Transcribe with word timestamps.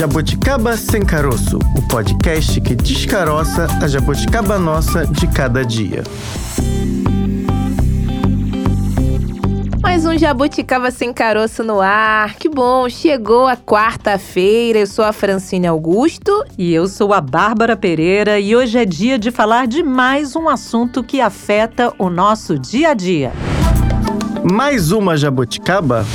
Jabuticaba 0.00 0.78
Sem 0.78 1.04
Caroço, 1.04 1.58
o 1.76 1.82
podcast 1.86 2.58
que 2.62 2.74
descaroça 2.74 3.66
a 3.82 3.86
jabuticaba 3.86 4.58
nossa 4.58 5.06
de 5.06 5.26
cada 5.26 5.62
dia. 5.62 6.02
Mais 9.82 10.06
um 10.06 10.16
Jabuticaba 10.16 10.90
Sem 10.90 11.12
Caroço 11.12 11.62
no 11.62 11.82
ar. 11.82 12.32
Que 12.36 12.48
bom, 12.48 12.88
chegou 12.88 13.46
a 13.46 13.58
quarta-feira. 13.58 14.78
Eu 14.78 14.86
sou 14.86 15.04
a 15.04 15.12
Francine 15.12 15.66
Augusto. 15.66 16.46
E 16.56 16.72
eu 16.72 16.88
sou 16.88 17.12
a 17.12 17.20
Bárbara 17.20 17.76
Pereira. 17.76 18.40
E 18.40 18.56
hoje 18.56 18.78
é 18.78 18.86
dia 18.86 19.18
de 19.18 19.30
falar 19.30 19.66
de 19.66 19.82
mais 19.82 20.34
um 20.34 20.48
assunto 20.48 21.04
que 21.04 21.20
afeta 21.20 21.92
o 21.98 22.08
nosso 22.08 22.58
dia 22.58 22.92
a 22.92 22.94
dia. 22.94 23.32
Mais 24.50 24.92
uma 24.92 25.14
jabuticaba? 25.14 26.06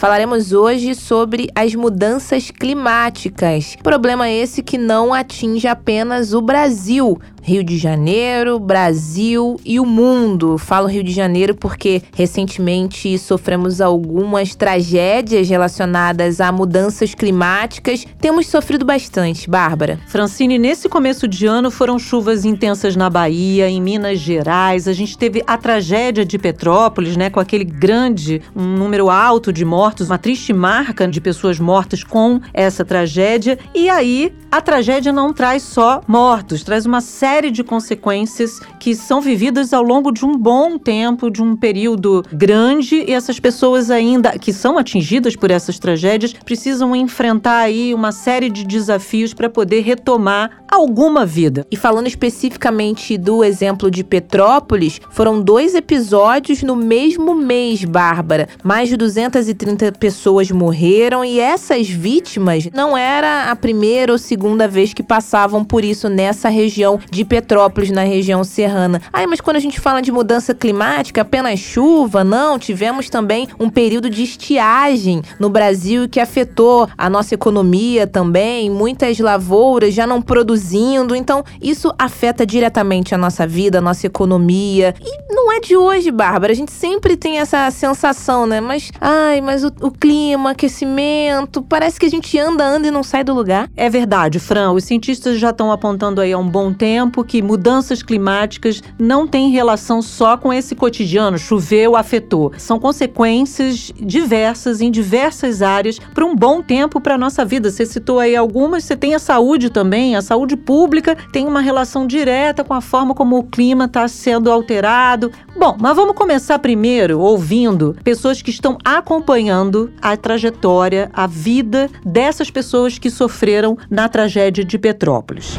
Falaremos 0.00 0.52
hoje 0.54 0.94
sobre 0.94 1.50
as 1.54 1.74
mudanças 1.74 2.50
climáticas. 2.50 3.76
Problema 3.82 4.30
esse 4.30 4.62
que 4.62 4.78
não 4.78 5.12
atinge 5.12 5.68
apenas 5.68 6.32
o 6.32 6.40
Brasil, 6.40 7.20
Rio 7.42 7.64
de 7.64 7.78
Janeiro, 7.78 8.58
Brasil 8.58 9.56
e 9.64 9.80
o 9.80 9.86
mundo. 9.86 10.58
Falo 10.58 10.86
Rio 10.86 11.02
de 11.02 11.12
Janeiro 11.12 11.54
porque 11.54 12.02
recentemente 12.14 13.18
sofremos 13.18 13.80
algumas 13.80 14.54
tragédias 14.54 15.48
relacionadas 15.48 16.40
a 16.40 16.52
mudanças 16.52 17.14
climáticas. 17.14 18.06
Temos 18.20 18.46
sofrido 18.46 18.84
bastante, 18.84 19.48
Bárbara. 19.48 19.98
Francine, 20.06 20.58
nesse 20.58 20.88
começo 20.88 21.26
de 21.26 21.46
ano 21.46 21.70
foram 21.70 21.98
chuvas 21.98 22.44
intensas 22.44 22.94
na 22.94 23.08
Bahia, 23.08 23.68
em 23.68 23.80
Minas 23.80 24.18
Gerais. 24.18 24.86
A 24.86 24.92
gente 24.92 25.16
teve 25.16 25.42
a 25.46 25.56
tragédia 25.56 26.24
de 26.24 26.38
Petrópolis, 26.38 27.16
né, 27.16 27.30
com 27.30 27.40
aquele 27.40 27.64
grande, 27.64 28.42
um 28.54 28.76
número 28.76 29.08
alto 29.08 29.52
de 29.52 29.64
mortos, 29.64 30.10
uma 30.10 30.18
triste 30.18 30.52
marca 30.52 31.08
de 31.08 31.20
pessoas 31.20 31.58
mortas 31.58 32.04
com 32.04 32.40
essa 32.52 32.84
tragédia. 32.84 33.58
E 33.74 33.88
aí, 33.88 34.32
a 34.52 34.60
tragédia 34.60 35.12
não 35.12 35.32
traz 35.32 35.62
só 35.62 36.02
mortos, 36.06 36.62
traz 36.62 36.84
uma 36.84 37.00
série 37.00 37.29
série 37.30 37.52
de 37.52 37.62
consequências 37.62 38.58
que 38.80 38.92
são 38.92 39.20
vividas 39.20 39.72
ao 39.72 39.84
longo 39.84 40.10
de 40.10 40.24
um 40.24 40.36
bom 40.36 40.76
tempo, 40.76 41.30
de 41.30 41.40
um 41.40 41.54
período 41.54 42.24
grande, 42.32 43.04
e 43.06 43.12
essas 43.12 43.38
pessoas 43.38 43.88
ainda 43.88 44.36
que 44.36 44.52
são 44.52 44.76
atingidas 44.76 45.36
por 45.36 45.48
essas 45.48 45.78
tragédias 45.78 46.32
precisam 46.32 46.94
enfrentar 46.96 47.58
aí 47.58 47.94
uma 47.94 48.10
série 48.10 48.50
de 48.50 48.64
desafios 48.64 49.32
para 49.32 49.48
poder 49.48 49.82
retomar 49.82 50.60
alguma 50.68 51.24
vida. 51.24 51.66
E 51.70 51.76
falando 51.76 52.06
especificamente 52.06 53.16
do 53.16 53.44
exemplo 53.44 53.90
de 53.90 54.02
Petrópolis, 54.02 55.00
foram 55.10 55.40
dois 55.40 55.74
episódios 55.74 56.62
no 56.62 56.74
mesmo 56.74 57.34
mês, 57.34 57.84
Bárbara. 57.84 58.48
Mais 58.64 58.88
de 58.88 58.96
230 58.96 59.92
pessoas 59.92 60.50
morreram 60.50 61.24
e 61.24 61.38
essas 61.38 61.88
vítimas 61.88 62.68
não 62.72 62.96
era 62.96 63.50
a 63.50 63.56
primeira 63.56 64.12
ou 64.12 64.18
segunda 64.18 64.66
vez 64.66 64.92
que 64.92 65.02
passavam 65.02 65.64
por 65.64 65.84
isso 65.84 66.08
nessa 66.08 66.48
região 66.48 66.98
de 67.10 67.19
de 67.20 67.24
Petrópolis, 67.24 67.90
na 67.90 68.02
região 68.02 68.42
serrana. 68.42 69.02
Ai, 69.12 69.26
mas 69.26 69.42
quando 69.42 69.56
a 69.56 69.60
gente 69.60 69.78
fala 69.78 70.00
de 70.00 70.10
mudança 70.10 70.54
climática, 70.54 71.20
apenas 71.20 71.60
chuva? 71.60 72.24
Não, 72.24 72.58
tivemos 72.58 73.10
também 73.10 73.46
um 73.58 73.68
período 73.68 74.08
de 74.08 74.22
estiagem 74.22 75.22
no 75.38 75.50
Brasil 75.50 76.08
que 76.08 76.18
afetou 76.18 76.88
a 76.96 77.10
nossa 77.10 77.34
economia 77.34 78.06
também, 78.06 78.70
muitas 78.70 79.18
lavouras 79.18 79.92
já 79.92 80.06
não 80.06 80.22
produzindo. 80.22 81.14
Então, 81.14 81.44
isso 81.60 81.92
afeta 81.98 82.46
diretamente 82.46 83.14
a 83.14 83.18
nossa 83.18 83.46
vida, 83.46 83.78
a 83.78 83.82
nossa 83.82 84.06
economia. 84.06 84.94
E 85.02 85.34
não 85.34 85.52
é 85.52 85.60
de 85.60 85.76
hoje, 85.76 86.10
Bárbara. 86.10 86.52
A 86.52 86.56
gente 86.56 86.72
sempre 86.72 87.18
tem 87.18 87.38
essa 87.38 87.70
sensação, 87.70 88.46
né? 88.46 88.62
Mas, 88.62 88.90
ai, 88.98 89.42
mas 89.42 89.62
o, 89.62 89.70
o 89.82 89.90
clima, 89.90 90.52
aquecimento, 90.52 91.60
parece 91.60 92.00
que 92.00 92.06
a 92.06 92.10
gente 92.10 92.38
anda, 92.38 92.64
anda 92.64 92.88
e 92.88 92.90
não 92.90 93.02
sai 93.02 93.22
do 93.22 93.34
lugar. 93.34 93.68
É 93.76 93.90
verdade, 93.90 94.38
Fran. 94.38 94.72
Os 94.72 94.84
cientistas 94.84 95.38
já 95.38 95.50
estão 95.50 95.70
apontando 95.70 96.22
aí 96.22 96.32
há 96.32 96.38
um 96.38 96.48
bom 96.48 96.72
tempo 96.72 97.09
tempo 97.10 97.24
que 97.24 97.42
mudanças 97.42 98.04
climáticas 98.04 98.80
não 98.96 99.26
têm 99.26 99.50
relação 99.50 100.00
só 100.00 100.36
com 100.36 100.52
esse 100.52 100.76
cotidiano, 100.76 101.36
choveu, 101.36 101.96
afetou. 101.96 102.52
São 102.56 102.78
consequências 102.78 103.92
diversas 104.00 104.80
em 104.80 104.92
diversas 104.92 105.60
áreas 105.60 105.98
para 106.14 106.24
um 106.24 106.36
bom 106.36 106.62
tempo 106.62 107.00
para 107.00 107.16
a 107.16 107.18
nossa 107.18 107.44
vida. 107.44 107.68
Você 107.68 107.84
citou 107.84 108.20
aí 108.20 108.36
algumas, 108.36 108.84
você 108.84 108.96
tem 108.96 109.16
a 109.16 109.18
saúde 109.18 109.70
também, 109.70 110.14
a 110.14 110.22
saúde 110.22 110.56
pública 110.56 111.16
tem 111.32 111.48
uma 111.48 111.60
relação 111.60 112.06
direta 112.06 112.62
com 112.62 112.74
a 112.74 112.80
forma 112.80 113.12
como 113.12 113.38
o 113.38 113.42
clima 113.42 113.86
está 113.86 114.06
sendo 114.06 114.52
alterado. 114.52 115.32
Bom, 115.58 115.76
mas 115.80 115.96
vamos 115.96 116.14
começar 116.14 116.60
primeiro 116.60 117.18
ouvindo 117.18 117.96
pessoas 118.04 118.40
que 118.40 118.50
estão 118.50 118.78
acompanhando 118.84 119.90
a 120.00 120.16
trajetória, 120.16 121.10
a 121.12 121.26
vida 121.26 121.90
dessas 122.04 122.52
pessoas 122.52 122.98
que 122.98 123.10
sofreram 123.10 123.76
na 123.90 124.08
tragédia 124.08 124.64
de 124.64 124.78
Petrópolis. 124.78 125.58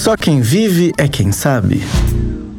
Só 0.00 0.16
quem 0.16 0.40
vive 0.40 0.94
é 0.96 1.06
quem 1.06 1.30
sabe. 1.30 1.82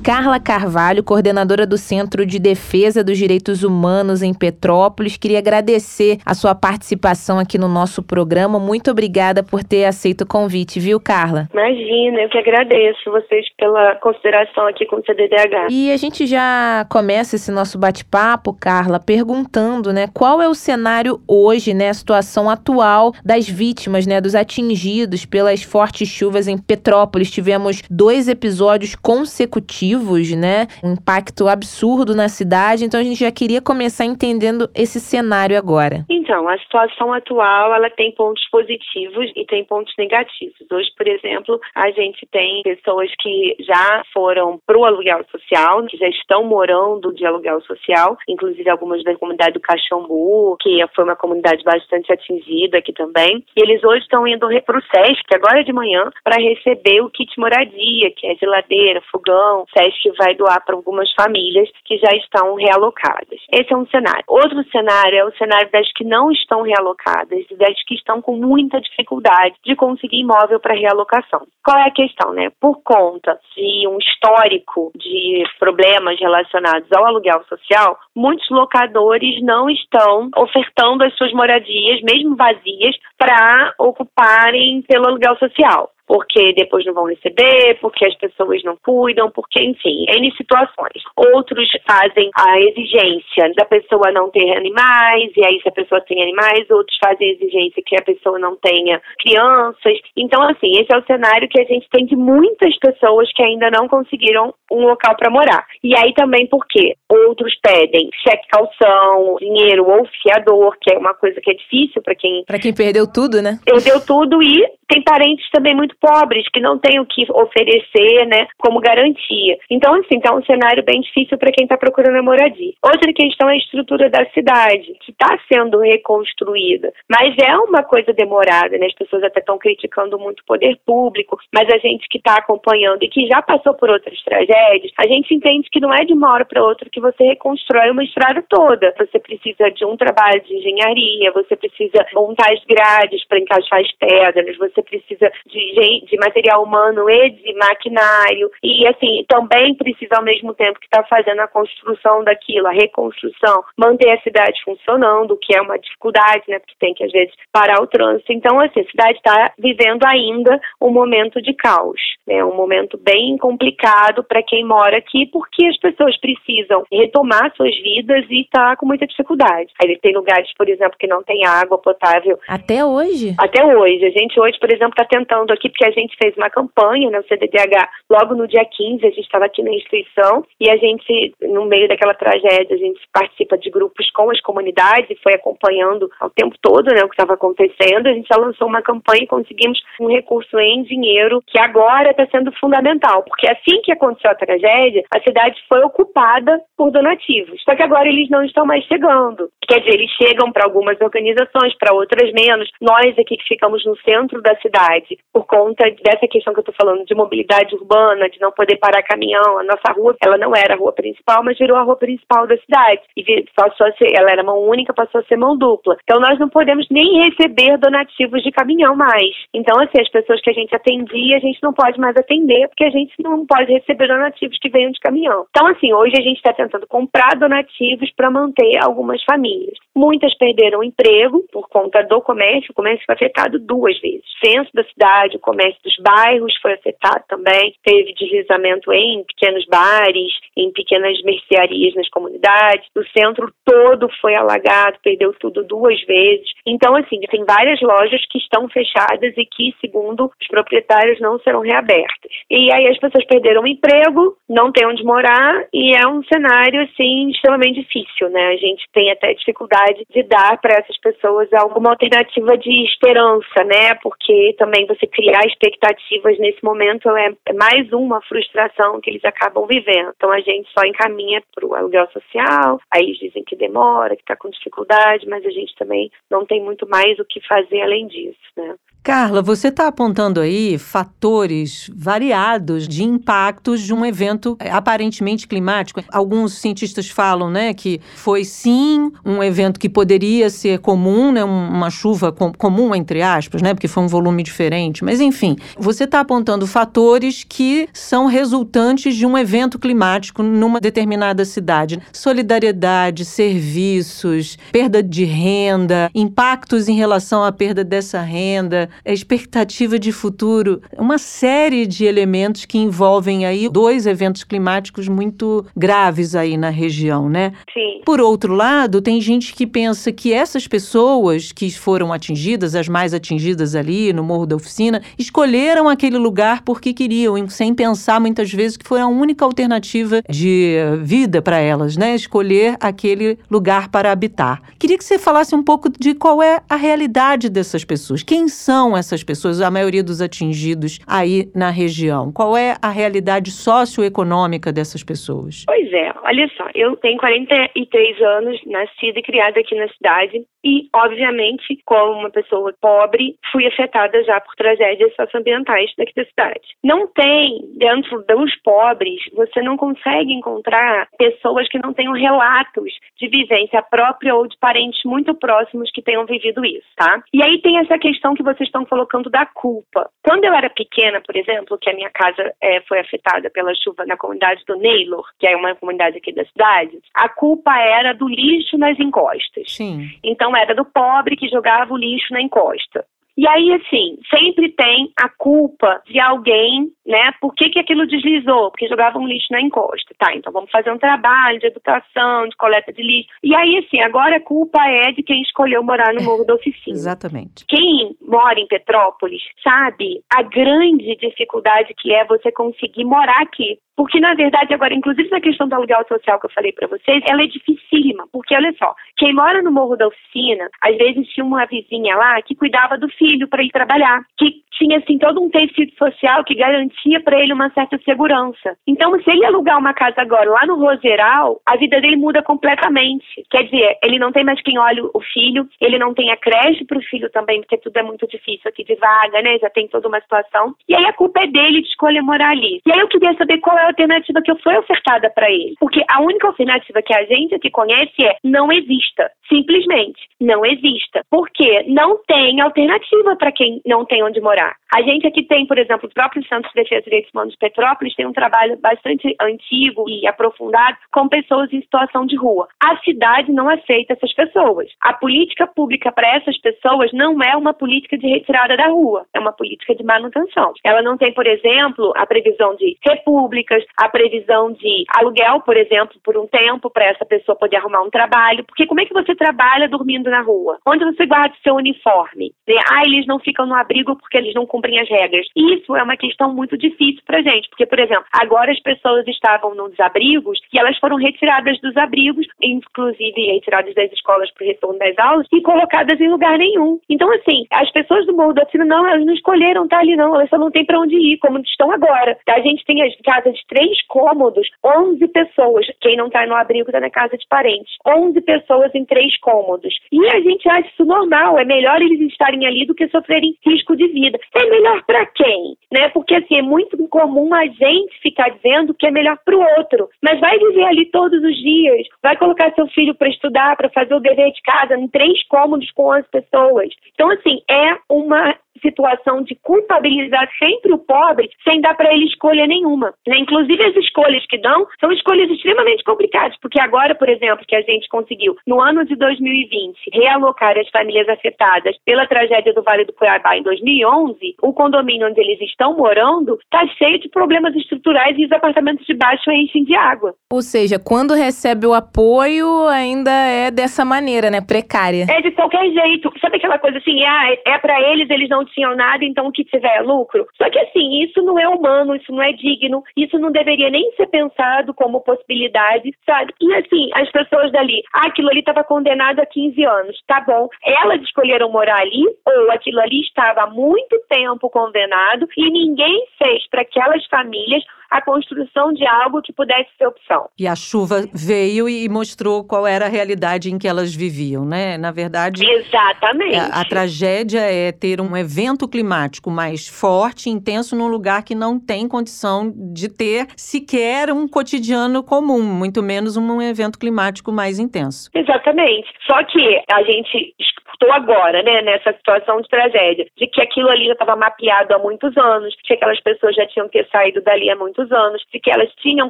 Carla 0.04 0.40
Carvalho, 0.40 1.04
coordenadora 1.04 1.64
do 1.64 1.78
Centro 1.78 2.26
de 2.26 2.40
Defesa 2.40 3.04
dos 3.04 3.20
Direitos 3.20 3.64
Humanos 3.64 4.24
em 4.24 4.34
Petrópolis, 4.34 5.16
queria 5.16 5.38
agradecer 5.38 6.18
a 6.26 6.34
sua 6.34 6.56
participação 6.56 7.38
aqui 7.38 7.56
no 7.56 7.68
nosso 7.68 8.02
programa. 8.02 8.60
Muito 8.60 8.90
obrigada 8.90 9.44
por 9.44 9.64
ter 9.64 9.86
aceito 9.86 10.22
o 10.22 10.26
convite, 10.26 10.80
viu, 10.80 11.00
Carla? 11.00 11.48
Imagina, 11.54 12.22
eu 12.22 12.30
que 12.30 12.38
agradeço 12.40 13.12
vocês 13.12 13.46
pela 13.60 13.94
consideração 13.98 14.66
aqui 14.66 14.88
com 14.88 14.96
o 14.96 15.06
CDDH. 15.06 15.68
E 15.70 15.92
a 15.92 15.98
gente 15.98 16.26
já 16.26 16.84
começa 16.90 17.36
esse 17.36 17.52
nosso 17.52 17.78
bate-papo, 17.78 18.58
Carla, 18.60 19.00
perguntando, 19.00 19.94
né, 19.94 20.08
qual 20.12 20.42
é 20.42 20.50
o 20.50 20.56
cenário 20.56 21.22
hoje, 21.28 21.76
né, 21.76 21.90
a 21.90 21.94
situação 21.94 22.50
atual 22.50 23.14
das 23.24 23.48
vítimas, 23.48 24.08
né, 24.08 24.20
dos 24.20 24.34
atingidos 24.34 25.28
pelas 25.28 25.62
fortes 25.62 26.08
chuvas 26.08 26.48
em 26.48 26.58
Petrópolis. 26.58 27.30
Tivemos 27.30 27.84
dois 27.88 28.28
episódios 28.28 28.96
consecutivos 28.96 29.91
né? 30.36 30.68
Um 30.84 30.94
impacto 30.94 31.48
absurdo 31.48 32.16
na 32.16 32.30
cidade. 32.30 32.86
Então 32.86 33.00
a 33.00 33.04
gente 33.04 33.20
já 33.20 33.32
queria 33.32 33.62
começar 33.62 34.06
entendendo 34.06 34.70
esse 34.76 35.00
cenário 35.00 35.58
agora. 35.58 36.06
Então, 36.10 36.48
a 36.48 36.58
situação 36.60 37.12
atual, 37.14 37.74
ela 37.74 37.90
tem 37.90 38.12
pontos 38.14 38.48
positivos 38.50 39.32
e 39.36 39.46
tem 39.46 39.66
pontos 39.66 39.94
negativos. 39.98 40.56
Hoje, 40.72 40.90
por 40.98 41.08
exemplo, 41.08 41.60
a 41.76 41.92
gente 41.92 42.26
tem 42.32 42.62
pessoas 42.64 43.12
que 43.20 43.56
já 43.60 44.02
foram 44.14 44.60
para 44.66 44.78
o 44.78 44.86
aluguel 44.86 45.26
social, 45.30 45.86
que 45.88 45.98
já 45.98 46.08
estão 46.08 46.44
morando 46.46 47.14
de 47.14 47.26
aluguel 47.26 47.62
social, 47.62 48.18
inclusive 48.28 48.70
algumas 48.70 49.04
da 49.04 49.16
comunidade 49.18 49.54
do 49.54 49.60
Caxambu, 49.60 50.56
que 50.62 50.80
foi 50.96 51.04
uma 51.04 51.16
comunidade 51.16 51.64
bastante 51.64 52.12
atingida 52.12 52.78
aqui 52.78 52.94
também. 52.94 53.44
E 53.56 53.62
eles 53.62 53.84
hoje 53.84 54.04
estão 54.04 54.26
indo 54.26 54.48
para 54.66 54.78
o 54.78 54.82
SESC, 54.82 55.26
agora 55.34 55.64
de 55.64 55.74
manhã, 55.74 56.10
para 56.24 56.42
receber 56.42 57.02
o 57.02 57.10
kit 57.10 57.38
moradia, 57.38 58.12
que 58.16 58.28
é 58.28 58.36
geladeira, 58.36 59.02
fogão, 59.12 59.66
SESC 59.82 60.12
vai 60.18 60.36
doar 60.36 60.64
para 60.66 60.76
algumas 60.76 61.12
famílias 61.14 61.70
que 61.86 61.98
já 61.98 62.12
estão 62.16 62.56
realocadas. 62.56 63.40
Esse 63.52 63.74
é 63.74 63.78
um 63.78 63.88
cenário. 63.88 64.24
Outro 64.28 64.64
cenário 64.72 65.18
é 65.18 65.26
o 65.26 65.38
cenário 65.38 65.70
das 65.72 65.92
que 65.94 66.04
não 66.04 66.32
estão 66.32 66.62
realocadas 66.62 67.46
e 67.50 67.56
das 67.56 67.82
que 67.86 67.96
estão 67.96 68.22
com 68.22 68.36
muita 68.36 68.80
dificuldade 68.80 69.56
de 69.66 69.76
conseguir 69.76 70.20
imóvel 70.20 70.60
para 70.60 70.76
realocação. 70.76 71.46
Qual 71.64 71.78
é 71.78 71.88
a 71.88 71.92
questão, 71.92 72.34
né? 72.34 72.50
Por 72.60 72.82
conta 72.84 73.40
de 73.56 73.88
um 73.88 73.98
histórico 73.98 74.92
de 74.96 75.44
problemas 75.60 76.20
relacionados 76.20 76.92
ao 76.92 77.06
aluguel 77.06 77.44
social, 77.48 77.98
muitos 78.16 78.50
locadores 78.50 79.42
não 79.42 79.70
estão 79.70 80.30
ofertando 80.36 81.04
as 81.04 81.16
suas 81.16 81.32
moradias, 81.34 82.02
mesmo 82.02 82.36
vazias, 82.36 82.96
para 83.18 83.74
ocuparem 83.78 84.82
pelo 84.84 85.08
aluguel 85.08 85.36
social 85.38 85.92
porque 86.12 86.52
depois 86.52 86.86
não 86.86 86.94
vão 86.94 87.06
receber, 87.06 87.80
porque 87.80 88.06
as 88.06 88.14
pessoas 88.16 88.62
não 88.66 88.76
cuidam, 88.84 89.32
porque, 89.32 89.64
enfim, 89.64 90.04
N 90.10 90.30
situações. 90.36 91.02
Outros 91.16 91.70
fazem 91.88 92.30
a 92.36 92.60
exigência 92.60 93.50
da 93.56 93.64
pessoa 93.64 94.12
não 94.12 94.30
ter 94.30 94.58
animais, 94.58 95.32
e 95.38 95.46
aí 95.46 95.62
se 95.62 95.70
a 95.70 95.72
pessoa 95.72 96.02
tem 96.02 96.22
animais, 96.22 96.70
outros 96.70 96.98
fazem 97.02 97.30
a 97.30 97.32
exigência 97.32 97.82
que 97.86 97.96
a 97.96 98.04
pessoa 98.04 98.38
não 98.38 98.58
tenha 98.58 99.02
crianças. 99.20 99.98
Então, 100.18 100.44
assim, 100.50 100.72
esse 100.74 100.94
é 100.94 100.98
o 100.98 101.06
cenário 101.06 101.48
que 101.48 101.62
a 101.62 101.64
gente 101.64 101.88
tem 101.90 102.06
de 102.06 102.18
muitas 102.18 102.78
pessoas 102.80 103.32
que 103.32 103.42
ainda 103.42 103.72
não 103.72 103.88
conseguiram 103.88 104.54
um 104.70 104.88
local 104.88 105.16
para 105.16 105.30
morar. 105.30 105.66
E 105.82 105.98
aí 105.98 106.14
também 106.14 106.46
porque 106.48 106.96
outros 107.08 107.54
pedem 107.62 108.10
cheque 108.28 108.48
calção, 108.50 109.38
dinheiro 109.40 109.88
ou 109.88 110.06
fiador, 110.22 110.76
que 110.82 110.94
é 110.94 110.98
uma 110.98 111.14
coisa 111.14 111.40
que 111.40 111.52
é 111.52 111.54
difícil 111.54 112.02
para 112.02 112.16
quem 112.16 112.44
para 112.46 112.60
quem 112.60 112.74
perdeu 112.74 113.08
tudo, 113.08 113.42
né? 113.42 113.60
Perdeu 113.64 114.06
tudo 114.06 114.44
e 114.44 114.68
tem 114.92 115.02
parentes 115.04 115.50
também 115.52 115.74
muito 115.74 115.96
pobres 116.02 116.46
que 116.52 116.60
não 116.60 116.80
têm 116.80 117.00
o 117.00 117.06
que 117.06 117.26
oferecer, 117.32 118.26
né, 118.26 118.48
como 118.58 118.82
garantia. 118.82 119.58
Então, 119.70 119.94
assim, 119.96 120.20
tá 120.20 120.34
um 120.36 120.44
cenário 120.44 120.84
bem 120.84 121.00
difícil 121.02 121.38
para 121.38 121.52
quem 121.52 121.64
está 121.66 121.78
procurando 121.78 122.18
a 122.18 122.24
moradia. 122.24 122.74
Outra 122.84 123.14
questão 123.14 123.50
é 123.50 123.54
a 123.54 123.58
estrutura 123.58 124.10
da 124.10 124.26
cidade, 124.32 124.94
que 125.06 125.12
está 125.12 125.38
sendo 125.52 125.80
reconstruída, 125.80 126.92
mas 127.10 127.36
é 127.38 127.56
uma 127.58 127.84
coisa 127.84 128.12
demorada, 128.14 128.78
né? 128.78 128.88
As 128.88 128.96
pessoas 128.96 129.24
até 129.24 129.40
estão 129.40 129.58
criticando 129.58 130.18
muito 130.18 130.42
o 130.42 130.46
poder 130.46 130.78
público, 130.86 131.38
mas 131.54 131.70
a 131.70 131.78
gente 131.78 132.08
que 132.10 132.18
está 132.18 132.36
acompanhando 132.36 133.04
e 133.04 133.10
que 133.10 133.28
já 133.28 133.42
passou 133.42 133.74
por 133.76 133.90
outras 133.90 134.20
tragédias, 134.24 134.92
a 134.98 135.08
gente 135.08 135.34
entende 135.34 135.70
que 135.72 135.80
não 135.80 135.94
é 135.94 136.04
de 136.04 136.14
uma 136.14 136.34
hora 136.34 136.46
para 136.46 136.64
outra 136.64 136.90
que 136.90 137.00
você 137.00 137.24
reconstrói 137.24 137.92
uma 137.92 138.04
estrada 138.04 138.44
toda. 138.50 138.94
Você 138.98 139.20
precisa 139.20 139.70
de 139.70 139.86
um 139.86 139.96
trabalho 139.96 140.42
de 140.42 140.56
engenharia, 140.56 141.32
você 141.32 141.56
precisa 141.56 142.06
montar 142.14 142.52
as 142.52 142.64
grades 142.66 143.26
para 143.28 143.40
encaixar 143.40 143.80
as 143.80 143.92
pedras, 143.94 144.58
você 144.58 144.82
precisa 144.82 145.32
de, 145.46 145.74
de 146.06 146.18
material 146.18 146.64
humano 146.64 147.10
e 147.10 147.30
de 147.30 147.54
maquinário. 147.54 148.50
E, 148.64 148.88
assim, 148.88 149.26
também 149.28 149.76
precisa, 149.76 150.18
ao 150.18 150.24
mesmo 150.24 150.54
tempo 150.54 150.80
que 150.80 150.86
está 150.86 151.04
fazendo 151.04 151.40
a 151.40 151.48
construção 151.48 152.24
daquilo, 152.24 152.68
a 152.68 152.72
reconstrução, 152.72 153.64
manter 153.78 154.10
a 154.12 154.22
cidade 154.22 154.60
funcionando, 154.64 155.38
que 155.42 155.56
é 155.56 155.62
uma 155.62 155.78
dificuldade, 155.78 156.44
né? 156.48 156.60
Porque 156.60 156.76
tem 156.80 156.94
que, 156.94 157.04
às 157.04 157.12
vezes, 157.12 157.34
parar 157.52 157.82
o 157.82 157.88
trânsito. 157.88 158.32
Então, 158.32 158.60
assim, 158.60 158.82
a 158.82 158.90
cidade 158.90 159.18
está 159.18 159.54
vivendo 159.58 160.04
ainda 160.06 160.60
um 160.82 160.90
momento 160.90 161.42
de 161.42 161.54
caos, 161.54 162.00
né? 162.28 162.44
Um 162.44 162.56
momento 162.56 162.98
bem 162.98 163.38
complicado 163.38 164.24
para 164.24 164.44
quem 164.44 164.66
mora 164.66 164.98
aqui, 164.98 165.26
porque 165.28 165.66
as 165.66 165.78
pessoas 165.78 166.18
precisam 166.20 166.84
retomar 166.92 167.54
suas 167.56 167.76
vidas 167.82 168.26
e 168.30 168.42
está 168.42 168.76
com 168.76 168.86
muita 168.86 169.08
dificuldade. 169.08 169.72
Aí 169.82 169.98
tem 170.00 170.14
lugares, 170.14 170.52
por 170.58 170.70
exemplo, 170.70 170.98
que 171.00 171.08
não 171.08 171.24
tem 171.24 171.46
água 171.46 171.78
potável. 171.78 172.40
Até 172.48 172.84
hoje? 172.86 173.36
Até 173.38 173.66
hoje. 173.66 174.06
A 174.06 174.10
gente 174.10 174.40
hoje, 174.40 174.58
por 174.60 174.72
exemplo, 174.72 174.94
está 174.98 175.06
tentando 175.06 175.52
aqui, 175.52 175.70
porque 175.72 175.86
a 175.86 175.92
gente 175.92 176.16
fez 176.22 176.36
uma 176.38 176.50
campanha, 176.50 177.10
né, 177.10 177.20
o 177.20 177.28
CDDH, 177.28 177.90
logo 178.10 178.36
no 178.36 178.48
dia 178.48 178.64
15, 178.64 179.06
a 179.06 179.10
gente 179.10 179.22
estava 179.22 179.46
aqui 179.46 179.64
na 179.64 179.72
instituição 179.72 180.46
e 180.60 180.70
a 180.70 180.78
gente, 180.78 181.34
no 181.42 181.66
meio 181.66 181.88
daquela 181.88 182.14
tragédia, 182.14 182.76
a 182.76 182.78
gente 182.78 183.00
participa 183.12 183.58
de 183.58 183.70
grupos 183.70 184.10
com 184.12 184.30
as 184.30 184.40
comunidades 184.42 185.10
e 185.10 185.22
foi 185.24 185.34
acompanhando 185.34 186.10
o 186.22 186.30
tempo 186.30 186.56
todo 186.62 186.94
né, 186.94 187.04
o 187.04 187.10
que 187.10 187.16
estava 187.16 187.34
acontecendo. 187.34 188.08
A 188.08 188.14
gente 188.14 188.28
já 188.28 188.40
lançou 188.40 188.68
uma 188.68 188.82
campanha 188.82 189.24
e 189.24 189.28
conseguimos 189.28 189.80
um 190.00 190.08
recurso 190.08 190.60
em 190.60 190.84
dinheiro 190.84 191.42
que 191.48 191.60
agora 191.60 192.12
está 192.12 192.28
sendo 192.28 192.52
fundamental, 192.60 193.24
porque 193.24 193.48
assim 193.48 193.82
que 193.82 193.92
aconteceu 193.92 194.32
a 194.32 194.36
tragédia, 194.36 195.04
a 195.14 195.20
cidade 195.22 195.60
foi 195.68 195.82
ocupada 195.84 196.62
por 196.78 196.92
donativos. 196.92 197.62
Só 197.64 197.76
que 197.76 197.84
agora 197.84 198.08
eles 198.08 198.30
não 198.30 198.44
estão 198.44 198.66
mais 198.66 198.84
chegando. 198.86 199.50
Quer 199.68 199.80
dizer, 199.80 199.94
eles 199.94 200.12
chegam 200.12 200.52
para 200.52 200.66
algumas 200.66 201.00
organizações, 201.00 201.78
para 201.78 201.94
outras 201.94 202.32
menos. 202.34 202.70
Nós 202.82 203.18
aqui 203.18 203.38
que 203.38 203.48
ficamos 203.48 203.86
no 203.86 203.96
centro 203.98 204.42
da 204.42 204.56
cidade, 204.58 205.18
por 205.32 205.46
conta 205.46 205.61
dessa 206.04 206.28
questão 206.28 206.54
que 206.54 206.60
eu 206.60 206.66
estou 206.68 206.76
falando 206.80 207.06
de 207.06 207.16
mobilidade 207.16 207.76
urbana, 207.76 208.30
de 208.30 208.40
não 208.40 208.52
poder 208.52 208.78
parar 208.78 209.04
caminhão, 209.04 209.60
a 209.60 209.64
nossa 209.64 209.92
rua, 209.96 210.16
ela 210.24 210.38
não 210.38 210.54
era 210.56 210.74
a 210.74 210.78
rua 210.78 210.94
principal, 210.94 211.44
mas 211.44 211.58
virou 211.58 211.78
a 211.78 211.84
rua 211.84 211.96
principal 211.96 212.48
da 212.48 212.58
cidade. 212.58 213.02
E 213.18 213.46
passou 213.56 213.88
a 213.88 213.92
ser, 213.94 214.12
ela 214.14 214.32
era 214.32 214.44
mão 214.44 214.60
única, 214.60 214.94
passou 214.94 215.22
a 215.22 215.24
ser 215.26 215.38
mão 215.38 215.58
dupla. 215.58 215.98
Então 216.04 216.20
nós 216.20 216.38
não 216.40 216.50
podemos 216.50 216.88
nem 216.90 217.24
receber 217.24 217.78
donativos 217.78 218.42
de 218.44 218.52
caminhão 218.52 218.96
mais. 218.96 219.36
Então, 219.54 219.78
assim, 219.80 220.02
as 220.02 220.10
pessoas 220.10 220.42
que 220.42 220.50
a 220.50 220.54
gente 220.54 220.76
atendia, 220.76 221.38
a 221.38 221.40
gente 221.40 221.60
não 221.62 221.74
pode 221.74 222.00
mais 222.00 222.16
atender, 222.16 222.68
porque 222.68 222.86
a 222.86 222.90
gente 222.90 223.14
não 223.20 223.46
pode 223.46 223.72
receber 223.72 224.08
donativos 224.08 224.58
que 224.60 224.70
venham 224.70 224.92
de 224.92 225.00
caminhão. 225.00 225.46
Então, 225.50 225.68
assim, 225.68 225.94
hoje 225.94 226.14
a 226.18 226.22
gente 226.22 226.38
está 226.38 226.54
tentando 226.54 226.88
comprar 226.88 227.36
donativos 227.36 228.12
para 228.16 228.30
manter 228.30 228.78
algumas 228.84 229.24
famílias. 229.24 229.78
Muitas 229.96 230.36
perderam 230.38 230.80
o 230.80 230.84
emprego 230.84 231.44
por 231.52 231.68
conta 231.70 232.04
do 232.04 232.22
comércio, 232.22 232.72
o 232.72 232.74
comércio 232.74 233.06
foi 233.06 233.16
afetado 233.16 233.60
duas 233.60 234.00
vezes. 234.00 234.24
O 234.24 234.48
centro 234.48 234.72
da 234.74 234.84
cidade, 234.86 235.38
o 235.38 235.40
comércio 235.52 235.82
dos 235.84 235.96
bairros 236.00 236.54
foi 236.62 236.74
afetado 236.74 237.24
também, 237.28 237.74
teve 237.84 238.14
deslizamento 238.14 238.92
em 238.94 239.24
pequenos 239.26 239.66
bares, 239.66 240.32
em 240.56 240.72
pequenas 240.72 241.22
mercearias 241.24 241.94
nas 241.96 242.10
comunidades, 242.10 242.88
o 242.96 243.04
centro 243.18 243.52
todo 243.66 244.10
foi 244.22 244.36
alagado, 244.36 244.98
perdeu 245.04 245.34
tudo 245.40 245.64
duas 245.64 246.00
vezes. 246.06 246.48
Então, 246.66 246.96
assim, 246.96 247.20
tem 247.30 247.44
várias 247.44 247.82
lojas 247.82 248.22
que 248.30 248.38
estão 248.38 248.70
fechadas 248.70 249.34
e 249.38 249.46
que, 249.46 249.76
segundo 249.82 250.32
os 250.40 250.48
proprietários, 250.48 251.20
não 251.20 251.40
serão 251.40 251.62
reabertas. 251.62 252.32
E 252.50 252.72
aí 252.72 252.88
as 252.88 252.98
pessoas 252.98 253.26
perderam 253.26 253.64
o 253.64 253.68
emprego, 253.68 254.38
não 254.50 254.72
têm 254.72 254.88
onde 254.88 255.04
morar 255.04 255.66
e 255.74 255.96
é 255.96 256.08
um 256.08 256.24
cenário, 256.24 256.82
assim, 256.84 257.30
extremamente 257.30 257.82
difícil, 257.82 258.30
né? 258.30 258.48
A 258.50 258.58
gente 258.58 258.84
tem 258.94 259.12
até 259.12 259.34
dificuldade 259.34 260.06
de 260.10 260.24
dar 260.24 260.60
para 260.62 260.76
essas 260.76 260.98
pessoas 261.00 261.52
alguma 261.54 261.92
alternativa 261.92 262.58
de 262.58 262.86
esperança, 262.86 263.64
né? 263.66 263.96
Porque 264.02 264.56
também 264.58 264.86
você 264.86 265.08
criar 265.08 265.41
expectativas 265.46 266.38
nesse 266.40 266.64
momento 266.64 267.10
é 267.16 267.54
mais 267.54 267.92
uma 267.92 268.22
frustração 268.22 269.00
que 269.02 269.10
eles 269.10 269.24
acabam 269.26 269.66
vivendo. 269.66 270.12
Então 270.16 270.32
a 270.32 270.40
gente 270.40 270.70
só 270.78 270.86
encaminha 270.86 271.42
para 271.54 271.66
o 271.66 271.76
aluguel 271.76 272.08
social, 272.12 272.80
aí 272.92 273.04
eles 273.04 273.20
dizem 273.20 273.44
que 273.44 273.56
demora, 273.56 274.16
que 274.16 274.22
está 274.22 274.36
com 274.36 274.50
dificuldade, 274.50 275.28
mas 275.28 275.46
a 275.46 275.50
gente 275.50 275.76
também 275.76 276.12
não 276.30 276.46
tem 276.46 276.62
muito 276.62 276.88
mais 276.88 277.18
o 277.20 277.26
que 277.26 277.40
fazer 277.48 277.82
além 277.82 278.08
disso, 278.08 278.40
né? 278.58 278.76
Carla, 279.04 279.42
você 279.42 279.70
está 279.70 279.88
apontando 279.88 280.40
aí 280.40 280.78
fatores 280.78 281.90
variados 281.92 282.88
de 282.88 283.04
impactos 283.04 283.82
de 283.82 283.92
um 283.96 284.06
evento 284.06 284.56
é, 284.60 284.70
aparentemente 284.70 285.48
climático. 285.48 286.04
Alguns 286.12 286.54
cientistas 286.60 287.10
falam, 287.10 287.50
né, 287.50 287.74
que 287.74 288.00
foi 288.16 288.46
sim 288.46 289.12
um 289.26 289.42
evento 289.42 289.80
que 289.80 289.90
poderia 289.90 290.52
ser 290.52 290.78
comum, 290.78 291.32
né, 291.32 291.44
uma 291.44 291.90
chuva 291.90 292.32
com, 292.32 292.54
comum 292.54 292.94
entre 292.94 293.24
aspas, 293.24 293.64
né, 293.64 293.74
porque 293.74 293.88
foi 293.88 294.04
um 294.04 294.08
volume 294.08 294.44
diferente. 294.44 295.04
Mas 295.04 295.20
enfim, 295.20 295.56
você 295.80 296.04
está 296.04 296.20
apontando 296.20 296.68
fatores 296.68 297.44
que 297.44 297.90
são 297.92 298.28
resultantes 298.28 299.16
de 299.16 299.26
um 299.26 299.36
evento 299.36 299.80
climático 299.80 300.44
numa 300.44 300.80
determinada 300.80 301.44
cidade: 301.44 302.00
solidariedade, 302.14 303.26
serviços, 303.26 304.60
perda 304.72 305.02
de 305.02 305.24
renda, 305.24 306.12
impactos 306.14 306.88
em 306.88 306.96
relação 306.96 307.44
à 307.44 307.52
perda 307.52 307.84
dessa 307.84 308.22
renda 308.22 308.91
a 309.06 309.12
expectativa 309.12 309.98
de 309.98 310.12
futuro, 310.12 310.82
uma 310.98 311.18
série 311.18 311.86
de 311.86 312.06
elementos 312.06 312.66
que 312.66 312.78
envolvem 312.78 313.46
aí 313.46 313.70
dois 313.70 314.06
eventos 314.06 314.44
climáticos 314.44 315.08
muito 315.08 315.66
graves 315.76 316.36
aí 316.36 316.58
na 316.58 316.70
região, 316.70 317.30
né? 317.30 317.54
Sim. 317.74 318.02
Por 318.06 318.20
outro 318.20 318.54
lado, 318.54 319.02
tem 319.02 319.22
gente 319.22 319.54
que 319.54 319.68
pensa 319.68 320.12
que 320.12 320.34
essas 320.34 320.68
pessoas 320.68 321.52
que 321.52 321.70
foram 321.72 322.12
atingidas, 322.12 322.76
as 322.76 322.88
mais 322.88 323.14
atingidas 323.14 323.76
ali 323.76 324.12
no 324.12 324.24
Morro 324.24 324.46
da 324.46 324.56
Oficina, 324.56 325.02
escolheram 325.18 325.88
aquele 325.88 326.18
lugar 326.18 326.64
porque 326.64 326.94
queriam, 326.94 327.48
sem 327.50 327.74
pensar 327.74 328.20
muitas 328.20 328.52
vezes 328.52 328.78
que 328.78 328.88
foi 328.88 329.00
a 329.00 329.08
única 329.08 329.46
alternativa 329.46 330.22
de 330.30 330.76
vida 331.02 331.42
para 331.42 331.60
elas, 331.60 331.96
né? 331.96 332.16
Escolher 332.16 332.76
aquele 332.80 333.38
lugar 333.50 333.90
para 333.90 334.12
habitar. 334.12 334.62
Queria 334.80 334.98
que 334.98 335.04
você 335.04 335.20
falasse 335.20 335.54
um 335.54 335.64
pouco 335.64 335.90
de 335.90 336.14
qual 336.14 336.42
é 336.42 336.62
a 336.68 336.76
realidade 336.76 337.50
dessas 337.50 337.84
pessoas. 337.84 338.24
Quem 338.24 338.48
são 338.48 338.81
são 338.82 338.98
essas 338.98 339.24
pessoas, 339.24 339.62
a 339.62 339.70
maioria 339.70 340.04
dos 340.04 340.22
atingidos 340.22 340.98
aí 341.08 341.46
na 341.56 341.70
região? 341.70 342.32
Qual 342.34 342.58
é 342.58 342.76
a 342.82 342.90
realidade 342.90 343.52
socioeconômica 343.52 344.74
dessas 344.74 345.04
pessoas? 345.04 345.66
Pois 345.68 345.94
é, 345.94 346.12
olha 346.24 346.50
só, 346.58 346.66
eu 346.74 346.96
tenho 346.98 347.20
43 347.20 348.22
anos, 348.22 348.60
nascida 348.66 349.20
e 349.20 349.22
criada 349.22 349.60
aqui 349.60 349.76
na 349.76 349.88
cidade 349.90 350.44
e, 350.64 350.88
obviamente, 350.96 351.80
como 351.86 352.20
uma 352.20 352.30
pessoa 352.30 352.74
pobre, 352.80 353.36
fui 353.52 353.66
afetada 353.68 354.24
já 354.24 354.40
por 354.40 354.56
tragédias 354.56 355.14
socioambientais 355.16 355.92
daqui 355.98 356.14
da 356.16 356.26
cidade. 356.26 356.62
Não 356.84 357.08
tem, 357.08 357.62
dentro 357.78 358.24
dos 358.28 358.56
pobres, 358.64 359.22
você 359.34 359.62
não 359.62 359.76
consegue 359.76 360.34
encontrar 360.34 361.08
pessoas 361.18 361.68
que 361.68 361.80
não 361.80 361.94
tenham 361.94 362.14
relatos 362.14 362.92
de 363.18 363.28
vivência 363.28 363.82
própria 363.82 364.36
ou 364.36 364.48
de 364.48 364.58
parentes 364.60 365.02
muito 365.04 365.34
próximos 365.34 365.92
que 365.92 366.02
tenham 366.02 366.26
vivido 366.26 366.64
isso, 366.64 366.88
tá? 366.96 367.24
E 367.34 367.44
aí 367.44 367.60
tem 367.62 367.78
essa 367.80 367.98
questão 367.98 368.36
que 368.36 368.44
vocês 368.44 368.71
estão 368.72 368.86
colocando 368.86 369.30
da 369.30 369.46
culpa. 369.46 370.10
Quando 370.24 370.46
eu 370.46 370.54
era 370.54 370.70
pequena, 370.70 371.22
por 371.22 371.36
exemplo, 371.36 371.78
que 371.78 371.90
a 371.90 371.94
minha 371.94 372.10
casa 372.10 372.54
é, 372.62 372.82
foi 372.82 373.00
afetada 373.00 373.50
pela 373.50 373.74
chuva 373.76 374.06
na 374.06 374.18
comunidade 374.18 374.64
do 374.66 374.78
Neylor, 374.78 375.26
que 375.38 375.46
é 375.46 375.56
uma 375.56 375.76
comunidade 375.76 376.18
aqui 376.18 376.34
da 376.34 376.46
cidade, 376.46 377.00
a 377.14 377.30
culpa 377.30 377.78
era 377.78 378.14
do 378.14 378.28
lixo 378.28 378.78
nas 378.78 379.00
encostas. 379.00 379.74
Sim. 379.74 380.10
Então 380.24 380.56
era 380.56 380.74
do 380.74 380.86
pobre 380.86 381.36
que 381.36 381.50
jogava 381.50 381.94
o 381.94 381.98
lixo 381.98 382.34
na 382.34 382.42
encosta. 382.42 383.06
E 383.38 383.48
aí, 383.48 383.74
assim, 383.74 384.18
sempre 384.34 384.72
tem 384.72 385.12
a 385.18 385.30
culpa 385.30 386.02
de 386.06 386.20
alguém, 386.20 386.92
né? 387.06 387.32
Por 387.40 387.54
que, 387.56 387.70
que 387.70 387.80
aquilo 387.80 388.06
deslizou? 388.06 388.72
Porque 388.72 388.88
jogava 388.88 389.18
um 389.18 389.28
lixo 389.28 389.48
na 389.52 389.62
encosta. 389.62 390.14
Tá, 390.18 390.36
então 390.36 390.52
vamos 390.52 390.70
fazer 390.70 390.92
um 390.92 390.98
trabalho 390.98 391.60
de 391.60 391.68
educação, 391.68 392.48
de 392.48 392.56
coleta 392.58 392.92
de 392.92 393.02
lixo. 393.02 393.30
E 393.44 393.56
aí, 393.56 393.78
assim, 393.78 394.02
agora 394.02 394.38
a 394.38 394.42
culpa 394.42 394.80
é 394.88 395.12
de 395.12 395.24
quem 395.24 395.42
escolheu 395.42 395.84
morar 395.84 396.14
no 396.14 396.24
Morro 396.24 396.46
da 396.46 396.56
Oficina. 396.56 396.96
Exatamente. 396.96 397.66
Quem 397.68 398.16
mora 398.22 398.60
em 398.60 398.68
Petrópolis 398.68 399.42
sabe 399.64 400.22
a 400.34 400.44
grande 400.44 401.16
dificuldade 401.16 401.94
que 401.98 402.14
é 402.14 402.26
você 402.26 402.52
conseguir 402.52 403.06
morar 403.06 403.42
aqui. 403.42 403.80
Porque, 403.96 404.20
na 404.20 404.34
verdade, 404.34 404.74
agora, 404.74 404.94
inclusive 404.94 405.30
na 405.30 405.42
questão 405.42 405.68
do 405.68 405.76
aluguel 405.76 406.04
social 406.08 406.40
que 406.40 406.46
eu 406.46 406.52
falei 406.52 406.72
para 406.72 406.88
vocês, 406.88 407.24
ela 407.30 407.44
é 407.44 407.48
dificílima. 407.48 408.26
Porque, 408.32 408.56
olha 408.56 408.74
só, 408.78 408.96
quem 409.18 409.34
mora 409.34 409.62
no 409.62 409.72
Morro 409.72 409.96
da 409.96 410.08
Oficina, 410.08 410.70
às 410.82 410.98
vezes 410.98 411.28
tinha 411.30 411.46
uma 411.46 411.66
vizinha 411.66 412.16
lá 412.16 412.42
que 412.42 412.56
cuidava 412.56 412.98
do 412.98 413.10
filho 413.10 413.48
para 413.48 413.64
ir 413.64 413.70
trabalhar, 413.70 414.22
que 414.38 414.64
tinha 414.82 414.98
assim 414.98 415.18
todo 415.20 415.42
um 415.42 415.50
tecido 415.50 415.94
social 415.96 416.44
que 416.44 416.56
garantia 416.56 417.22
para 417.22 417.40
ele 417.40 417.54
uma 417.54 417.70
certa 417.70 418.00
segurança. 418.00 418.76
Então, 418.88 419.12
se 419.22 419.30
ele 419.30 419.46
alugar 419.46 419.78
uma 419.78 419.94
casa 419.94 420.22
agora 420.22 420.50
lá 420.50 420.66
no 420.66 420.76
Roseral, 420.76 421.62
a 421.68 421.78
vida 421.78 422.02
dele 422.02 422.16
muda 422.16 422.42
completamente. 422.42 423.44
Quer 423.52 423.64
dizer, 423.66 423.98
ele 424.04 424.18
não 424.18 424.32
tem 424.32 424.44
mais 424.44 424.62
quem 424.64 424.80
olhe 424.80 425.02
o 425.02 425.22
filho, 425.34 425.68
ele 425.80 426.00
não 426.00 426.14
tem 426.14 426.32
a 426.32 426.38
creche 426.38 426.84
para 426.86 426.98
o 426.98 427.04
filho 427.04 427.30
também, 427.30 427.62
porque 427.62 427.78
tudo 427.78 427.98
é 427.98 428.04
muito 428.04 428.28
difícil 428.28 428.68
aqui 428.68 428.84
de 428.84 428.96
vaga, 428.96 429.42
né? 429.42 429.60
Já 429.60 429.70
tem 429.70 429.88
toda 429.88 430.08
uma 430.08 430.20
situação. 430.20 430.74
E 430.90 430.96
aí 430.96 431.06
a 431.06 431.14
culpa 431.14 431.42
é 431.44 431.48
dele 431.48 431.82
de 431.82 431.88
escolher 431.88 432.22
morar 432.22 432.52
ali. 432.52 432.82
E 432.86 432.92
aí 432.92 433.00
eu 433.00 433.08
queria 433.08 433.36
saber 433.36 433.60
qual 433.60 433.78
é 433.78 433.84
a 433.84 433.88
alternativa 433.88 434.42
que 434.42 434.56
foi 434.64 434.78
ofertada 434.78 435.30
para 435.30 435.50
ele. 435.52 435.76
Porque 435.80 436.04
a 436.10 436.22
única 436.22 436.48
alternativa 436.48 437.02
que 437.02 437.14
a 437.14 437.24
gente 437.26 437.54
aqui 437.54 437.70
conhece 437.70 438.26
é 438.26 438.38
não 438.44 438.72
exista. 438.72 439.30
Simplesmente 439.48 440.20
não 440.40 440.66
exista. 440.66 441.22
Porque 441.30 441.84
não 441.88 442.18
tem 442.26 442.60
alternativa 442.62 443.36
para 443.36 443.52
quem 443.52 443.82
não 443.86 444.06
tem 444.06 444.24
onde 444.24 444.42
morar. 444.42 444.71
A 444.94 445.02
gente 445.02 445.26
aqui 445.26 445.44
tem, 445.44 445.66
por 445.66 445.78
exemplo, 445.78 446.10
o 446.10 446.14
próprio 446.14 446.46
Centro 446.48 446.70
de 446.70 446.76
Defesa 446.76 447.02
dos 447.02 447.06
Direitos 447.06 447.32
Humanos 447.34 447.54
de 447.54 447.60
Petrópolis 447.60 448.14
tem 448.14 448.26
um 448.26 448.34
trabalho 448.34 448.78
bastante 448.82 449.36
antigo 449.40 450.06
e 450.10 450.28
aprofundado 450.28 450.98
com 451.14 451.30
pessoas 451.30 451.72
em 451.72 451.82
situação 451.82 452.26
de 452.26 452.36
rua. 452.36 452.68
A 452.84 452.98
cidade 452.98 453.52
não 453.54 453.70
aceita 453.70 454.14
essas 454.14 454.34
pessoas. 454.34 454.90
A 455.02 455.14
política 455.14 455.66
pública 455.66 456.12
para 456.12 456.36
essas 456.36 456.60
pessoas 456.60 457.12
não 457.14 457.42
é 457.42 457.56
uma 457.56 457.74
política 457.74 458.18
de 458.18 458.28
retirada 458.28 458.76
da 458.76 458.88
rua, 458.88 459.26
é 459.34 459.40
uma 459.40 459.54
política 459.54 459.96
de 459.96 460.04
manutenção. 460.04 460.74
Ela 460.84 461.02
não 461.02 461.18
tem, 461.18 461.34
por 461.34 461.48
exemplo, 461.48 462.12
a 462.18 462.26
previsão 462.26 462.76
de 462.76 462.98
repúblicas, 463.02 463.84
a 463.98 464.10
previsão 464.10 464.74
de 464.74 465.06
aluguel, 465.16 465.62
por 465.62 465.78
exemplo, 465.78 466.20
por 466.24 466.38
um 466.38 466.48
tempo 466.48 466.90
para 466.90 467.06
essa 467.06 467.26
pessoa 467.26 467.58
poder 467.58 467.78
arrumar 467.78 468.02
um 468.02 468.10
trabalho. 468.10 468.66
Porque 468.66 468.86
como 468.86 469.00
é 469.00 469.06
que 469.06 469.14
você 469.14 469.34
trabalha 469.36 469.88
dormindo 469.88 470.30
na 470.30 470.42
rua? 470.42 470.80
Onde 470.86 471.06
você 471.06 471.26
guarda 471.26 471.56
o 471.56 471.64
seu 471.64 471.76
uniforme? 471.76 472.52
Né? 472.68 472.76
Ah, 472.92 473.04
eles 473.06 473.26
não 473.26 473.40
ficam 473.40 473.66
no 473.66 473.76
abrigo 473.76 474.18
porque 474.18 474.38
eles 474.38 474.54
não 474.54 474.61
cumprem 474.66 475.00
as 475.00 475.10
regras. 475.10 475.48
Isso 475.56 475.96
é 475.96 476.04
uma 476.04 476.18
questão 476.18 476.54
muito 476.54 476.78
difícil 476.78 477.22
para 477.26 477.42
gente, 477.42 477.70
porque, 477.70 477.86
por 477.86 478.00
exemplo, 478.00 478.26
agora 478.34 478.72
as 478.72 478.80
pessoas 478.80 479.28
estavam 479.28 479.76
nos 479.76 480.00
abrigos 480.00 480.60
e 480.74 480.80
elas 480.80 480.98
foram 480.98 481.18
retiradas 481.18 481.80
dos 481.82 481.96
abrigos, 481.98 482.46
inclusive 482.62 483.54
retiradas 483.54 483.94
das 483.96 484.12
escolas 484.12 484.52
para 484.52 484.64
o 484.64 484.68
retorno 484.68 485.00
das 485.00 485.18
aulas 485.18 485.48
e 485.52 485.62
colocadas 485.62 486.20
em 486.20 486.30
lugar 486.30 486.58
nenhum. 486.58 487.00
Então, 487.10 487.32
assim, 487.34 487.66
as 487.72 487.92
pessoas 487.92 488.26
do 488.26 488.36
Morro 488.36 488.54
do 488.54 488.62
Oficina, 488.62 488.86
não, 488.86 489.08
elas 489.08 489.26
não 489.26 489.34
escolheram 489.34 489.84
estar 489.84 490.00
ali, 490.00 490.16
não, 490.16 490.36
elas 490.36 490.50
só 490.50 490.58
não 490.58 490.72
têm 490.72 490.86
para 490.86 491.00
onde 491.00 491.16
ir, 491.16 491.38
como 491.38 491.60
estão 491.60 491.92
agora. 491.92 492.38
A 492.50 492.60
gente 492.62 492.86
tem 492.86 493.02
as 493.02 493.16
casas 493.22 493.54
de 493.54 493.66
três 493.68 494.02
cômodos, 494.08 494.68
11 494.84 495.28
pessoas. 495.30 495.86
Quem 496.00 496.18
não 496.18 496.28
está 496.28 496.46
no 496.46 496.56
abrigo 496.56 496.90
está 496.90 497.00
na 497.00 497.10
casa 497.10 497.38
de 497.38 497.48
parentes. 497.48 497.96
11 498.06 498.40
pessoas 498.42 498.94
em 498.96 499.06
três 499.06 499.38
cômodos. 499.40 499.94
E 500.12 500.28
a 500.28 500.40
gente 500.42 500.68
acha 500.70 500.88
isso 500.88 501.06
normal, 501.06 501.58
é 501.58 501.66
melhor 501.66 502.02
eles 502.02 502.20
estarem 502.22 502.66
ali 502.66 502.86
do 502.86 502.96
que 502.96 503.08
sofrerem 503.10 503.56
risco 503.66 503.96
de 503.96 504.08
vida. 504.08 504.40
É 504.56 504.70
melhor 504.70 505.04
para 505.06 505.26
quem? 505.28 505.78
Né? 505.92 506.10
Porque, 506.10 506.36
assim, 506.36 506.58
é 506.58 506.62
muito 506.62 506.98
comum 507.08 507.54
a 507.54 507.66
gente 507.66 508.20
ficar 508.22 508.50
dizendo 508.50 508.94
que 508.94 509.08
é 509.08 509.12
melhor 509.12 509.38
para 509.44 509.56
o 509.56 509.66
outro, 509.78 510.10
mas 510.22 510.40
vai 510.40 510.58
viver 510.58 510.86
ali 510.86 511.06
todos 511.12 511.42
os 511.44 511.56
dias, 511.58 512.08
vai 512.22 512.36
colocar 512.38 512.74
seu 512.74 512.88
filho 512.88 513.16
para 513.16 513.30
estudar, 513.30 513.76
para 513.76 513.90
fazer 513.90 514.14
o 514.14 514.20
dever 514.20 514.52
de 514.52 514.62
casa 514.62 514.96
em 514.96 515.08
três 515.08 515.46
cômodos 515.48 515.90
com 515.92 516.10
11 516.16 516.28
pessoas. 516.32 516.90
Então, 517.14 517.30
assim, 517.30 517.62
é 517.70 517.98
uma 518.10 518.56
situação 518.82 519.42
de 519.44 519.56
culpabilizar 519.62 520.50
sempre 520.58 520.94
o 520.94 520.98
pobre 520.98 521.50
sem 521.68 521.82
dar 521.82 521.96
para 521.96 522.14
ele 522.14 522.26
escolha 522.26 522.66
nenhuma. 522.68 523.14
Né? 523.28 523.38
Inclusive, 523.40 523.84
as 523.84 523.96
escolhas 523.96 524.46
que 524.48 524.58
dão 524.58 524.88
são 525.00 525.12
escolhas 525.12 525.50
extremamente 525.50 526.04
complicadas, 526.04 526.58
porque 526.62 526.80
agora, 526.80 527.16
por 527.16 527.30
exemplo, 527.30 527.66
que 527.68 527.76
a 527.76 527.82
gente 527.82 528.08
conseguiu, 528.10 528.56
no 528.68 528.82
ano 528.82 529.06
de 529.06 529.16
2020, 529.16 529.98
realocar 530.14 530.78
as 530.78 530.90
famílias 530.90 531.28
afetadas 531.30 531.96
pela 532.06 532.28
tragédia 532.28 532.74
do 532.74 532.84
Vale 532.84 533.06
do 533.06 533.14
Cuiabá 533.14 533.58
em 533.58 533.64
2011, 533.64 534.56
o 534.62 534.74
condomínio 534.74 535.28
onde 535.28 535.40
eles 535.40 535.62
estão 535.62 535.96
morando 535.96 536.58
está 536.64 536.86
cheio 536.98 537.20
de 537.20 537.30
problemas 537.30 537.76
estruturais 537.76 538.38
e 538.38 538.46
os 538.46 538.52
apartamentos 538.52 539.06
de 539.06 539.14
baixo 539.14 539.52
enchem 539.52 539.84
de 539.84 539.96
água. 539.96 540.34
Ou 540.52 540.62
seja, 540.62 541.00
quando 541.00 541.34
recebe 541.34 541.86
o 541.86 541.94
apoio, 541.94 542.88
ainda 542.88 543.32
é 543.32 543.72
dessa 543.72 544.04
maneira, 544.04 544.50
né? 544.50 544.62
Precária. 544.62 545.26
É 545.30 545.42
de 545.42 545.52
qualquer 545.52 545.90
jeito. 545.92 546.32
Sabe 546.40 546.58
aquela 546.58 546.80
coisa 546.80 546.98
assim, 546.98 547.24
ah, 547.24 547.56
é 547.66 547.78
para 547.78 548.00
eles, 548.12 548.30
eles 548.30 548.50
não 548.50 548.66
tinham 548.74 548.96
nada, 548.96 549.24
então 549.24 549.48
o 549.48 549.52
que 549.52 549.64
tiver 549.64 549.98
é 549.98 550.02
lucro. 550.02 550.48
Só 550.58 550.70
que 550.70 550.80
assim, 550.80 551.24
isso 551.24 551.42
não 551.42 551.58
é 551.60 551.68
humano, 551.68 552.16
isso 552.16 552.32
não 552.32 552.42
é 552.42 552.52
digno, 552.52 553.04
isso 553.16 553.38
não 553.40 553.52
deveria 553.52 553.90
nem 553.90 554.12
ser 554.16 554.28
pensado 554.28 554.94
como 554.94 555.22
possibilidade, 555.22 556.12
sabe? 556.26 556.54
E 556.62 556.74
assim, 556.76 557.10
as 557.14 557.32
pessoas 557.32 557.72
dali, 557.72 558.02
ah, 558.14 558.28
aquilo 558.28 558.50
ali 558.50 558.60
estava 558.60 558.84
condenado 558.84 559.40
a 559.40 559.46
15 559.46 559.84
anos, 559.84 560.22
tá 560.28 560.42
bom. 560.42 560.68
Elas 560.86 561.22
escolheram 561.22 561.72
morar 561.72 562.00
ali, 562.00 562.26
ou 562.46 562.72
aquilo 562.72 563.00
ali 563.02 563.22
estava 563.22 563.64
há 563.64 563.68
muito 563.68 564.20
tempo 564.30 564.70
condenado 564.70 565.48
e 565.58 565.70
ninguém 565.70 566.26
fez 566.38 566.68
para 566.70 566.82
aquelas 566.82 567.26
famílias 567.28 567.84
a 568.12 568.22
construção 568.22 568.92
de 568.92 569.08
algo 569.08 569.42
que 569.42 569.54
pudesse 569.54 569.90
ser 569.98 570.06
opção. 570.06 570.50
E 570.60 570.68
a 570.68 570.76
chuva 570.76 571.24
veio 571.34 571.88
e 571.88 572.10
mostrou 572.10 572.64
qual 572.64 572.86
era 572.86 573.06
a 573.06 573.10
realidade 573.10 573.72
em 573.72 573.80
que 573.80 573.88
elas 573.88 574.14
viviam, 574.14 574.66
né? 574.66 574.98
Na 574.98 575.12
verdade. 575.12 575.64
Exatamente. 575.66 576.58
A, 576.58 576.82
a 576.82 576.86
tragédia 576.86 577.62
é 577.62 577.92
ter 577.94 578.20
um 578.20 578.36
evento 578.36 578.88
climático 578.88 579.50
mais 579.50 579.88
forte, 579.88 580.50
intenso, 580.50 580.94
num 580.96 581.08
lugar 581.08 581.44
que 581.44 581.56
não 581.56 581.80
tem 581.80 582.06
condição 582.08 582.74
de 582.94 583.08
ter 583.08 583.48
sequer 583.56 584.30
um 584.32 584.46
cotidiano 584.46 585.24
comum, 585.24 585.64
muito 585.64 586.04
menos 586.04 586.36
um 586.36 586.62
evento 586.62 587.00
climático 587.00 587.52
mais 587.52 587.80
intenso. 587.80 588.30
Exatamente. 588.34 589.08
Só 589.26 589.42
que 589.46 589.82
a 589.90 590.04
gente 590.04 590.54
estou 591.02 591.12
agora, 591.12 591.64
né, 591.64 591.82
nessa 591.82 592.14
situação 592.14 592.62
de 592.62 592.70
tragédia, 592.70 593.26
de 593.36 593.48
que 593.48 593.62
aquilo 593.62 593.90
ali 593.90 594.06
já 594.06 594.14
estava 594.14 594.36
mapeado 594.36 594.94
há 594.94 595.00
muitos 595.00 595.36
anos, 595.36 595.76
que 595.84 595.94
aquelas 595.96 596.22
pessoas 596.22 596.56
já 596.56 596.68
tinham 596.68 596.88
que 596.88 597.00
ter 597.02 597.10
saído 597.10 597.42
dali 597.42 597.70
há 597.70 597.76
muitos 597.76 598.12
anos, 598.12 598.44
de 598.54 598.60
que 598.60 598.70
elas 598.70 598.92
tinham 599.02 599.30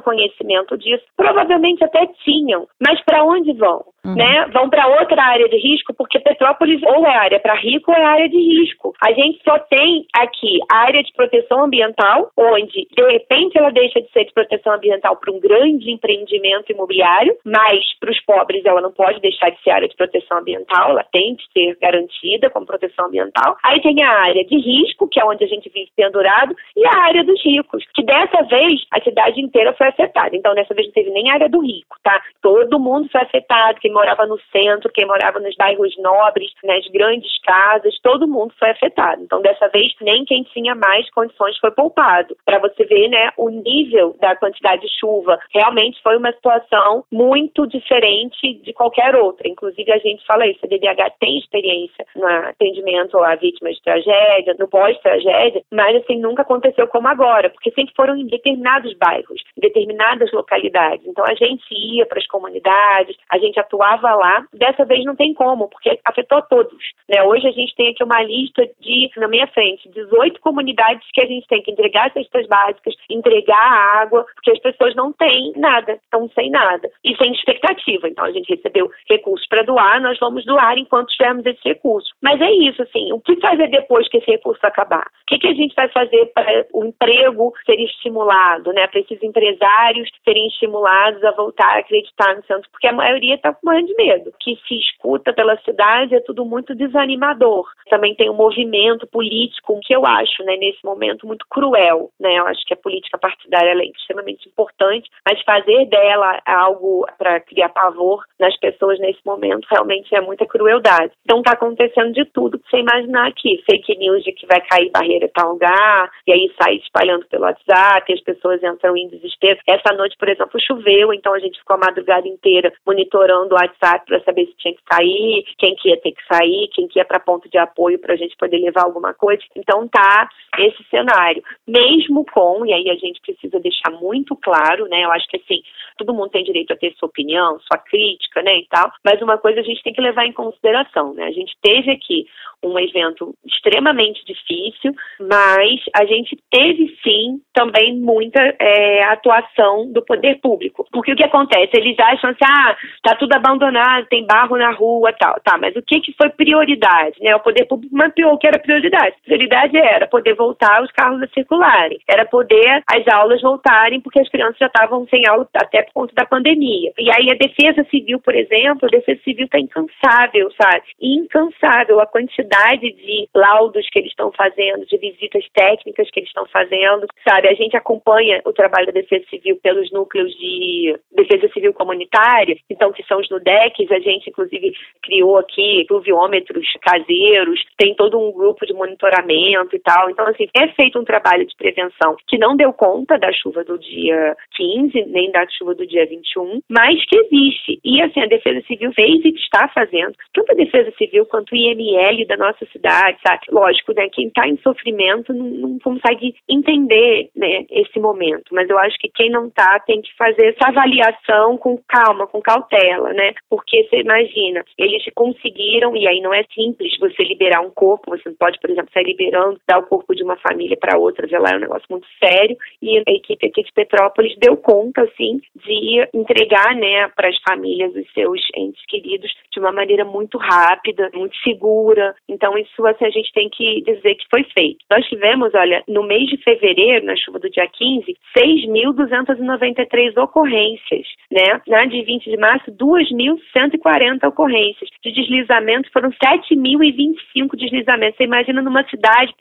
conhecimento 0.00 0.76
disso, 0.76 1.02
provavelmente 1.16 1.82
até 1.82 2.06
tinham, 2.24 2.66
mas 2.80 3.02
para 3.04 3.24
onde 3.24 3.52
vão? 3.54 3.84
Uhum. 4.04 4.16
Né? 4.16 4.46
Vão 4.52 4.68
para 4.68 4.88
outra 5.00 5.22
área 5.22 5.48
de 5.48 5.56
risco, 5.56 5.94
porque 5.94 6.18
Petrópolis 6.18 6.82
ou 6.82 7.06
é 7.06 7.16
área 7.16 7.38
para 7.38 7.54
rico 7.54 7.92
ou 7.92 7.96
é 7.96 8.04
área 8.04 8.28
de 8.28 8.36
risco. 8.36 8.92
A 9.00 9.12
gente 9.12 9.40
só 9.44 9.58
tem 9.60 10.04
aqui 10.12 10.58
a 10.70 10.78
área 10.86 11.02
de 11.02 11.12
proteção 11.12 11.64
ambiental, 11.64 12.30
onde 12.36 12.86
de 12.90 13.02
repente 13.12 13.56
ela 13.56 13.70
deixa 13.70 14.00
de 14.00 14.10
ser 14.10 14.24
de 14.24 14.32
proteção 14.32 14.74
ambiental 14.74 15.16
para 15.16 15.32
um 15.32 15.38
grande 15.38 15.90
empreendimento 15.90 16.72
imobiliário, 16.72 17.36
mas 17.44 17.78
para 18.00 18.10
os 18.10 18.20
pobres 18.24 18.64
ela 18.64 18.80
não 18.80 18.90
pode 18.90 19.20
deixar 19.20 19.50
de 19.50 19.62
ser 19.62 19.70
área 19.70 19.88
de 19.88 19.96
proteção 19.96 20.38
ambiental, 20.38 20.90
ela 20.90 21.04
tem 21.12 21.36
que 21.36 21.44
ser 21.52 21.61
garantida 21.80 22.50
como 22.50 22.66
proteção 22.66 23.06
ambiental. 23.06 23.56
Aí 23.62 23.80
tem 23.80 24.02
a 24.02 24.10
área 24.10 24.44
de 24.44 24.56
risco, 24.56 25.08
que 25.08 25.20
é 25.20 25.24
onde 25.24 25.44
a 25.44 25.46
gente 25.46 25.70
vive 25.70 25.90
pendurado, 25.96 26.54
e 26.76 26.86
a 26.86 26.96
área 27.04 27.24
dos 27.24 27.42
ricos, 27.44 27.84
que 27.94 28.02
dessa 28.02 28.42
vez 28.44 28.82
a 28.92 29.00
cidade 29.00 29.40
inteira 29.40 29.72
foi 29.74 29.88
afetada. 29.88 30.36
Então 30.36 30.54
dessa 30.54 30.74
vez 30.74 30.86
não 30.86 30.94
teve 30.94 31.10
nem 31.10 31.30
área 31.30 31.48
do 31.48 31.60
rico, 31.60 31.96
tá? 32.02 32.20
Todo 32.40 32.78
mundo 32.78 33.08
foi 33.10 33.20
afetado, 33.20 33.80
quem 33.80 33.92
morava 33.92 34.26
no 34.26 34.38
centro, 34.52 34.92
quem 34.92 35.06
morava 35.06 35.40
nos 35.40 35.54
bairros 35.56 35.96
nobres, 35.98 36.50
nas 36.64 36.86
grandes 36.88 37.30
casas, 37.42 37.94
todo 38.02 38.28
mundo 38.28 38.52
foi 38.58 38.70
afetado. 38.70 39.22
Então 39.22 39.40
dessa 39.40 39.68
vez 39.68 39.92
nem 40.00 40.24
quem 40.24 40.42
tinha 40.44 40.74
mais 40.74 41.08
condições 41.10 41.56
foi 41.58 41.70
poupado. 41.70 42.36
Para 42.44 42.58
você 42.58 42.84
ver, 42.84 43.08
né, 43.08 43.30
o 43.36 43.48
nível 43.48 44.16
da 44.20 44.36
quantidade 44.36 44.82
de 44.82 44.88
chuva, 44.98 45.38
realmente 45.54 46.00
foi 46.02 46.16
uma 46.16 46.32
situação 46.32 47.04
muito 47.10 47.66
diferente 47.66 48.54
de 48.62 48.72
qualquer 48.72 49.14
outra. 49.16 49.48
Inclusive 49.48 49.92
a 49.92 49.98
gente 49.98 50.24
fala 50.26 50.46
isso, 50.46 50.60
a 50.64 50.68
DDH 50.68 51.14
tem 51.20 51.38
experiência 51.42 52.06
no 52.16 52.26
atendimento 52.26 53.18
a 53.18 53.34
vítimas 53.34 53.76
de 53.76 53.82
tragédia, 53.82 54.56
no 54.58 54.68
pós-tragédia, 54.68 55.62
mas 55.70 55.96
assim, 55.96 56.18
nunca 56.18 56.42
aconteceu 56.42 56.86
como 56.88 57.08
agora, 57.08 57.50
porque 57.50 57.70
sempre 57.72 57.94
foram 57.94 58.16
em 58.16 58.26
determinados 58.26 58.94
bairros, 58.94 59.42
em 59.56 59.60
determinadas 59.60 60.30
localidades. 60.32 61.06
Então 61.06 61.24
a 61.24 61.34
gente 61.34 61.64
ia 61.70 62.06
para 62.06 62.18
as 62.18 62.26
comunidades, 62.26 63.16
a 63.30 63.38
gente 63.38 63.58
atuava 63.58 64.14
lá. 64.14 64.44
Dessa 64.52 64.84
vez 64.84 65.04
não 65.04 65.16
tem 65.16 65.34
como, 65.34 65.68
porque 65.68 65.98
afetou 66.04 66.42
todos. 66.42 66.82
Né? 67.08 67.22
Hoje 67.22 67.46
a 67.46 67.52
gente 67.52 67.74
tem 67.74 67.88
aqui 67.88 68.02
uma 68.02 68.22
lista 68.22 68.68
de, 68.80 69.10
na 69.16 69.28
minha 69.28 69.46
frente, 69.48 69.88
18 69.88 70.40
comunidades 70.40 71.06
que 71.12 71.22
a 71.22 71.26
gente 71.26 71.46
tem 71.46 71.62
que 71.62 71.70
entregar 71.70 72.12
cestas 72.12 72.46
básicas, 72.46 72.94
entregar 73.10 74.02
água, 74.02 74.24
porque 74.34 74.50
as 74.50 74.60
pessoas 74.60 74.94
não 74.94 75.12
têm 75.12 75.52
nada, 75.56 75.92
estão 75.94 76.28
sem 76.30 76.50
nada 76.50 76.90
e 77.04 77.16
sem 77.16 77.32
expectativa. 77.32 78.08
Então 78.08 78.24
a 78.24 78.32
gente 78.32 78.54
recebeu 78.54 78.90
recursos 79.08 79.46
para 79.48 79.62
doar, 79.62 80.00
nós 80.00 80.18
vamos 80.18 80.44
doar 80.44 80.78
enquanto 80.78 81.12
tivermos 81.32 81.46
esse 81.46 81.60
recurso. 81.64 82.12
Mas 82.20 82.40
é 82.40 82.50
isso, 82.52 82.82
assim, 82.82 83.12
o 83.12 83.20
que 83.20 83.40
fazer 83.40 83.68
depois 83.68 84.08
que 84.08 84.18
esse 84.18 84.30
recurso 84.30 84.64
acabar? 84.66 85.06
O 85.06 85.26
que, 85.26 85.38
que 85.38 85.48
a 85.48 85.54
gente 85.54 85.74
vai 85.74 85.88
fazer 85.88 86.26
para 86.34 86.66
o 86.72 86.84
emprego 86.84 87.52
ser 87.64 87.80
estimulado, 87.80 88.72
né? 88.72 88.86
Para 88.86 89.00
esses 89.00 89.22
empresários 89.22 90.10
serem 90.24 90.46
estimulados 90.48 91.22
a 91.24 91.32
voltar 91.32 91.76
a 91.76 91.78
acreditar 91.78 92.36
no 92.36 92.44
centro, 92.44 92.70
porque 92.70 92.86
a 92.86 92.92
maioria 92.92 93.34
está 93.34 93.56
morrendo 93.62 93.88
de 93.88 93.94
medo. 93.94 94.30
O 94.30 94.34
que 94.38 94.58
se 94.66 94.74
escuta 94.78 95.32
pela 95.32 95.56
cidade 95.58 96.14
é 96.14 96.20
tudo 96.20 96.44
muito 96.44 96.74
desanimador. 96.74 97.66
Também 97.88 98.14
tem 98.14 98.30
um 98.30 98.34
movimento 98.34 99.06
político 99.06 99.80
que 99.82 99.94
eu 99.94 100.04
acho, 100.06 100.42
né, 100.44 100.56
nesse 100.56 100.84
momento, 100.84 101.26
muito 101.26 101.46
cruel, 101.48 102.10
né? 102.20 102.38
Eu 102.38 102.46
acho 102.46 102.64
que 102.66 102.74
a 102.74 102.76
política 102.76 103.18
partidária 103.18 103.70
é 103.70 103.86
extremamente 103.86 104.48
importante, 104.48 105.08
mas 105.26 105.42
fazer 105.42 105.86
dela 105.86 106.40
algo 106.46 107.06
para 107.18 107.40
criar 107.40 107.70
pavor 107.70 108.24
nas 108.38 108.56
pessoas 108.58 108.98
nesse 108.98 109.20
momento 109.24 109.66
realmente 109.70 110.14
é 110.14 110.20
muita 110.20 110.46
crueldade 110.46 111.12
Então 111.24 111.38
está 111.38 111.52
acontecendo 111.52 112.12
de 112.12 112.24
tudo 112.26 112.58
que 112.58 112.68
você 112.68 112.78
imaginar 112.78 113.28
aqui. 113.28 113.62
Fake 113.68 113.96
news 113.96 114.24
de 114.24 114.32
que 114.32 114.46
vai 114.46 114.60
cair 114.60 114.90
barreira 114.90 115.26
em 115.26 115.28
tal 115.28 115.52
lugar, 115.52 116.10
e 116.26 116.32
aí 116.32 116.52
sai 116.60 116.76
espalhando 116.76 117.26
pelo 117.26 117.44
WhatsApp, 117.44 118.12
as 118.12 118.20
pessoas 118.20 118.62
entram 118.62 118.96
em 118.96 119.08
desespero. 119.08 119.58
Essa 119.66 119.94
noite, 119.94 120.16
por 120.18 120.28
exemplo, 120.28 120.60
choveu, 120.60 121.12
então 121.12 121.34
a 121.34 121.38
gente 121.38 121.58
ficou 121.58 121.76
a 121.76 121.86
madrugada 121.86 122.26
inteira 122.26 122.72
monitorando 122.86 123.54
o 123.54 123.58
WhatsApp 123.58 124.04
para 124.06 124.20
saber 124.24 124.46
se 124.46 124.56
tinha 124.56 124.74
que 124.74 124.82
sair, 124.92 125.44
quem 125.58 125.74
que 125.76 125.88
ia 125.88 126.00
ter 126.00 126.12
que 126.12 126.26
sair, 126.26 126.68
quem 126.72 126.88
que 126.88 126.98
ia 126.98 127.04
para 127.04 127.20
ponto 127.20 127.48
de 127.48 127.58
apoio 127.58 127.98
para 127.98 128.14
a 128.14 128.16
gente 128.16 128.36
poder 128.36 128.58
levar 128.58 128.84
alguma 128.84 129.14
coisa. 129.14 129.42
Então 129.56 129.86
tá 129.88 130.28
esse 130.58 130.82
cenário. 130.90 131.42
Mesmo 131.66 132.24
com, 132.26 132.66
e 132.66 132.72
aí 132.72 132.90
a 132.90 132.96
gente 132.96 133.20
precisa 133.20 133.60
deixar 133.60 133.90
muito 133.90 134.36
claro, 134.36 134.86
né? 134.88 135.04
Eu 135.04 135.12
acho 135.12 135.26
que 135.28 135.36
assim, 135.36 135.62
todo 135.96 136.14
mundo 136.14 136.30
tem 136.30 136.44
direito 136.44 136.72
a 136.72 136.76
ter 136.76 136.92
sua 136.98 137.08
opinião, 137.08 137.58
sua 137.60 137.78
crítica, 137.78 138.42
né, 138.42 138.58
e 138.58 138.66
tal, 138.68 138.90
mas 139.04 139.20
uma 139.20 139.38
coisa 139.38 139.60
a 139.60 139.62
gente 139.62 139.82
tem 139.82 139.92
que 139.92 140.00
levar 140.00 140.26
em 140.26 140.32
consideração, 140.32 141.11
né? 141.14 141.24
A 141.24 141.32
gente 141.32 141.56
teve 141.60 141.90
aqui 141.90 142.26
um 142.62 142.78
evento 142.78 143.34
extremamente 143.44 144.24
difícil, 144.24 144.94
mas 145.20 145.80
a 145.94 146.04
gente 146.04 146.38
teve 146.50 146.96
sim 147.02 147.40
também 147.52 147.96
muita 147.96 148.40
é, 148.58 149.04
atuação 149.04 149.90
do 149.92 150.02
poder 150.02 150.40
público. 150.40 150.86
Porque 150.92 151.12
o 151.12 151.16
que 151.16 151.24
acontece? 151.24 151.70
Eles 151.74 151.98
acham 151.98 152.30
assim, 152.30 152.44
ah, 152.44 152.76
tá 153.02 153.16
tudo 153.16 153.34
abandonado, 153.34 154.06
tem 154.06 154.26
barro 154.26 154.56
na 154.56 154.70
rua 154.70 155.12
tal. 155.12 155.34
Tá, 155.42 155.58
mas 155.58 155.74
o 155.76 155.82
que, 155.82 156.00
que 156.00 156.14
foi 156.16 156.30
prioridade? 156.30 157.20
Né? 157.20 157.34
O 157.34 157.40
poder 157.40 157.64
público 157.66 157.94
mapeou 157.94 158.34
o 158.34 158.38
que 158.38 158.46
era 158.46 158.58
prioridade. 158.58 159.16
Prioridade 159.24 159.76
era 159.76 160.06
poder 160.06 160.34
voltar 160.34 160.82
os 160.82 160.90
carros 160.92 161.22
a 161.22 161.28
circularem, 161.28 161.98
era 162.08 162.24
poder 162.24 162.82
as 162.88 163.06
aulas 163.08 163.42
voltarem, 163.42 164.00
porque 164.00 164.20
as 164.20 164.28
crianças 164.28 164.58
já 164.58 164.66
estavam 164.66 165.06
sem 165.08 165.26
aula 165.26 165.48
até 165.54 165.82
por 165.82 165.92
conta 165.92 166.14
da 166.14 166.24
pandemia. 166.24 166.92
E 166.98 167.10
aí 167.10 167.30
a 167.30 167.34
defesa 167.34 167.84
civil, 167.90 168.20
por 168.20 168.34
exemplo, 168.34 168.86
a 168.86 168.96
defesa 168.96 169.20
civil 169.22 169.46
está 169.46 169.58
incansável, 169.58 170.50
sabe? 170.60 170.82
Incansável 171.00 172.00
a 172.00 172.06
quantidade 172.06 172.51
de 172.80 173.28
laudos 173.34 173.88
que 173.90 173.98
eles 173.98 174.10
estão 174.10 174.30
fazendo, 174.32 174.86
de 174.86 174.96
visitas 174.98 175.44
técnicas 175.54 176.10
que 176.10 176.20
eles 176.20 176.28
estão 176.28 176.46
fazendo, 176.46 177.06
sabe? 177.26 177.48
A 177.48 177.54
gente 177.54 177.76
acompanha 177.76 178.40
o 178.44 178.52
trabalho 178.52 178.86
da 178.86 178.92
defesa 178.92 179.24
civil 179.28 179.58
pelos 179.62 179.90
núcleos 179.92 180.30
de 180.36 180.96
defesa 181.12 181.48
civil 181.52 181.72
comunitária, 181.72 182.56
então 182.70 182.92
que 182.92 183.02
são 183.04 183.18
os 183.18 183.28
NUDECs, 183.30 183.90
a 183.90 183.98
gente 183.98 184.30
inclusive 184.30 184.72
criou 185.02 185.38
aqui 185.38 185.84
pluviômetros 185.88 186.66
caseiros, 186.80 187.60
tem 187.76 187.94
todo 187.94 188.18
um 188.18 188.32
grupo 188.32 188.66
de 188.66 188.72
monitoramento 188.72 189.74
e 189.74 189.80
tal. 189.80 190.10
Então, 190.10 190.26
assim, 190.26 190.46
é 190.54 190.68
feito 190.68 190.98
um 190.98 191.04
trabalho 191.04 191.46
de 191.46 191.56
prevenção 191.56 192.16
que 192.26 192.38
não 192.38 192.56
deu 192.56 192.72
conta 192.72 193.18
da 193.18 193.32
chuva 193.32 193.64
do 193.64 193.78
dia 193.78 194.36
15, 194.56 195.04
nem 195.06 195.30
da 195.30 195.46
chuva 195.50 195.74
do 195.74 195.86
dia 195.86 196.06
21, 196.06 196.60
mas 196.68 197.04
que 197.06 197.18
existe. 197.18 197.80
E, 197.84 198.00
assim, 198.02 198.20
a 198.20 198.26
Defesa 198.26 198.60
Civil 198.66 198.92
fez 198.92 199.24
e 199.24 199.28
está 199.30 199.68
fazendo, 199.68 200.14
tanto 200.32 200.52
a 200.52 200.54
Defesa 200.54 200.92
Civil 200.96 201.26
quanto 201.26 201.52
o 201.52 201.56
IML 201.56 202.26
da 202.26 202.36
nossa 202.42 202.66
cidade, 202.66 203.18
sabe? 203.26 203.42
Lógico, 203.50 203.92
né, 203.94 204.08
quem 204.12 204.28
está 204.28 204.46
em 204.48 204.56
sofrimento 204.58 205.32
não, 205.32 205.46
não 205.46 205.78
consegue 205.78 206.34
entender 206.48 207.30
né, 207.36 207.64
esse 207.70 207.98
momento, 207.98 208.52
mas 208.52 208.68
eu 208.68 208.78
acho 208.78 208.98
que 208.98 209.08
quem 209.08 209.30
não 209.30 209.46
está 209.46 209.78
tem 209.80 210.00
que 210.02 210.14
fazer 210.16 210.54
essa 210.54 210.68
avaliação 210.68 211.56
com 211.56 211.78
calma, 211.88 212.26
com 212.26 212.40
cautela, 212.40 213.12
né? 213.12 213.32
Porque 213.48 213.84
você 213.84 214.00
imagina, 214.00 214.64
eles 214.78 215.02
conseguiram, 215.14 215.96
e 215.96 216.06
aí 216.06 216.20
não 216.20 216.34
é 216.34 216.42
simples 216.54 216.96
você 216.98 217.22
liberar 217.22 217.60
um 217.60 217.70
corpo, 217.70 218.10
você 218.10 218.28
não 218.28 218.36
pode, 218.36 218.58
por 218.60 218.70
exemplo, 218.70 218.90
sair 218.92 219.04
liberando, 219.04 219.60
dar 219.68 219.78
o 219.78 219.86
corpo 219.86 220.14
de 220.14 220.22
uma 220.22 220.36
família 220.36 220.76
para 220.76 220.98
outra, 220.98 221.28
já 221.28 221.38
lá 221.38 221.50
é 221.52 221.56
um 221.56 221.60
negócio 221.60 221.86
muito 221.90 222.06
sério, 222.22 222.56
e 222.80 222.98
a 222.98 223.12
equipe 223.12 223.46
aqui 223.46 223.62
de 223.62 223.72
Petrópolis 223.72 224.36
deu 224.38 224.56
conta, 224.56 225.02
assim, 225.02 225.40
de 225.64 226.08
entregar, 226.14 226.74
né, 226.74 227.08
para 227.14 227.28
as 227.28 227.36
famílias 227.48 227.94
os 227.94 228.12
seus 228.12 228.40
entes 228.56 228.84
queridos 228.86 229.32
de 229.52 229.60
uma 229.60 229.72
maneira 229.72 230.04
muito 230.04 230.38
rápida, 230.38 231.10
muito 231.14 231.36
segura. 231.38 232.14
Então, 232.32 232.56
isso, 232.56 232.86
assim, 232.86 233.04
a 233.04 233.10
gente 233.10 233.32
tem 233.32 233.48
que 233.50 233.82
dizer 233.82 234.14
que 234.14 234.26
foi 234.30 234.44
feito. 234.44 234.78
Nós 234.90 235.04
tivemos, 235.06 235.54
olha, 235.54 235.82
no 235.86 236.02
mês 236.02 236.28
de 236.28 236.36
fevereiro, 236.38 237.06
na 237.06 237.16
chuva 237.16 237.38
do 237.38 237.50
dia 237.50 237.66
15, 237.66 238.16
6.293 238.36 240.16
ocorrências, 240.22 241.06
né? 241.30 241.60
Na 241.66 241.84
de 241.84 242.02
20 242.02 242.30
de 242.30 242.36
março, 242.36 242.70
2.140 242.72 244.28
ocorrências. 244.28 244.88
De 245.02 245.12
deslizamento, 245.12 245.90
foram 245.92 246.10
7.025 246.10 247.56
deslizamentos. 247.56 248.16
Você 248.16 248.24
imagina 248.24 248.62
numa 248.62 248.84
cidade 248.88 249.34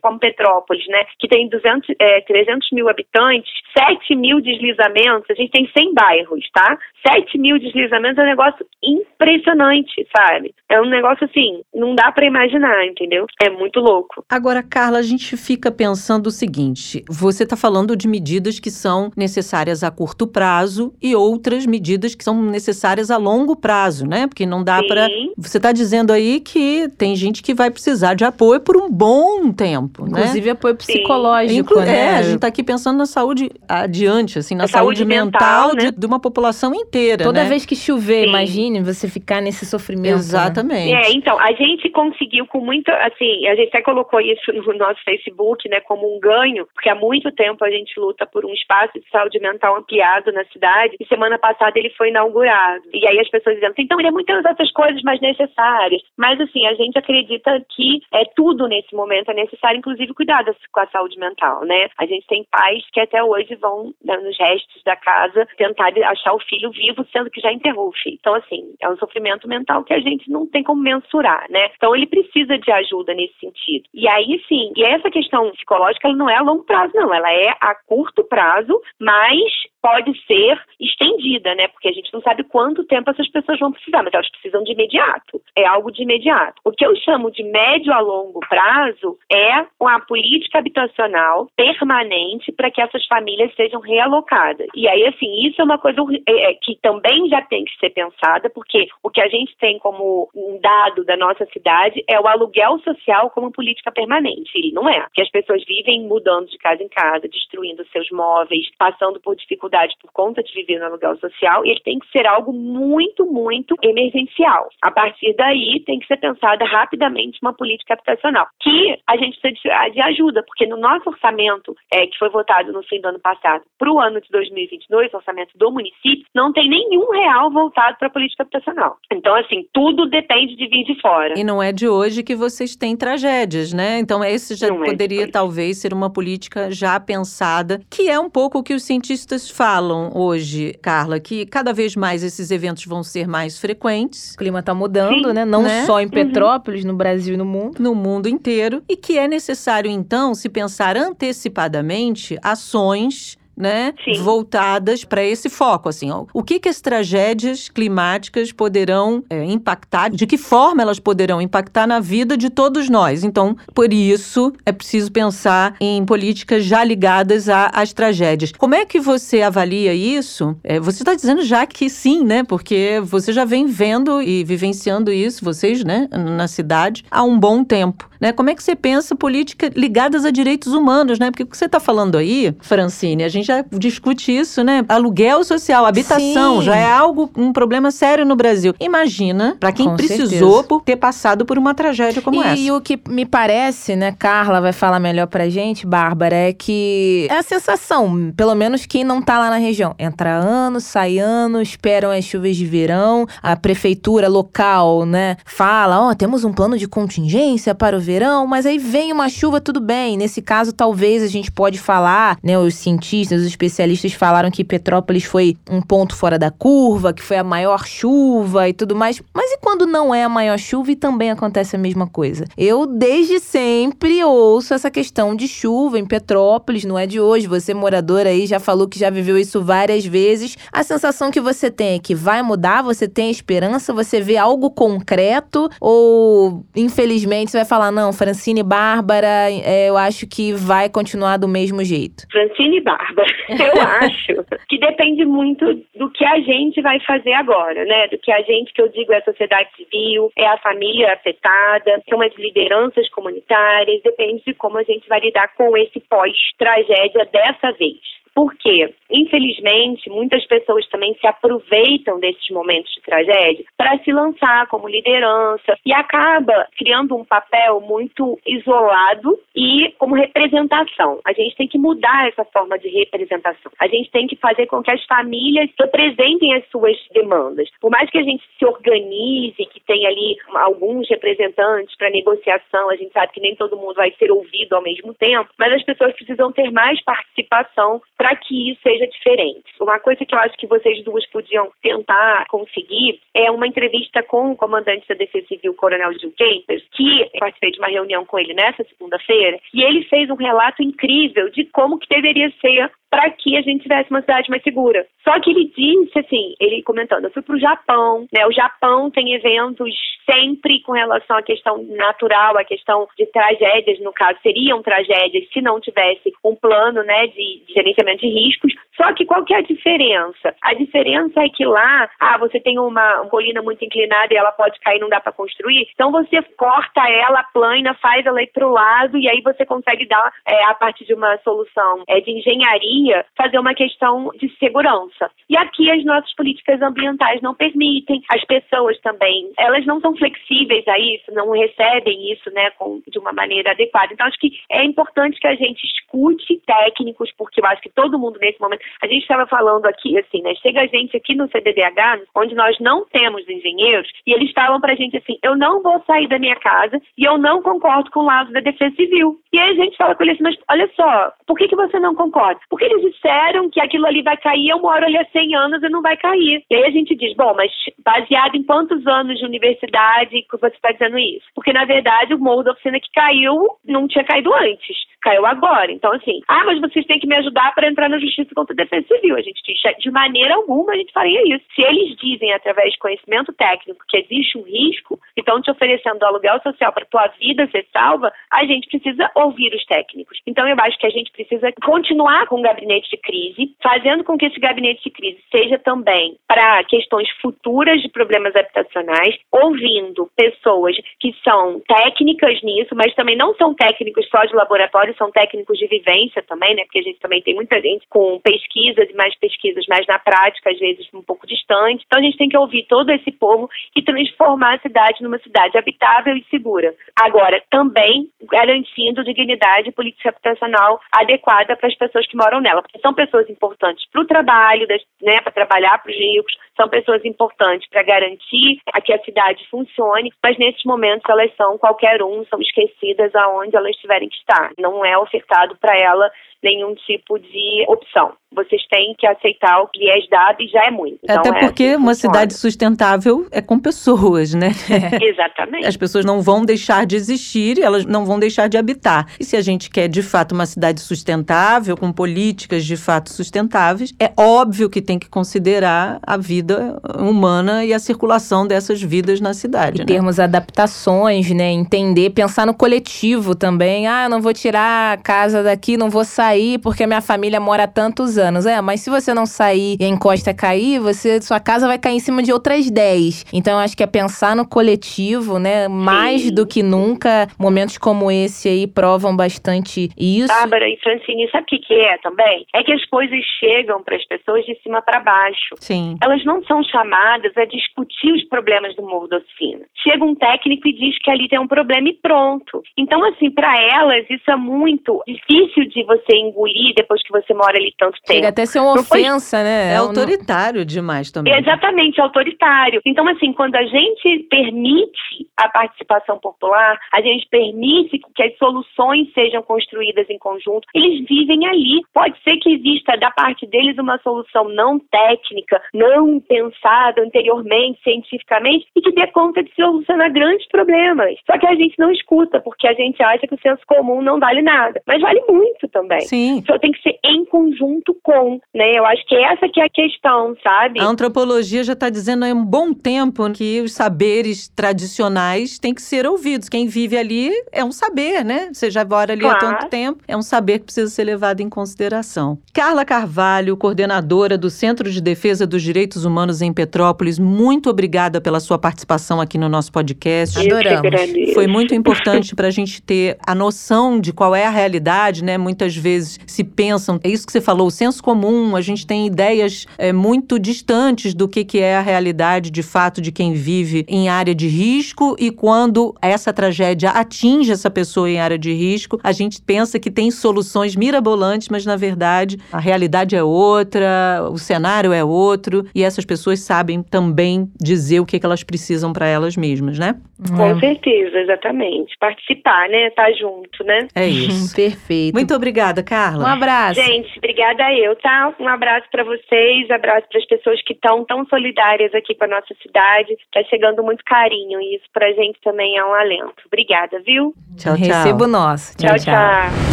como 0.00 0.18
Petrópolis, 0.18 0.86
né? 0.88 1.04
Que 1.18 1.28
tem 1.28 1.48
200, 1.48 1.88
é, 1.98 2.20
300 2.20 2.70
mil 2.72 2.88
habitantes, 2.88 3.50
7 3.76 4.14
mil 4.14 4.40
deslizamentos. 4.40 5.30
A 5.30 5.34
gente 5.34 5.50
tem 5.50 5.68
100 5.76 5.94
bairros, 5.94 6.48
tá? 6.52 6.78
7 7.08 7.38
mil 7.38 7.58
deslizamentos 7.58 8.18
é 8.18 8.22
um 8.22 8.26
negócio 8.26 8.66
impressionante, 8.82 10.06
sabe? 10.16 10.54
É 10.68 10.80
um 10.80 10.86
negócio 10.86 11.24
assim, 11.24 11.62
não 11.74 11.94
dá 11.94 12.12
para 12.12 12.26
imaginar, 12.36 12.86
entendeu? 12.86 13.26
É 13.42 13.48
muito 13.48 13.80
louco. 13.80 14.24
Agora, 14.28 14.62
Carla, 14.62 14.98
a 14.98 15.02
gente 15.02 15.36
fica 15.36 15.70
pensando 15.70 16.26
o 16.26 16.30
seguinte: 16.30 17.04
você 17.08 17.44
está 17.44 17.56
falando 17.56 17.96
de 17.96 18.06
medidas 18.06 18.60
que 18.60 18.70
são 18.70 19.10
necessárias 19.16 19.82
a 19.82 19.90
curto 19.90 20.26
prazo 20.26 20.92
e 21.02 21.16
outras 21.16 21.64
medidas 21.64 22.14
que 22.14 22.22
são 22.22 22.42
necessárias 22.42 23.10
a 23.10 23.16
longo 23.16 23.56
prazo, 23.56 24.06
né? 24.06 24.26
Porque 24.26 24.44
não 24.44 24.62
dá 24.62 24.82
para. 24.82 25.08
Você 25.36 25.56
está 25.56 25.72
dizendo 25.72 26.12
aí 26.12 26.40
que 26.40 26.88
tem 26.98 27.16
gente 27.16 27.42
que 27.42 27.54
vai 27.54 27.70
precisar 27.70 28.14
de 28.14 28.24
apoio 28.24 28.60
por 28.60 28.76
um 28.76 28.90
bom 28.90 29.52
tempo, 29.52 30.04
né? 30.04 30.20
Inclusive 30.20 30.50
apoio 30.50 30.76
psicológico, 30.76 31.60
Inclu 31.60 31.80
né? 31.80 31.96
É, 31.96 32.16
a 32.16 32.22
gente 32.22 32.36
está 32.36 32.48
aqui 32.48 32.62
pensando 32.62 32.98
na 32.98 33.06
saúde 33.06 33.50
adiante, 33.68 34.38
assim, 34.38 34.54
na 34.54 34.64
a 34.64 34.68
saúde, 34.68 34.98
saúde 34.98 35.04
mental, 35.04 35.68
mental 35.68 35.74
né? 35.74 35.90
de, 35.90 35.98
de, 35.98 36.06
uma 36.06 36.20
população 36.20 36.74
inteira. 36.74 37.24
Toda 37.24 37.42
né? 37.42 37.48
vez 37.48 37.64
que 37.64 37.74
chover, 37.74 38.24
Sim. 38.24 38.28
imagine 38.28 38.82
você 38.82 39.08
ficar 39.08 39.40
nesse 39.40 39.64
sofrimento. 39.64 40.12
Né? 40.12 40.18
Exatamente. 40.18 40.92
Né? 40.92 41.02
É, 41.02 41.12
então, 41.12 41.38
a 41.38 41.52
gente 41.52 41.88
conseguiu 41.90 42.25
com 42.48 42.60
muito, 42.60 42.88
assim, 42.90 43.46
a 43.48 43.54
gente 43.54 43.68
até 43.68 43.82
colocou 43.82 44.20
isso 44.20 44.52
no 44.52 44.74
nosso 44.74 45.02
Facebook, 45.04 45.68
né, 45.68 45.80
como 45.80 46.14
um 46.14 46.20
ganho, 46.20 46.66
porque 46.74 46.88
há 46.88 46.94
muito 46.94 47.30
tempo 47.32 47.64
a 47.64 47.70
gente 47.70 47.98
luta 47.98 48.26
por 48.26 48.44
um 48.44 48.52
espaço 48.52 48.98
de 48.98 49.08
saúde 49.10 49.38
mental 49.40 49.76
ampliado 49.76 50.32
na 50.32 50.44
cidade 50.46 50.96
e 50.98 51.06
semana 51.06 51.38
passada 51.38 51.78
ele 51.78 51.90
foi 51.90 52.08
inaugurado. 52.08 52.84
E 52.92 53.06
aí 53.08 53.18
as 53.18 53.28
pessoas 53.28 53.56
dizendo, 53.56 53.74
então 53.78 53.98
ele 53.98 54.08
é 54.08 54.12
muitas 54.12 54.44
outras 54.44 54.70
coisas 54.72 55.02
mais 55.02 55.20
necessárias. 55.20 56.02
Mas, 56.16 56.40
assim, 56.40 56.66
a 56.66 56.74
gente 56.74 56.98
acredita 56.98 57.64
que 57.74 58.00
é 58.12 58.24
tudo 58.34 58.66
nesse 58.66 58.94
momento 58.94 59.30
é 59.30 59.34
necessário, 59.34 59.78
inclusive 59.78 60.14
cuidar 60.14 60.44
com 60.72 60.80
a 60.80 60.86
saúde 60.88 61.18
mental, 61.18 61.64
né? 61.64 61.88
A 61.98 62.06
gente 62.06 62.26
tem 62.26 62.44
pais 62.50 62.84
que 62.92 63.00
até 63.00 63.22
hoje 63.22 63.54
vão 63.56 63.92
né, 64.04 64.16
nos 64.18 64.38
restos 64.38 64.82
da 64.84 64.96
casa 64.96 65.46
tentar 65.56 65.92
achar 66.04 66.32
o 66.32 66.40
filho 66.40 66.70
vivo, 66.70 67.06
sendo 67.12 67.30
que 67.30 67.40
já 67.40 67.52
enterrou 67.52 67.88
o 67.88 67.92
filho. 67.92 68.16
Então, 68.20 68.34
assim, 68.34 68.74
é 68.80 68.88
um 68.88 68.96
sofrimento 68.96 69.48
mental 69.48 69.84
que 69.84 69.92
a 69.92 70.00
gente 70.00 70.30
não 70.30 70.46
tem 70.46 70.62
como 70.62 70.82
mensurar, 70.82 71.46
né? 71.50 71.70
Então, 71.76 71.94
ele 71.94 72.05
precisa 72.06 72.58
de 72.58 72.70
ajuda 72.70 73.14
nesse 73.14 73.34
sentido. 73.38 73.88
E 73.92 74.08
aí, 74.08 74.42
sim, 74.48 74.72
e 74.76 74.84
essa 74.84 75.10
questão 75.10 75.50
psicológica, 75.52 76.08
ela 76.08 76.16
não 76.16 76.30
é 76.30 76.36
a 76.36 76.42
longo 76.42 76.64
prazo, 76.64 76.92
não. 76.94 77.12
Ela 77.12 77.32
é 77.32 77.50
a 77.60 77.74
curto 77.86 78.24
prazo, 78.24 78.80
mas 79.00 79.40
pode 79.86 80.12
ser 80.26 80.60
estendida, 80.80 81.54
né? 81.54 81.68
Porque 81.68 81.86
a 81.86 81.92
gente 81.92 82.12
não 82.12 82.20
sabe 82.20 82.42
quanto 82.42 82.84
tempo 82.86 83.08
essas 83.08 83.28
pessoas 83.30 83.60
vão 83.60 83.70
precisar, 83.70 84.02
mas 84.02 84.12
elas 84.12 84.28
precisam 84.30 84.64
de 84.64 84.72
imediato. 84.72 85.40
É 85.54 85.64
algo 85.64 85.92
de 85.92 86.02
imediato. 86.02 86.60
O 86.64 86.72
que 86.72 86.84
eu 86.84 86.96
chamo 86.96 87.30
de 87.30 87.44
médio 87.44 87.92
a 87.92 88.00
longo 88.00 88.40
prazo 88.48 89.16
é 89.32 89.64
uma 89.78 90.00
política 90.00 90.58
habitacional 90.58 91.46
permanente 91.54 92.50
para 92.50 92.68
que 92.68 92.82
essas 92.82 93.06
famílias 93.06 93.54
sejam 93.54 93.80
realocadas. 93.80 94.66
E 94.74 94.88
aí, 94.88 95.06
assim, 95.06 95.46
isso 95.46 95.62
é 95.62 95.64
uma 95.64 95.78
coisa 95.78 96.00
é, 96.28 96.50
é, 96.50 96.54
que 96.54 96.74
também 96.82 97.28
já 97.28 97.40
tem 97.42 97.64
que 97.64 97.78
ser 97.78 97.90
pensada, 97.90 98.50
porque 98.50 98.88
o 99.04 99.10
que 99.10 99.20
a 99.20 99.28
gente 99.28 99.56
tem 99.58 99.78
como 99.78 100.28
um 100.34 100.58
dado 100.60 101.04
da 101.04 101.16
nossa 101.16 101.46
cidade 101.52 102.02
é 102.08 102.18
o 102.18 102.26
aluguel 102.26 102.80
social 102.80 103.30
como 103.30 103.52
política 103.52 103.92
permanente. 103.92 104.50
E 104.56 104.72
não 104.72 104.88
é. 104.88 105.02
Porque 105.02 105.22
as 105.22 105.30
pessoas 105.30 105.64
vivem 105.64 106.08
mudando 106.08 106.48
de 106.48 106.58
casa 106.58 106.82
em 106.82 106.88
casa, 106.88 107.28
destruindo 107.28 107.86
seus 107.92 108.10
móveis, 108.10 108.66
passando 108.76 109.20
por 109.20 109.36
dificuldades 109.36 109.75
por 110.00 110.10
conta 110.12 110.42
de 110.42 110.52
viver 110.52 110.78
no 110.78 110.86
aluguel 110.86 111.16
social 111.18 111.64
e 111.64 111.70
ele 111.70 111.80
tem 111.80 111.98
que 111.98 112.10
ser 112.10 112.26
algo 112.26 112.52
muito, 112.52 113.26
muito 113.26 113.74
emergencial. 113.82 114.68
A 114.82 114.90
partir 114.90 115.34
daí, 115.36 115.82
tem 115.84 115.98
que 115.98 116.06
ser 116.06 116.16
pensada 116.16 116.64
rapidamente 116.64 117.38
uma 117.42 117.52
política 117.52 117.94
habitacional, 117.94 118.46
que 118.60 118.98
a 119.06 119.16
gente 119.16 119.38
precisa 119.40 119.88
de 119.92 120.00
ajuda, 120.00 120.42
porque 120.42 120.66
no 120.66 120.76
nosso 120.76 121.08
orçamento, 121.10 121.76
é, 121.92 122.06
que 122.06 122.18
foi 122.18 122.30
votado 122.30 122.72
no 122.72 122.82
fim 122.84 123.00
do 123.00 123.08
ano 123.08 123.20
passado, 123.20 123.64
para 123.78 123.92
o 123.92 124.00
ano 124.00 124.20
de 124.20 124.28
2022, 124.30 125.12
orçamento 125.14 125.56
do 125.56 125.70
município, 125.70 126.24
não 126.34 126.52
tem 126.52 126.68
nenhum 126.68 127.10
real 127.10 127.50
voltado 127.50 127.96
para 127.98 128.08
a 128.08 128.10
política 128.10 128.42
habitacional. 128.42 128.96
Então, 129.12 129.34
assim, 129.34 129.66
tudo 129.72 130.06
depende 130.06 130.56
de 130.56 130.66
vir 130.66 130.84
de 130.84 131.00
fora. 131.00 131.38
E 131.38 131.44
não 131.44 131.62
é 131.62 131.72
de 131.72 131.88
hoje 131.88 132.22
que 132.22 132.34
vocês 132.34 132.76
têm 132.76 132.96
tragédias, 132.96 133.72
né? 133.72 133.98
Então, 133.98 134.24
esse 134.24 134.54
já 134.54 134.68
não 134.68 134.84
é 134.84 134.90
poderia 134.90 135.24
é 135.24 135.30
talvez 135.30 135.78
ser 135.78 135.92
uma 135.92 136.10
política 136.10 136.70
já 136.70 136.98
pensada, 136.98 137.80
que 137.90 138.08
é 138.08 138.18
um 138.18 138.30
pouco 138.30 138.58
o 138.58 138.62
que 138.62 138.74
os 138.74 138.82
cientistas 138.82 139.50
fazem 139.50 139.65
falam 139.66 140.12
hoje, 140.14 140.78
Carla, 140.80 141.18
que 141.18 141.44
cada 141.44 141.72
vez 141.72 141.96
mais 141.96 142.22
esses 142.22 142.52
eventos 142.52 142.86
vão 142.86 143.02
ser 143.02 143.26
mais 143.26 143.58
frequentes. 143.58 144.34
O 144.34 144.38
clima 144.38 144.60
está 144.60 144.72
mudando, 144.72 145.26
Sim, 145.26 145.32
né? 145.32 145.44
Não 145.44 145.62
né? 145.62 145.84
só 145.84 146.00
em 146.00 146.04
uhum. 146.04 146.10
Petrópolis, 146.10 146.84
uhum. 146.84 146.92
no 146.92 146.96
Brasil 146.96 147.34
e 147.34 147.36
no 147.36 147.44
mundo. 147.44 147.82
No 147.82 147.92
mundo 147.92 148.28
inteiro. 148.28 148.80
E 148.88 148.96
que 148.96 149.18
é 149.18 149.26
necessário, 149.26 149.90
então, 149.90 150.36
se 150.36 150.48
pensar 150.48 150.96
antecipadamente 150.96 152.38
ações 152.40 153.36
né, 153.56 153.94
Sim. 154.04 154.22
voltadas 154.22 155.04
para 155.04 155.24
esse 155.24 155.48
foco, 155.48 155.88
assim, 155.88 156.10
ó. 156.10 156.24
o 156.34 156.42
que 156.42 156.60
que 156.60 156.68
as 156.68 156.80
tragédias 156.80 157.68
climáticas 157.68 158.52
poderão 158.52 159.24
é, 159.30 159.44
impactar, 159.44 160.10
de 160.10 160.26
que 160.26 160.36
forma 160.36 160.82
elas 160.82 160.98
poderão 160.98 161.40
impactar 161.40 161.86
na 161.86 162.00
vida 162.00 162.36
de 162.36 162.50
todos 162.50 162.90
nós. 162.90 163.24
Então, 163.24 163.56
por 163.74 163.92
isso 163.92 164.52
é 164.64 164.72
preciso 164.72 165.10
pensar 165.10 165.74
em 165.80 166.04
políticas 166.04 166.64
já 166.64 166.84
ligadas 166.84 167.48
às 167.48 167.92
tragédias. 167.92 168.52
Como 168.52 168.74
é 168.74 168.84
que 168.84 169.00
você 169.00 169.42
avalia 169.42 169.94
isso? 169.94 170.56
É, 170.62 170.78
você 170.78 171.02
está 171.02 171.14
dizendo 171.14 171.42
já 171.42 171.66
que 171.66 171.88
sim, 171.88 172.24
né? 172.24 172.44
Porque 172.44 173.00
você 173.04 173.32
já 173.32 173.44
vem 173.44 173.66
vendo 173.66 174.20
e 174.20 174.44
vivenciando 174.44 175.12
isso, 175.12 175.44
vocês, 175.44 175.84
né, 175.84 176.08
na 176.10 176.48
cidade, 176.48 177.04
há 177.10 177.22
um 177.22 177.38
bom 177.38 177.64
tempo. 177.64 178.08
Né? 178.20 178.32
Como 178.32 178.50
é 178.50 178.54
que 178.54 178.62
você 178.62 178.74
pensa 178.74 179.14
políticas 179.14 179.70
ligadas 179.74 180.24
a 180.24 180.30
direitos 180.30 180.72
humanos, 180.72 181.18
né? 181.18 181.30
Porque 181.30 181.42
o 181.42 181.46
que 181.46 181.56
você 181.56 181.66
está 181.66 181.80
falando 181.80 182.16
aí, 182.16 182.54
Francine, 182.60 183.24
a 183.24 183.28
gente 183.28 183.46
já 183.46 183.64
discute 183.72 184.36
isso, 184.36 184.62
né? 184.62 184.84
Aluguel 184.88 185.44
social, 185.44 185.86
habitação, 185.86 186.58
Sim. 186.58 186.66
já 186.66 186.76
é 186.76 186.90
algo, 186.90 187.30
um 187.36 187.52
problema 187.52 187.90
sério 187.90 188.24
no 188.24 188.36
Brasil. 188.36 188.74
Imagina, 188.80 189.56
para 189.58 189.72
quem 189.72 189.86
Com 189.86 189.96
precisou 189.96 190.28
certeza. 190.28 190.62
por 190.64 190.82
ter 190.82 190.96
passado 190.96 191.44
por 191.44 191.58
uma 191.58 191.74
tragédia 191.74 192.22
como 192.22 192.42
e, 192.42 192.46
essa. 192.46 192.60
e 192.60 192.70
o 192.70 192.80
que 192.80 192.98
me 193.08 193.24
parece, 193.24 193.96
né, 193.96 194.12
Carla 194.12 194.60
vai 194.60 194.72
falar 194.72 194.98
melhor 195.00 195.26
pra 195.26 195.48
gente, 195.48 195.86
Bárbara, 195.86 196.34
é 196.34 196.52
que 196.52 197.26
é 197.30 197.38
a 197.38 197.42
sensação, 197.42 198.32
pelo 198.36 198.54
menos 198.54 198.86
quem 198.86 199.04
não 199.04 199.20
tá 199.22 199.38
lá 199.38 199.50
na 199.50 199.56
região, 199.56 199.94
entra 199.98 200.34
ano, 200.34 200.80
sai 200.80 201.18
ano, 201.18 201.60
esperam 201.60 202.10
as 202.10 202.24
chuvas 202.24 202.56
de 202.56 202.66
verão, 202.66 203.26
a 203.42 203.56
prefeitura 203.56 204.28
local, 204.28 205.04
né, 205.04 205.36
fala, 205.44 206.00
ó, 206.00 206.14
temos 206.14 206.44
um 206.44 206.52
plano 206.52 206.78
de 206.78 206.88
contingência 206.88 207.74
para 207.74 207.96
o 207.96 208.00
verão, 208.06 208.46
mas 208.46 208.64
aí 208.64 208.78
vem 208.78 209.12
uma 209.12 209.28
chuva, 209.28 209.60
tudo 209.60 209.80
bem. 209.80 210.16
Nesse 210.16 210.40
caso, 210.40 210.72
talvez 210.72 211.22
a 211.22 211.26
gente 211.26 211.50
pode 211.50 211.78
falar, 211.78 212.38
né, 212.42 212.58
os 212.58 212.74
cientistas, 212.74 213.42
os 213.42 213.46
especialistas 213.46 214.12
falaram 214.12 214.50
que 214.50 214.64
Petrópolis 214.64 215.24
foi 215.24 215.56
um 215.68 215.82
ponto 215.82 216.14
fora 216.14 216.38
da 216.38 216.50
curva, 216.50 217.12
que 217.12 217.22
foi 217.22 217.36
a 217.36 217.44
maior 217.44 217.86
chuva 217.86 218.68
e 218.68 218.72
tudo 218.72 218.94
mais. 218.94 219.20
Mas 219.34 219.50
e 219.50 219.58
quando 219.58 219.86
não 219.86 220.14
é 220.14 220.22
a 220.22 220.28
maior 220.28 220.58
chuva 220.58 220.92
e 220.92 220.96
também 220.96 221.30
acontece 221.30 221.74
a 221.74 221.78
mesma 221.78 222.06
coisa? 222.06 222.44
Eu 222.56 222.86
desde 222.86 223.40
sempre 223.40 224.22
ouço 224.24 224.72
essa 224.72 224.90
questão 224.90 225.34
de 225.34 225.48
chuva 225.48 225.98
em 225.98 226.06
Petrópolis, 226.06 226.84
não 226.84 226.98
é 226.98 227.06
de 227.06 227.20
hoje. 227.20 227.46
Você 227.46 227.74
morador 227.74 228.26
aí 228.26 228.46
já 228.46 228.60
falou 228.60 228.86
que 228.86 228.98
já 228.98 229.10
viveu 229.10 229.36
isso 229.36 229.62
várias 229.62 230.04
vezes. 230.04 230.56
A 230.72 230.82
sensação 230.82 231.30
que 231.30 231.40
você 231.40 231.70
tem 231.70 231.96
é 231.96 231.98
que 231.98 232.14
vai 232.14 232.42
mudar, 232.42 232.82
você 232.82 233.08
tem 233.08 233.30
esperança, 233.30 233.92
você 233.92 234.20
vê 234.20 234.36
algo 234.36 234.70
concreto 234.70 235.68
ou 235.80 236.64
infelizmente 236.74 237.50
você 237.50 237.58
vai 237.58 237.64
falar 237.64 237.90
não, 237.96 238.12
Francine 238.12 238.62
Bárbara, 238.62 239.50
é, 239.50 239.88
eu 239.88 239.96
acho 239.96 240.28
que 240.28 240.52
vai 240.52 240.90
continuar 240.90 241.38
do 241.38 241.48
mesmo 241.48 241.82
jeito. 241.82 242.26
Francine 242.30 242.76
e 242.76 242.80
Bárbara, 242.82 243.32
eu 243.48 243.80
acho 244.04 244.44
que 244.68 244.78
depende 244.78 245.24
muito 245.24 245.64
do 245.96 246.10
que 246.10 246.24
a 246.24 246.38
gente 246.40 246.82
vai 246.82 247.00
fazer 247.00 247.32
agora, 247.32 247.86
né? 247.86 248.06
Do 248.08 248.18
que 248.18 248.30
a 248.30 248.42
gente, 248.42 248.72
que 248.74 248.82
eu 248.82 248.88
digo, 248.88 249.14
é 249.14 249.16
a 249.16 249.24
sociedade 249.24 249.70
civil, 249.74 250.30
é 250.36 250.46
a 250.46 250.58
família 250.58 251.14
afetada, 251.14 252.02
são 252.08 252.20
as 252.20 252.34
lideranças 252.36 253.08
comunitárias, 253.08 254.02
depende 254.02 254.42
de 254.46 254.52
como 254.52 254.76
a 254.76 254.82
gente 254.82 255.08
vai 255.08 255.20
lidar 255.20 255.48
com 255.56 255.74
esse 255.76 255.98
pós-tragédia 256.00 257.26
dessa 257.32 257.72
vez. 257.72 258.16
Porque, 258.36 258.94
infelizmente, 259.10 260.10
muitas 260.10 260.46
pessoas 260.46 260.86
também 260.88 261.16
se 261.18 261.26
aproveitam 261.26 262.20
desses 262.20 262.50
momentos 262.50 262.92
de 262.92 263.00
tragédia 263.00 263.64
para 263.78 263.96
se 264.00 264.12
lançar 264.12 264.66
como 264.66 264.86
liderança 264.86 265.74
e 265.86 265.94
acaba 265.94 266.68
criando 266.76 267.16
um 267.16 267.24
papel 267.24 267.80
muito 267.80 268.38
isolado 268.46 269.40
e 269.56 269.90
como 269.98 270.14
representação. 270.14 271.18
A 271.24 271.32
gente 271.32 271.56
tem 271.56 271.66
que 271.66 271.78
mudar 271.78 272.28
essa 272.28 272.44
forma 272.44 272.78
de 272.78 272.90
representação. 272.90 273.72
A 273.80 273.88
gente 273.88 274.10
tem 274.10 274.26
que 274.26 274.36
fazer 274.36 274.66
com 274.66 274.82
que 274.82 274.90
as 274.90 275.02
famílias 275.06 275.70
representem 275.80 276.54
as 276.56 276.68
suas 276.68 276.96
demandas. 277.14 277.70
Por 277.80 277.90
mais 277.90 278.10
que 278.10 278.18
a 278.18 278.22
gente 278.22 278.44
se 278.58 278.66
organize, 278.66 279.56
que 279.56 279.80
tenha 279.86 280.10
ali 280.10 280.36
alguns 280.56 281.08
representantes 281.08 281.96
para 281.96 282.10
negociação, 282.10 282.90
a 282.90 282.96
gente 282.96 283.14
sabe 283.14 283.32
que 283.32 283.40
nem 283.40 283.56
todo 283.56 283.78
mundo 283.78 283.94
vai 283.94 284.12
ser 284.18 284.30
ouvido 284.30 284.74
ao 284.74 284.82
mesmo 284.82 285.14
tempo, 285.14 285.48
mas 285.58 285.72
as 285.72 285.82
pessoas 285.84 286.12
precisam 286.12 286.52
ter 286.52 286.70
mais 286.70 287.02
participação 287.02 288.02
para 288.26 288.34
que 288.34 288.72
isso 288.72 288.80
seja 288.82 289.06
diferente. 289.06 289.62
Uma 289.80 290.00
coisa 290.00 290.26
que 290.26 290.34
eu 290.34 290.38
acho 290.40 290.56
que 290.56 290.66
vocês 290.66 291.04
duas 291.04 291.24
podiam 291.30 291.70
tentar 291.80 292.44
conseguir 292.48 293.20
é 293.32 293.48
uma 293.52 293.68
entrevista 293.68 294.20
com 294.20 294.50
o 294.50 294.56
comandante 294.56 295.06
da 295.06 295.14
Defesa 295.14 295.46
Civil, 295.46 295.72
Coronel 295.74 296.12
Gil 296.18 296.32
Kempers, 296.32 296.82
que 296.90 297.30
participei 297.38 297.70
de 297.70 297.78
uma 297.78 297.86
reunião 297.86 298.26
com 298.26 298.36
ele 298.36 298.52
nessa 298.52 298.82
segunda-feira, 298.82 299.60
e 299.72 299.80
ele 299.80 300.02
fez 300.06 300.28
um 300.28 300.34
relato 300.34 300.82
incrível 300.82 301.48
de 301.50 301.66
como 301.66 302.00
que 302.00 302.08
deveria 302.08 302.52
ser 302.60 302.90
para 303.10 303.30
que 303.30 303.56
a 303.56 303.62
gente 303.62 303.82
tivesse 303.82 304.10
uma 304.10 304.20
cidade 304.20 304.50
mais 304.50 304.62
segura. 304.62 305.06
Só 305.22 305.38
que 305.40 305.50
ele 305.50 305.72
disse 305.76 306.18
assim, 306.18 306.54
ele 306.60 306.82
comentando, 306.82 307.24
eu 307.24 307.30
fui 307.30 307.42
para 307.42 307.56
o 307.56 307.60
Japão, 307.60 308.26
né? 308.32 308.46
O 308.46 308.52
Japão 308.52 309.10
tem 309.10 309.34
eventos 309.34 309.94
sempre 310.28 310.82
com 310.82 310.92
relação 310.92 311.36
à 311.36 311.42
questão 311.42 311.82
natural, 311.84 312.58
à 312.58 312.64
questão 312.64 313.08
de 313.16 313.26
tragédias, 313.26 314.00
no 314.00 314.12
caso, 314.12 314.38
seriam 314.42 314.82
tragédias 314.82 315.48
se 315.52 315.60
não 315.62 315.80
tivesse 315.80 316.32
um 316.44 316.54
plano, 316.54 317.02
né, 317.04 317.28
de, 317.28 317.64
de 317.66 317.72
gerenciamento 317.72 318.20
de 318.20 318.28
riscos. 318.28 318.74
Só 318.96 319.12
que 319.12 319.24
qual 319.24 319.44
que 319.44 319.54
é 319.54 319.58
a 319.58 319.62
diferença? 319.62 320.54
A 320.62 320.74
diferença 320.74 321.40
é 321.40 321.48
que 321.48 321.64
lá, 321.64 322.10
ah, 322.18 322.38
você 322.38 322.58
tem 322.58 322.78
uma, 322.78 323.20
uma 323.20 323.30
colina 323.30 323.62
muito 323.62 323.84
inclinada 323.84 324.32
e 324.32 324.36
ela 324.36 324.52
pode 324.52 324.78
cair, 324.80 324.98
não 324.98 325.08
dá 325.08 325.20
para 325.20 325.32
construir. 325.32 325.88
Então 325.94 326.10
você 326.10 326.42
corta 326.56 327.08
ela, 327.08 327.44
plana, 327.52 327.94
faz 327.94 328.26
ela 328.26 328.42
ir 328.42 328.50
para 328.52 328.66
o 328.66 328.72
lado 328.72 329.16
e 329.18 329.28
aí 329.28 329.40
você 329.42 329.64
consegue 329.64 330.06
dar, 330.06 330.32
é, 330.46 330.64
a 330.64 330.74
partir 330.74 331.04
de 331.04 331.14
uma 331.14 331.38
solução 331.38 332.02
é, 332.08 332.20
de 332.20 332.30
engenharia, 332.30 332.95
fazer 333.36 333.58
uma 333.58 333.74
questão 333.74 334.30
de 334.40 334.48
segurança. 334.58 335.30
E 335.48 335.56
aqui 335.56 335.90
as 335.90 336.04
nossas 336.04 336.34
políticas 336.34 336.80
ambientais 336.82 337.40
não 337.42 337.54
permitem. 337.54 338.22
As 338.30 338.44
pessoas 338.44 338.98
também, 339.00 339.52
elas 339.58 339.84
não 339.86 340.00
são 340.00 340.16
flexíveis 340.16 340.86
a 340.88 340.98
isso, 340.98 341.32
não 341.32 341.50
recebem 341.50 342.32
isso, 342.32 342.50
né, 342.50 342.70
com, 342.70 343.02
de 343.06 343.18
uma 343.18 343.32
maneira 343.32 343.70
adequada. 343.72 344.12
Então 344.12 344.26
acho 344.26 344.38
que 344.38 344.52
é 344.70 344.84
importante 344.84 345.38
que 345.38 345.46
a 345.46 345.54
gente 345.54 345.84
escute 345.84 346.60
técnicos, 346.66 347.30
porque 347.36 347.60
eu 347.60 347.66
acho 347.66 347.82
que 347.82 347.90
todo 347.90 348.18
mundo 348.18 348.38
nesse 348.40 348.60
momento, 348.60 348.82
a 349.02 349.06
gente 349.06 349.22
estava 349.22 349.46
falando 349.46 349.86
aqui, 349.86 350.18
assim, 350.18 350.42
né, 350.42 350.54
chega 350.56 350.82
a 350.82 350.86
gente 350.86 351.16
aqui 351.16 351.34
no 351.34 351.48
CDDH, 351.48 352.22
onde 352.34 352.54
nós 352.54 352.78
não 352.80 353.04
temos 353.06 353.48
engenheiros, 353.48 354.08
e 354.26 354.32
eles 354.32 354.52
falam 354.52 354.80
pra 354.80 354.94
gente 354.94 355.16
assim, 355.16 355.38
eu 355.42 355.56
não 355.56 355.82
vou 355.82 356.02
sair 356.06 356.28
da 356.28 356.38
minha 356.38 356.56
casa 356.56 357.00
e 357.16 357.24
eu 357.24 357.38
não 357.38 357.62
concordo 357.62 358.10
com 358.10 358.20
o 358.20 358.26
lado 358.26 358.52
da 358.52 358.60
defesa 358.60 358.94
civil. 358.96 359.38
E 359.52 359.60
aí 359.60 359.70
a 359.70 359.74
gente 359.74 359.96
fala 359.96 360.14
com 360.14 360.24
eles, 360.24 360.38
mas 360.40 360.56
olha 360.70 360.90
só, 360.94 361.32
por 361.46 361.56
que, 361.56 361.68
que 361.68 361.76
você 361.76 361.98
não 361.98 362.14
concorda? 362.14 362.60
Porque 362.68 362.85
eles 362.86 363.12
disseram 363.12 363.68
que 363.70 363.80
aquilo 363.80 364.06
ali 364.06 364.22
vai 364.22 364.36
cair, 364.36 364.68
eu 364.68 364.78
moro 364.80 365.04
ali 365.04 365.16
há 365.16 365.26
100 365.26 365.54
anos 365.56 365.82
e 365.82 365.88
não 365.88 366.02
vai 366.02 366.16
cair. 366.16 366.64
E 366.70 366.74
aí 366.74 366.84
a 366.84 366.90
gente 366.90 367.14
diz, 367.14 367.34
bom, 367.34 367.54
mas 367.54 367.70
baseado 368.04 368.54
em 368.54 368.62
quantos 368.62 369.06
anos 369.06 369.38
de 369.38 369.44
universidade 369.44 370.42
que 370.42 370.56
você 370.60 370.74
está 370.74 370.92
dizendo 370.92 371.18
isso? 371.18 371.46
Porque, 371.54 371.72
na 371.72 371.84
verdade, 371.84 372.34
o 372.34 372.38
morro 372.38 372.62
da 372.62 372.72
oficina 372.72 373.00
que 373.00 373.10
caiu 373.12 373.56
não 373.84 374.06
tinha 374.08 374.24
caído 374.24 374.52
antes, 374.54 374.96
caiu 375.26 375.44
agora. 375.44 375.90
Então, 375.90 376.12
assim, 376.12 376.40
ah, 376.46 376.62
mas 376.64 376.80
vocês 376.80 377.04
têm 377.06 377.18
que 377.18 377.26
me 377.26 377.36
ajudar 377.36 377.74
para 377.74 377.88
entrar 377.88 378.08
na 378.08 378.18
justiça 378.18 378.54
contra 378.54 378.72
a 378.72 378.76
defesa 378.76 379.06
civil. 379.08 379.36
A 379.36 379.42
gente 379.42 379.60
diz, 379.64 379.76
de 379.98 380.10
maneira 380.12 380.54
alguma 380.54 380.92
a 380.92 380.96
gente 380.96 381.12
faria 381.12 381.42
isso. 381.54 381.64
Se 381.74 381.82
eles 381.82 382.16
dizem, 382.16 382.52
através 382.52 382.92
de 382.92 382.98
conhecimento 382.98 383.52
técnico, 383.52 384.04
que 384.08 384.18
existe 384.18 384.56
um 384.56 384.62
risco 384.62 385.18
e 385.36 385.40
estão 385.40 385.60
te 385.60 385.70
oferecendo 385.70 386.22
aluguel 386.24 386.60
social 386.62 386.92
para 386.92 387.06
tua 387.06 387.26
vida 387.40 387.68
ser 387.72 387.84
salva, 387.92 388.32
a 388.52 388.64
gente 388.64 388.88
precisa 388.88 389.28
ouvir 389.34 389.74
os 389.74 389.84
técnicos. 389.86 390.38
Então, 390.46 390.68
eu 390.68 390.76
acho 390.78 390.98
que 390.98 391.06
a 391.06 391.10
gente 391.10 391.32
precisa 391.32 391.72
continuar 391.84 392.46
com 392.46 392.60
o 392.60 392.62
gabinete 392.62 393.10
de 393.10 393.16
crise, 393.16 393.74
fazendo 393.82 394.22
com 394.22 394.38
que 394.38 394.46
esse 394.46 394.60
gabinete 394.60 395.02
de 395.02 395.10
crise 395.10 395.42
seja 395.50 395.78
também 395.78 396.36
para 396.46 396.84
questões 396.84 397.28
futuras 397.42 398.00
de 398.00 398.08
problemas 398.10 398.54
habitacionais, 398.54 399.34
ouvindo 399.50 400.30
pessoas 400.36 400.94
que 401.18 401.34
são 401.42 401.80
técnicas 401.80 402.62
nisso, 402.62 402.94
mas 402.94 403.14
também 403.14 403.36
não 403.36 403.54
são 403.56 403.74
técnicos 403.74 404.28
só 404.28 404.44
de 404.44 404.54
laboratório, 404.54 405.15
são 405.16 405.30
técnicos 405.30 405.78
de 405.78 405.86
vivência 405.86 406.42
também, 406.42 406.74
né? 406.74 406.84
Porque 406.84 407.00
a 407.00 407.02
gente 407.02 407.18
também 407.18 407.42
tem 407.42 407.54
muita 407.54 407.80
gente 407.80 408.06
com 408.08 408.40
pesquisas 408.40 409.08
e 409.08 409.14
mais 409.14 409.36
pesquisas, 409.38 409.84
mas 409.88 410.06
na 410.06 410.18
prática, 410.18 410.70
às 410.70 410.78
vezes, 410.78 411.06
um 411.12 411.22
pouco 411.22 411.46
distante. 411.46 412.04
Então, 412.06 412.18
a 412.18 412.22
gente 412.22 412.38
tem 412.38 412.48
que 412.48 412.56
ouvir 412.56 412.86
todo 412.88 413.10
esse 413.10 413.30
povo 413.32 413.68
e 413.94 414.02
transformar 414.02 414.74
a 414.74 414.80
cidade 414.80 415.22
numa 415.22 415.38
cidade 415.38 415.78
habitável 415.78 416.36
e 416.36 416.44
segura. 416.50 416.94
Agora, 417.20 417.62
também 417.70 418.28
garantindo 418.50 419.24
dignidade 419.24 419.92
política 419.92 420.30
habitacional 420.30 421.00
adequada 421.12 421.76
para 421.76 421.88
as 421.88 421.94
pessoas 421.96 422.26
que 422.26 422.36
moram 422.36 422.60
nela, 422.60 422.82
porque 422.82 422.98
são 423.00 423.14
pessoas 423.14 423.48
importantes 423.48 424.06
para 424.10 424.22
o 424.22 424.26
trabalho, 424.26 424.86
né, 425.22 425.40
para 425.40 425.52
trabalhar 425.52 426.02
para 426.02 426.10
os 426.10 426.16
ricos, 426.16 426.54
são 426.76 426.88
pessoas 426.88 427.24
importantes 427.24 427.88
para 427.88 428.02
garantir 428.02 428.80
que 429.04 429.12
a 429.12 429.24
cidade 429.24 429.66
funcione, 429.70 430.32
mas 430.42 430.58
nesses 430.58 430.84
momentos 430.84 431.28
elas 431.28 431.54
são 431.56 431.78
qualquer 431.78 432.22
um, 432.22 432.44
são 432.46 432.60
esquecidas 432.60 433.34
aonde 433.34 433.76
elas 433.76 433.96
tiverem 433.96 434.28
que 434.28 434.36
estar. 434.36 434.72
Não 434.78 435.04
é 435.08 435.18
ofertado 435.18 435.76
para 435.76 435.96
ela 435.96 436.30
nenhum 436.62 436.94
tipo 436.94 437.38
de 437.38 437.84
opção. 437.88 438.32
Vocês 438.54 438.80
têm 438.88 439.14
que 439.18 439.26
aceitar 439.26 439.80
o 439.82 439.88
que 439.88 439.98
lhes 439.98 440.24
é 440.24 440.28
dado 440.30 440.62
e 440.62 440.68
já 440.68 440.84
é 440.86 440.90
muito. 440.90 441.18
Então, 441.22 441.36
Até 441.36 441.52
porque 441.60 441.82
é 441.82 441.90
assim 441.90 442.02
uma 442.02 442.14
cidade 442.14 442.54
sustentável 442.54 443.46
é 443.50 443.60
com 443.60 443.78
pessoas, 443.78 444.54
né? 444.54 444.70
Exatamente. 445.20 445.86
As 445.86 445.96
pessoas 445.96 446.24
não 446.24 446.40
vão 446.40 446.64
deixar 446.64 447.04
de 447.04 447.16
existir, 447.16 447.80
elas 447.82 448.06
não 448.06 448.24
vão 448.24 448.38
deixar 448.38 448.68
de 448.68 448.78
habitar. 448.78 449.26
E 449.38 449.44
se 449.44 449.56
a 449.56 449.60
gente 449.60 449.90
quer 449.90 450.08
de 450.08 450.22
fato 450.22 450.52
uma 450.52 450.64
cidade 450.64 451.00
sustentável, 451.00 451.96
com 451.96 452.10
políticas 452.12 452.84
de 452.84 452.96
fato 452.96 453.30
sustentáveis, 453.30 454.14
é 454.18 454.32
óbvio 454.38 454.88
que 454.88 455.02
tem 455.02 455.18
que 455.18 455.28
considerar 455.28 456.18
a 456.26 456.36
vida 456.36 456.98
humana 457.18 457.84
e 457.84 457.92
a 457.92 457.98
circulação 457.98 458.66
dessas 458.66 459.02
vidas 459.02 459.40
na 459.40 459.52
cidade. 459.52 459.98
E 459.98 460.00
né? 460.00 460.06
termos 460.06 460.40
adaptações, 460.40 461.50
né? 461.50 461.70
Entender, 461.70 462.30
pensar 462.30 462.64
no 462.64 462.72
coletivo 462.74 463.54
também. 463.54 464.06
Ah, 464.06 464.24
eu 464.24 464.30
não 464.30 464.40
vou 464.40 464.54
tirar 464.54 465.12
a 465.12 465.16
casa 465.18 465.62
daqui, 465.62 465.96
não 465.96 466.08
vou 466.08 466.24
sair 466.24 466.45
porque 466.82 467.04
a 467.04 467.06
minha 467.06 467.20
família 467.20 467.60
mora 467.60 467.84
há 467.84 467.88
tantos 467.88 468.38
anos. 468.38 468.66
É, 468.66 468.80
mas 468.80 469.00
se 469.00 469.10
você 469.10 469.32
não 469.32 469.46
sair 469.46 469.96
e 469.98 470.04
a 470.04 470.08
encosta 470.08 470.54
cair, 470.54 470.98
você, 470.98 471.40
sua 471.40 471.60
casa 471.60 471.86
vai 471.86 471.98
cair 471.98 472.16
em 472.16 472.20
cima 472.20 472.42
de 472.42 472.52
outras 472.52 472.90
10. 472.90 473.46
Então, 473.52 473.74
eu 473.74 473.78
acho 473.80 473.96
que 473.96 474.02
é 474.02 474.06
pensar 474.06 474.54
no 474.54 474.68
coletivo, 474.68 475.58
né? 475.58 475.88
Mais 475.88 476.42
Sim. 476.42 476.54
do 476.54 476.66
que 476.66 476.82
nunca. 476.82 477.48
Momentos 477.58 477.98
como 477.98 478.30
esse 478.30 478.68
aí 478.68 478.86
provam 478.86 479.36
bastante 479.36 480.10
isso. 480.16 480.48
Bárbara 480.48 480.88
e 480.88 480.96
Francine, 480.98 481.48
sabe 481.50 481.64
o 481.64 481.66
que, 481.66 481.78
que 481.78 481.94
é 481.94 482.18
também? 482.18 482.66
É 482.74 482.82
que 482.82 482.92
as 482.92 483.04
coisas 483.06 483.40
chegam 483.58 484.02
para 484.02 484.16
as 484.16 484.24
pessoas 484.26 484.64
de 484.64 484.74
cima 484.82 485.02
para 485.02 485.20
baixo. 485.20 485.74
Sim. 485.80 486.16
Elas 486.22 486.44
não 486.44 486.62
são 486.64 486.82
chamadas 486.84 487.56
a 487.56 487.64
discutir 487.64 488.32
os 488.32 488.44
problemas 488.44 488.94
do 488.96 489.02
Morro 489.02 489.28
da 489.28 489.38
Oficina. 489.38 489.86
Chega 490.02 490.24
um 490.24 490.34
técnico 490.34 490.88
e 490.88 490.92
diz 490.92 491.18
que 491.18 491.30
ali 491.30 491.48
tem 491.48 491.58
um 491.58 491.68
problema 491.68 492.08
e 492.08 492.14
pronto. 492.14 492.82
Então, 492.96 493.24
assim, 493.24 493.50
para 493.50 493.74
elas, 493.80 494.24
isso 494.30 494.50
é 494.50 494.56
muito 494.56 495.22
difícil 495.26 495.88
de 495.88 496.04
você 496.04 496.35
engolir 496.38 496.94
depois 496.94 497.22
que 497.22 497.30
você 497.30 497.52
mora 497.54 497.76
ali 497.76 497.92
tanto 497.98 498.18
tempo. 498.22 498.34
Chega 498.34 498.48
até 498.48 498.66
ser 498.66 498.80
uma 498.80 498.94
ofensa, 498.94 499.62
né? 499.62 499.90
É, 499.90 499.94
é 499.94 499.96
autoritário 499.96 500.84
demais 500.84 501.30
também. 501.30 501.54
Exatamente, 501.56 502.20
autoritário. 502.20 503.00
Então, 503.04 503.26
assim, 503.28 503.52
quando 503.52 503.76
a 503.76 503.84
gente 503.84 504.46
permite 504.50 505.46
a 505.56 505.68
participação 505.68 506.38
popular, 506.38 506.98
a 507.12 507.20
gente 507.20 507.46
permite 507.48 508.18
que 508.34 508.42
as 508.42 508.56
soluções 508.58 509.32
sejam 509.32 509.62
construídas 509.62 510.28
em 510.28 510.38
conjunto, 510.38 510.86
eles 510.94 511.26
vivem 511.28 511.66
ali. 511.66 512.02
Pode 512.12 512.36
ser 512.42 512.56
que 512.58 512.72
exista 512.74 513.16
da 513.16 513.30
parte 513.30 513.66
deles 513.66 513.98
uma 513.98 514.18
solução 514.18 514.68
não 514.68 514.98
técnica, 514.98 515.80
não 515.92 516.40
pensada 516.40 517.22
anteriormente, 517.22 518.00
cientificamente, 518.02 518.86
e 518.94 519.00
que 519.00 519.12
dê 519.12 519.26
conta 519.28 519.62
de 519.62 519.74
solucionar 519.74 520.32
grandes 520.32 520.66
problemas. 520.68 521.34
Só 521.46 521.58
que 521.58 521.66
a 521.66 521.74
gente 521.74 521.98
não 521.98 522.10
escuta, 522.10 522.60
porque 522.60 522.86
a 522.86 522.94
gente 522.94 523.22
acha 523.22 523.46
que 523.46 523.54
o 523.54 523.60
senso 523.60 523.82
comum 523.86 524.22
não 524.22 524.38
vale 524.38 524.62
nada. 524.62 525.00
Mas 525.06 525.20
vale 525.20 525.42
muito 525.48 525.88
também. 525.88 526.25
Sim. 526.26 526.62
Só 526.66 526.78
tem 526.78 526.92
que 526.92 527.00
ser 527.02 527.16
em 527.24 527.44
conjunto 527.44 528.16
com, 528.22 528.60
né? 528.74 528.92
Eu 528.94 529.04
acho 529.06 529.24
que 529.26 529.34
essa 529.34 529.68
que 529.68 529.80
é 529.80 529.84
a 529.84 529.88
questão, 529.88 530.54
sabe? 530.66 531.00
A 531.00 531.04
antropologia 531.04 531.82
já 531.84 531.92
está 531.92 532.10
dizendo 532.10 532.44
há 532.44 532.48
um 532.48 532.64
bom 532.64 532.92
tempo 532.92 533.50
que 533.52 533.80
os 533.80 533.92
saberes 533.92 534.68
tradicionais 534.68 535.78
têm 535.78 535.94
que 535.94 536.02
ser 536.02 536.26
ouvidos. 536.26 536.68
Quem 536.68 536.86
vive 536.86 537.16
ali 537.16 537.50
é 537.72 537.84
um 537.84 537.92
saber, 537.92 538.44
né? 538.44 538.68
Você 538.72 538.90
já 538.90 539.04
mora 539.04 539.32
ali 539.32 539.42
claro. 539.42 539.56
há 539.56 539.74
tanto 539.74 539.88
tempo, 539.88 540.22
é 540.26 540.36
um 540.36 540.42
saber 540.42 540.80
que 540.80 540.86
precisa 540.86 541.10
ser 541.10 541.24
levado 541.24 541.60
em 541.60 541.68
consideração. 541.68 542.58
Carla 542.72 543.04
Carvalho, 543.04 543.76
coordenadora 543.76 544.58
do 544.58 544.70
Centro 544.70 545.10
de 545.10 545.20
Defesa 545.20 545.66
dos 545.66 545.82
Direitos 545.82 546.24
Humanos 546.24 546.60
em 546.60 546.72
Petrópolis, 546.72 547.38
muito 547.38 547.88
obrigada 547.88 548.40
pela 548.40 548.60
sua 548.60 548.78
participação 548.78 549.40
aqui 549.40 549.58
no 549.58 549.68
nosso 549.68 549.92
podcast. 549.92 550.58
Adoramos. 550.58 551.54
Foi 551.54 551.66
muito 551.66 551.94
importante 551.94 552.54
para 552.54 552.68
a 552.68 552.70
gente 552.70 553.00
ter 553.02 553.36
a 553.46 553.54
noção 553.54 554.20
de 554.20 554.32
qual 554.32 554.54
é 554.54 554.66
a 554.66 554.70
realidade, 554.70 555.44
né? 555.44 555.56
Muitas 555.56 555.96
vezes 555.96 556.15
se 556.22 556.64
pensam, 556.64 557.18
é 557.22 557.28
isso 557.28 557.46
que 557.46 557.52
você 557.52 557.60
falou, 557.60 557.86
o 557.86 557.90
senso 557.90 558.22
comum, 558.22 558.76
a 558.76 558.80
gente 558.80 559.06
tem 559.06 559.26
ideias 559.26 559.86
é, 559.98 560.12
muito 560.12 560.58
distantes 560.58 561.34
do 561.34 561.48
que, 561.48 561.64
que 561.64 561.78
é 561.78 561.96
a 561.96 562.00
realidade 562.00 562.70
de 562.70 562.82
fato 562.82 563.20
de 563.20 563.32
quem 563.32 563.52
vive 563.54 564.04
em 564.08 564.28
área 564.28 564.54
de 564.54 564.68
risco 564.68 565.36
e 565.38 565.50
quando 565.50 566.14
essa 566.20 566.52
tragédia 566.52 567.10
atinge 567.10 567.72
essa 567.72 567.90
pessoa 567.90 568.30
em 568.30 568.38
área 568.38 568.58
de 568.58 568.72
risco, 568.72 569.18
a 569.22 569.32
gente 569.32 569.60
pensa 569.60 569.98
que 569.98 570.10
tem 570.10 570.30
soluções 570.30 570.96
mirabolantes, 570.96 571.68
mas 571.68 571.84
na 571.84 571.96
verdade 571.96 572.58
a 572.72 572.78
realidade 572.78 573.36
é 573.36 573.42
outra, 573.42 574.48
o 574.50 574.58
cenário 574.58 575.12
é 575.12 575.24
outro 575.24 575.86
e 575.94 576.02
essas 576.02 576.24
pessoas 576.24 576.60
sabem 576.60 577.02
também 577.02 577.70
dizer 577.80 578.20
o 578.20 578.26
que, 578.26 578.38
que 578.38 578.46
elas 578.46 578.62
precisam 578.62 579.12
para 579.12 579.26
elas 579.26 579.56
mesmas, 579.56 579.98
né? 579.98 580.16
Com 580.54 580.66
é. 580.66 580.78
certeza, 580.78 581.38
exatamente. 581.38 582.14
Participar, 582.20 582.88
né? 582.88 583.08
Estar 583.08 583.24
tá 583.24 583.32
junto, 583.32 583.84
né? 583.84 584.06
É 584.14 584.28
isso. 584.28 584.74
Perfeito. 584.76 585.34
Muito 585.34 585.54
obrigada, 585.54 586.02
Carla. 586.06 586.44
Um 586.44 586.46
abraço. 586.46 587.00
Gente, 587.00 587.36
obrigada 587.38 587.92
eu, 587.92 588.14
tá? 588.16 588.54
Um 588.58 588.68
abraço 588.68 589.06
para 589.10 589.24
vocês, 589.24 589.90
abraço 589.90 590.26
para 590.30 590.38
as 590.38 590.46
pessoas 590.46 590.80
que 590.82 590.92
estão 590.92 591.24
tão 591.24 591.44
solidárias 591.46 592.14
aqui 592.14 592.34
com 592.34 592.44
a 592.44 592.48
nossa 592.48 592.74
cidade. 592.80 593.36
Tá 593.52 593.62
chegando 593.64 594.02
muito 594.02 594.24
carinho 594.24 594.80
e 594.80 594.96
isso 594.96 595.04
pra 595.12 595.32
gente 595.32 595.58
também 595.62 595.98
é 595.98 596.04
um 596.04 596.14
alento. 596.14 596.62
Obrigada, 596.66 597.20
viu? 597.26 597.52
Tchau, 597.76 597.96
tchau. 597.96 598.06
Recebo 598.06 598.44
o 598.44 598.48
nosso. 598.48 598.96
tchau. 598.96 599.10
tchau. 599.16 599.24
tchau. 599.24 599.86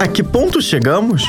A 0.00 0.08
que 0.08 0.22
ponto 0.22 0.60
chegamos? 0.60 1.22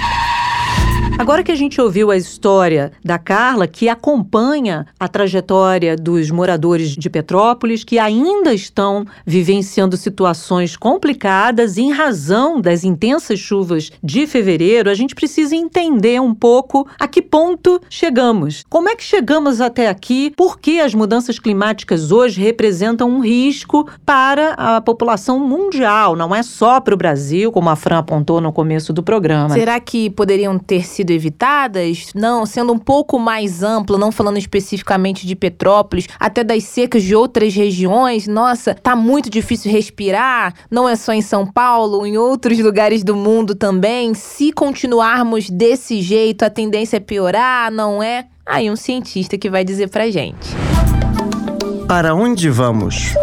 Agora 1.16 1.44
que 1.44 1.52
a 1.52 1.56
gente 1.56 1.80
ouviu 1.80 2.10
a 2.10 2.18
história 2.18 2.92
da 3.04 3.20
Carla, 3.20 3.68
que 3.68 3.88
acompanha 3.88 4.88
a 5.00 5.08
trajetória 5.08 5.96
dos 5.96 6.32
moradores 6.32 6.90
de 6.90 7.10
Petrópolis, 7.10 7.84
que 7.84 8.00
ainda 8.00 8.54
estão 8.54 9.06
vivenciando 9.26 9.96
situações 9.96 10.76
complicadas 10.76 11.78
em 11.78 11.92
razão 11.92 12.60
das 12.60 12.84
intensas 12.84 13.40
chuvas 13.40 13.92
de 14.04 14.26
fevereiro, 14.26 14.90
a 14.90 14.96
gente 14.96 15.14
precisa 15.14 15.56
entender 15.56 16.20
um 16.20 16.34
pouco 16.34 16.88
a 17.00 17.08
que 17.08 17.22
ponto 17.22 17.80
chegamos. 17.90 18.64
Como 18.68 18.90
é 18.90 18.96
que 18.96 19.04
chegamos 19.04 19.62
até 19.62 19.88
aqui? 19.88 20.34
Por 20.36 20.60
que 20.60 20.80
as 20.80 20.96
mudanças 20.96 21.38
climáticas 21.38 22.12
hoje 22.12 22.42
representam 22.42 23.10
um 23.10 23.20
risco 23.20 23.88
para 24.04 24.54
a 24.54 24.82
população 24.82 25.40
mundial, 25.40 26.16
não 26.16 26.34
é 26.36 26.42
só 26.42 26.82
para 26.82 26.96
o 26.96 26.98
Brasil, 26.98 27.52
como 27.52 27.70
a 27.70 27.76
Fran 27.76 28.00
apontou 28.00 28.42
no 28.42 28.52
começo 28.52 28.92
do 28.92 29.04
programa. 29.04 29.54
Será 29.54 29.80
que 29.80 30.10
poderiam 30.10 30.58
ter 30.58 30.86
sido 30.86 31.03
sido 31.04 31.12
evitadas, 31.12 32.08
não 32.16 32.46
sendo 32.46 32.72
um 32.72 32.80
pouco 32.80 33.20
mais 33.20 33.62
amplo, 33.62 33.98
não 33.98 34.12
falando 34.12 34.38
especificamente 34.38 35.28
de 35.28 35.36
Petrópolis, 35.36 36.08
até 36.18 36.44
das 36.44 36.64
secas 36.64 37.04
de 37.04 37.14
outras 37.14 37.54
regiões. 37.54 38.26
Nossa, 38.26 38.74
tá 38.74 38.96
muito 38.96 39.30
difícil 39.30 39.72
respirar, 39.72 40.54
não 40.72 40.88
é 40.88 40.96
só 40.96 41.12
em 41.12 41.22
São 41.22 41.46
Paulo, 41.46 42.06
em 42.06 42.18
outros 42.18 42.58
lugares 42.60 43.04
do 43.04 43.16
mundo 43.16 43.54
também. 43.54 44.14
Se 44.14 44.54
continuarmos 44.54 45.50
desse 45.50 46.02
jeito, 46.02 46.44
a 46.44 46.50
tendência 46.50 46.98
é 46.98 47.02
piorar, 47.02 47.70
não 47.70 48.02
é? 48.02 48.26
Aí 48.46 48.72
um 48.72 48.76
cientista 48.76 49.38
que 49.38 49.50
vai 49.50 49.64
dizer 49.64 49.90
pra 49.90 50.10
gente. 50.10 50.50
Para 51.88 52.16
onde 52.16 52.50
vamos? 52.50 53.14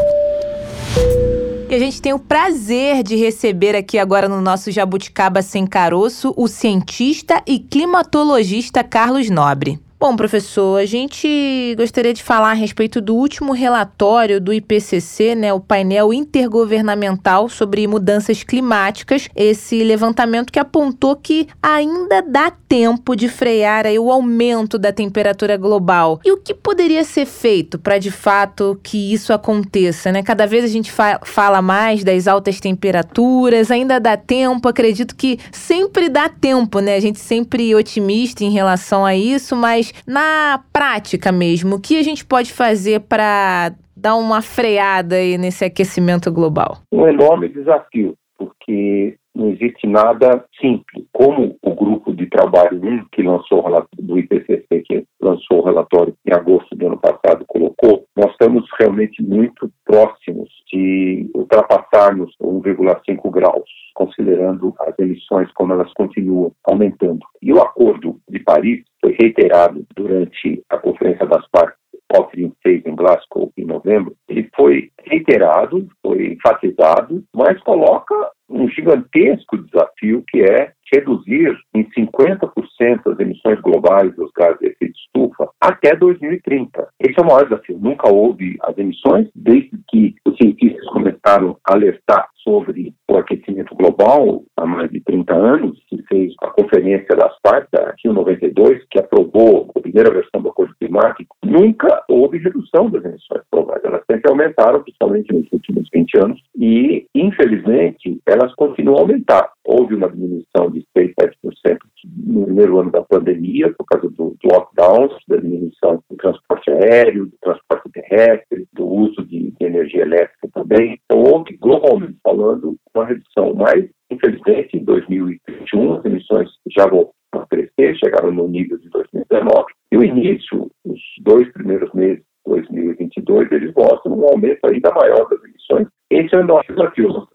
E 1.70 1.74
a 1.76 1.78
gente 1.78 2.02
tem 2.02 2.12
o 2.12 2.18
prazer 2.18 3.04
de 3.04 3.14
receber 3.14 3.76
aqui 3.76 3.96
agora 3.96 4.28
no 4.28 4.40
nosso 4.40 4.72
Jabuticaba 4.72 5.40
Sem 5.40 5.64
Caroço 5.64 6.34
o 6.36 6.48
cientista 6.48 7.40
e 7.46 7.60
climatologista 7.60 8.82
Carlos 8.82 9.30
Nobre. 9.30 9.78
Bom, 10.00 10.16
professor, 10.16 10.80
a 10.80 10.86
gente 10.86 11.74
gostaria 11.76 12.14
de 12.14 12.22
falar 12.22 12.52
a 12.52 12.54
respeito 12.54 13.02
do 13.02 13.14
último 13.14 13.52
relatório 13.52 14.40
do 14.40 14.50
IPCC, 14.50 15.34
né, 15.34 15.52
o 15.52 15.60
painel 15.60 16.10
intergovernamental 16.10 17.50
sobre 17.50 17.86
mudanças 17.86 18.42
climáticas, 18.42 19.28
esse 19.36 19.84
levantamento 19.84 20.50
que 20.50 20.58
apontou 20.58 21.14
que 21.14 21.46
ainda 21.62 22.22
dá 22.22 22.50
tempo 22.50 23.14
de 23.14 23.28
frear 23.28 23.84
aí 23.84 23.98
o 23.98 24.10
aumento 24.10 24.78
da 24.78 24.90
temperatura 24.90 25.58
global. 25.58 26.18
E 26.24 26.32
o 26.32 26.38
que 26.38 26.54
poderia 26.54 27.04
ser 27.04 27.26
feito 27.26 27.78
para 27.78 27.98
de 27.98 28.10
fato 28.10 28.80
que 28.82 29.12
isso 29.12 29.34
aconteça, 29.34 30.10
né? 30.10 30.22
Cada 30.22 30.46
vez 30.46 30.64
a 30.64 30.68
gente 30.68 30.90
fa 30.90 31.20
fala 31.24 31.60
mais 31.60 32.02
das 32.02 32.26
altas 32.26 32.58
temperaturas, 32.58 33.70
ainda 33.70 34.00
dá 34.00 34.16
tempo, 34.16 34.66
acredito 34.66 35.14
que 35.14 35.38
sempre 35.52 36.08
dá 36.08 36.26
tempo, 36.28 36.78
né? 36.80 36.94
A 36.94 37.00
gente 37.00 37.18
sempre 37.18 37.74
otimista 37.74 38.44
em 38.44 38.50
relação 38.50 39.04
a 39.04 39.14
isso, 39.14 39.54
mas 39.54 39.89
na 40.06 40.62
prática 40.72 41.32
mesmo, 41.32 41.76
o 41.76 41.80
que 41.80 41.98
a 41.98 42.02
gente 42.02 42.24
pode 42.24 42.52
fazer 42.52 43.00
para 43.00 43.72
dar 43.96 44.16
uma 44.16 44.40
freada 44.40 45.16
aí 45.16 45.36
nesse 45.36 45.64
aquecimento 45.64 46.32
global? 46.32 46.78
Um 46.92 47.06
enorme 47.06 47.48
desafio, 47.48 48.14
porque 48.38 49.16
não 49.34 49.50
existe 49.50 49.86
nada 49.86 50.44
simples. 50.60 51.06
Como 51.12 51.56
o 51.62 51.74
grupo 51.74 52.12
de 52.12 52.26
trabalho 52.26 53.06
que 53.12 53.22
lançou 53.22 53.64
do 53.98 54.18
IPCC, 54.18 54.82
que 54.84 55.04
lançou 55.20 55.60
o 55.60 55.64
relatório 55.64 56.14
em 56.26 56.32
agosto 56.32 56.74
do 56.74 56.86
ano 56.86 56.98
passado, 56.98 57.44
colocou, 57.46 58.04
nós 58.16 58.30
estamos 58.32 58.64
realmente 58.78 59.22
muito 59.22 59.70
próximos 59.84 60.48
de 60.72 61.30
ultrapassarmos 61.34 62.34
1,5 62.42 63.30
graus, 63.30 63.70
considerando 63.94 64.74
as 64.80 64.98
emissões 64.98 65.50
como 65.52 65.72
elas 65.72 65.92
continuam 65.94 66.52
aumentando. 66.64 67.20
E 67.42 67.52
o 67.52 67.60
Acordo 67.60 68.18
de 68.28 68.40
Paris 68.40 68.82
foi 69.10 69.16
reiterado 69.18 69.84
durante 69.96 70.62
a 70.68 70.78
Conferência 70.78 71.26
das 71.26 71.46
Partes 71.50 71.80
COP26 72.12 72.86
em 72.86 72.96
Glasgow 72.96 73.52
em 73.56 73.64
novembro, 73.64 74.16
ele 74.28 74.48
foi 74.56 74.90
reiterado, 75.04 75.86
foi 76.02 76.32
enfatizado, 76.32 77.22
mas 77.34 77.60
coloca 77.62 78.14
um 78.48 78.68
gigantesco 78.68 79.58
desafio 79.58 80.24
que 80.28 80.42
é 80.42 80.72
reduzir 80.92 81.56
em 81.72 81.84
50% 81.90 83.12
as 83.12 83.20
emissões 83.20 83.60
globais 83.60 84.12
dos 84.16 84.30
gases 84.36 84.58
de 84.58 84.66
efeito 84.66 84.98
estufa 84.98 85.48
até 85.60 85.94
2030. 85.94 86.88
Esse 86.98 87.14
é 87.16 87.22
o 87.22 87.26
maior 87.26 87.44
desafio. 87.44 87.78
Nunca 87.78 88.12
houve 88.12 88.56
as 88.62 88.76
emissões, 88.76 89.28
desde 89.36 89.70
que 89.88 90.16
os 90.26 90.36
cientistas 90.36 90.84
começaram 90.88 91.56
a 91.64 91.74
alertar 91.74 92.28
sobre 92.42 92.94
o 93.08 93.16
aquecimento 93.16 93.74
global 93.74 94.42
há 94.56 94.66
mais 94.66 94.90
de 94.90 95.00
30 95.00 95.34
anos, 95.34 95.78
que 95.88 96.02
fez 96.04 96.32
a 96.42 96.48
conferência 96.48 97.16
das 97.16 97.38
partes, 97.40 97.68
a 97.74 97.94
Rio 98.02 98.12
92, 98.12 98.84
que 98.90 98.98
aprovou 98.98 99.70
a 99.74 99.80
primeira 99.80 100.10
versão 100.10 100.40
do 100.42 100.48
Acordo 100.48 100.74
Climático, 100.78 101.36
nunca 101.44 102.02
houve 102.08 102.38
redução 102.38 102.90
das 102.90 103.04
emissões 103.04 103.42
globais. 103.52 103.82
Elas 103.84 104.02
sempre 104.10 104.30
aumentaram, 104.30 104.82
principalmente 104.82 105.32
nos 105.32 105.46
últimos 105.52 105.88
20 105.92 106.18
anos, 106.18 106.40
e, 106.56 107.06
infelizmente, 107.14 108.20
elas 108.26 108.54
continuam 108.54 108.98
a 108.98 109.00
aumentar. 109.00 109.52
Houve 109.64 109.94
uma 109.94 110.10
diminuição 110.10 110.70
de 110.70 110.84
6, 110.96 111.12
7% 111.20 111.78
no 112.26 112.44
primeiro 112.44 112.78
ano 112.78 112.90
da 112.90 113.02
pandemia, 113.02 113.72
por 113.76 113.84
causa 113.84 114.08
do, 114.08 114.36
do 114.40 114.48
lockdowns, 114.48 115.12
da 115.28 115.36
diminuição 115.36 116.02
do 116.08 116.16
transporte 116.16 116.70
aéreo, 116.70 117.26
do 117.26 117.36
transporte 117.40 117.90
terrestre, 117.92 118.66
do 118.72 118.86
uso 118.86 119.19
de, 119.60 119.66
energia 119.66 120.02
elétrica 120.02 120.48
também. 120.52 120.98
Então, 121.04 121.22
houve, 121.22 121.56
globalmente 121.56 122.18
falando, 122.22 122.76
uma 122.94 123.06
redução. 123.06 123.54
Mas, 123.54 123.88
infelizmente, 124.10 124.76
em 124.76 124.84
2021, 124.84 125.94
as 125.94 126.04
emissões 126.04 126.48
já 126.76 126.86
voltaram 126.86 127.12
a 127.34 127.46
crescer, 127.46 127.96
chegaram 127.96 128.32
no 128.32 128.48
nível 128.48 128.78
de 128.78 128.88
2019. 128.90 129.66
E 129.92 129.96
o 129.96 130.04
início, 130.04 130.70
os 130.84 131.00
dois 131.22 131.50
primeiros 131.52 131.92
meses 131.92 132.18
de 132.18 132.52
2022, 132.52 133.52
eles 133.52 133.74
mostram 133.74 134.18
um 134.18 134.24
aumento 134.26 134.64
ainda 134.64 134.90
maior 134.92 135.28
das 135.28 135.42
emissões. 135.44 135.88
Esse 136.10 136.34
é 136.34 136.38
o 136.38 136.46
nosso 136.46 136.72
desafio 136.72 137.08
emissões 137.08 137.29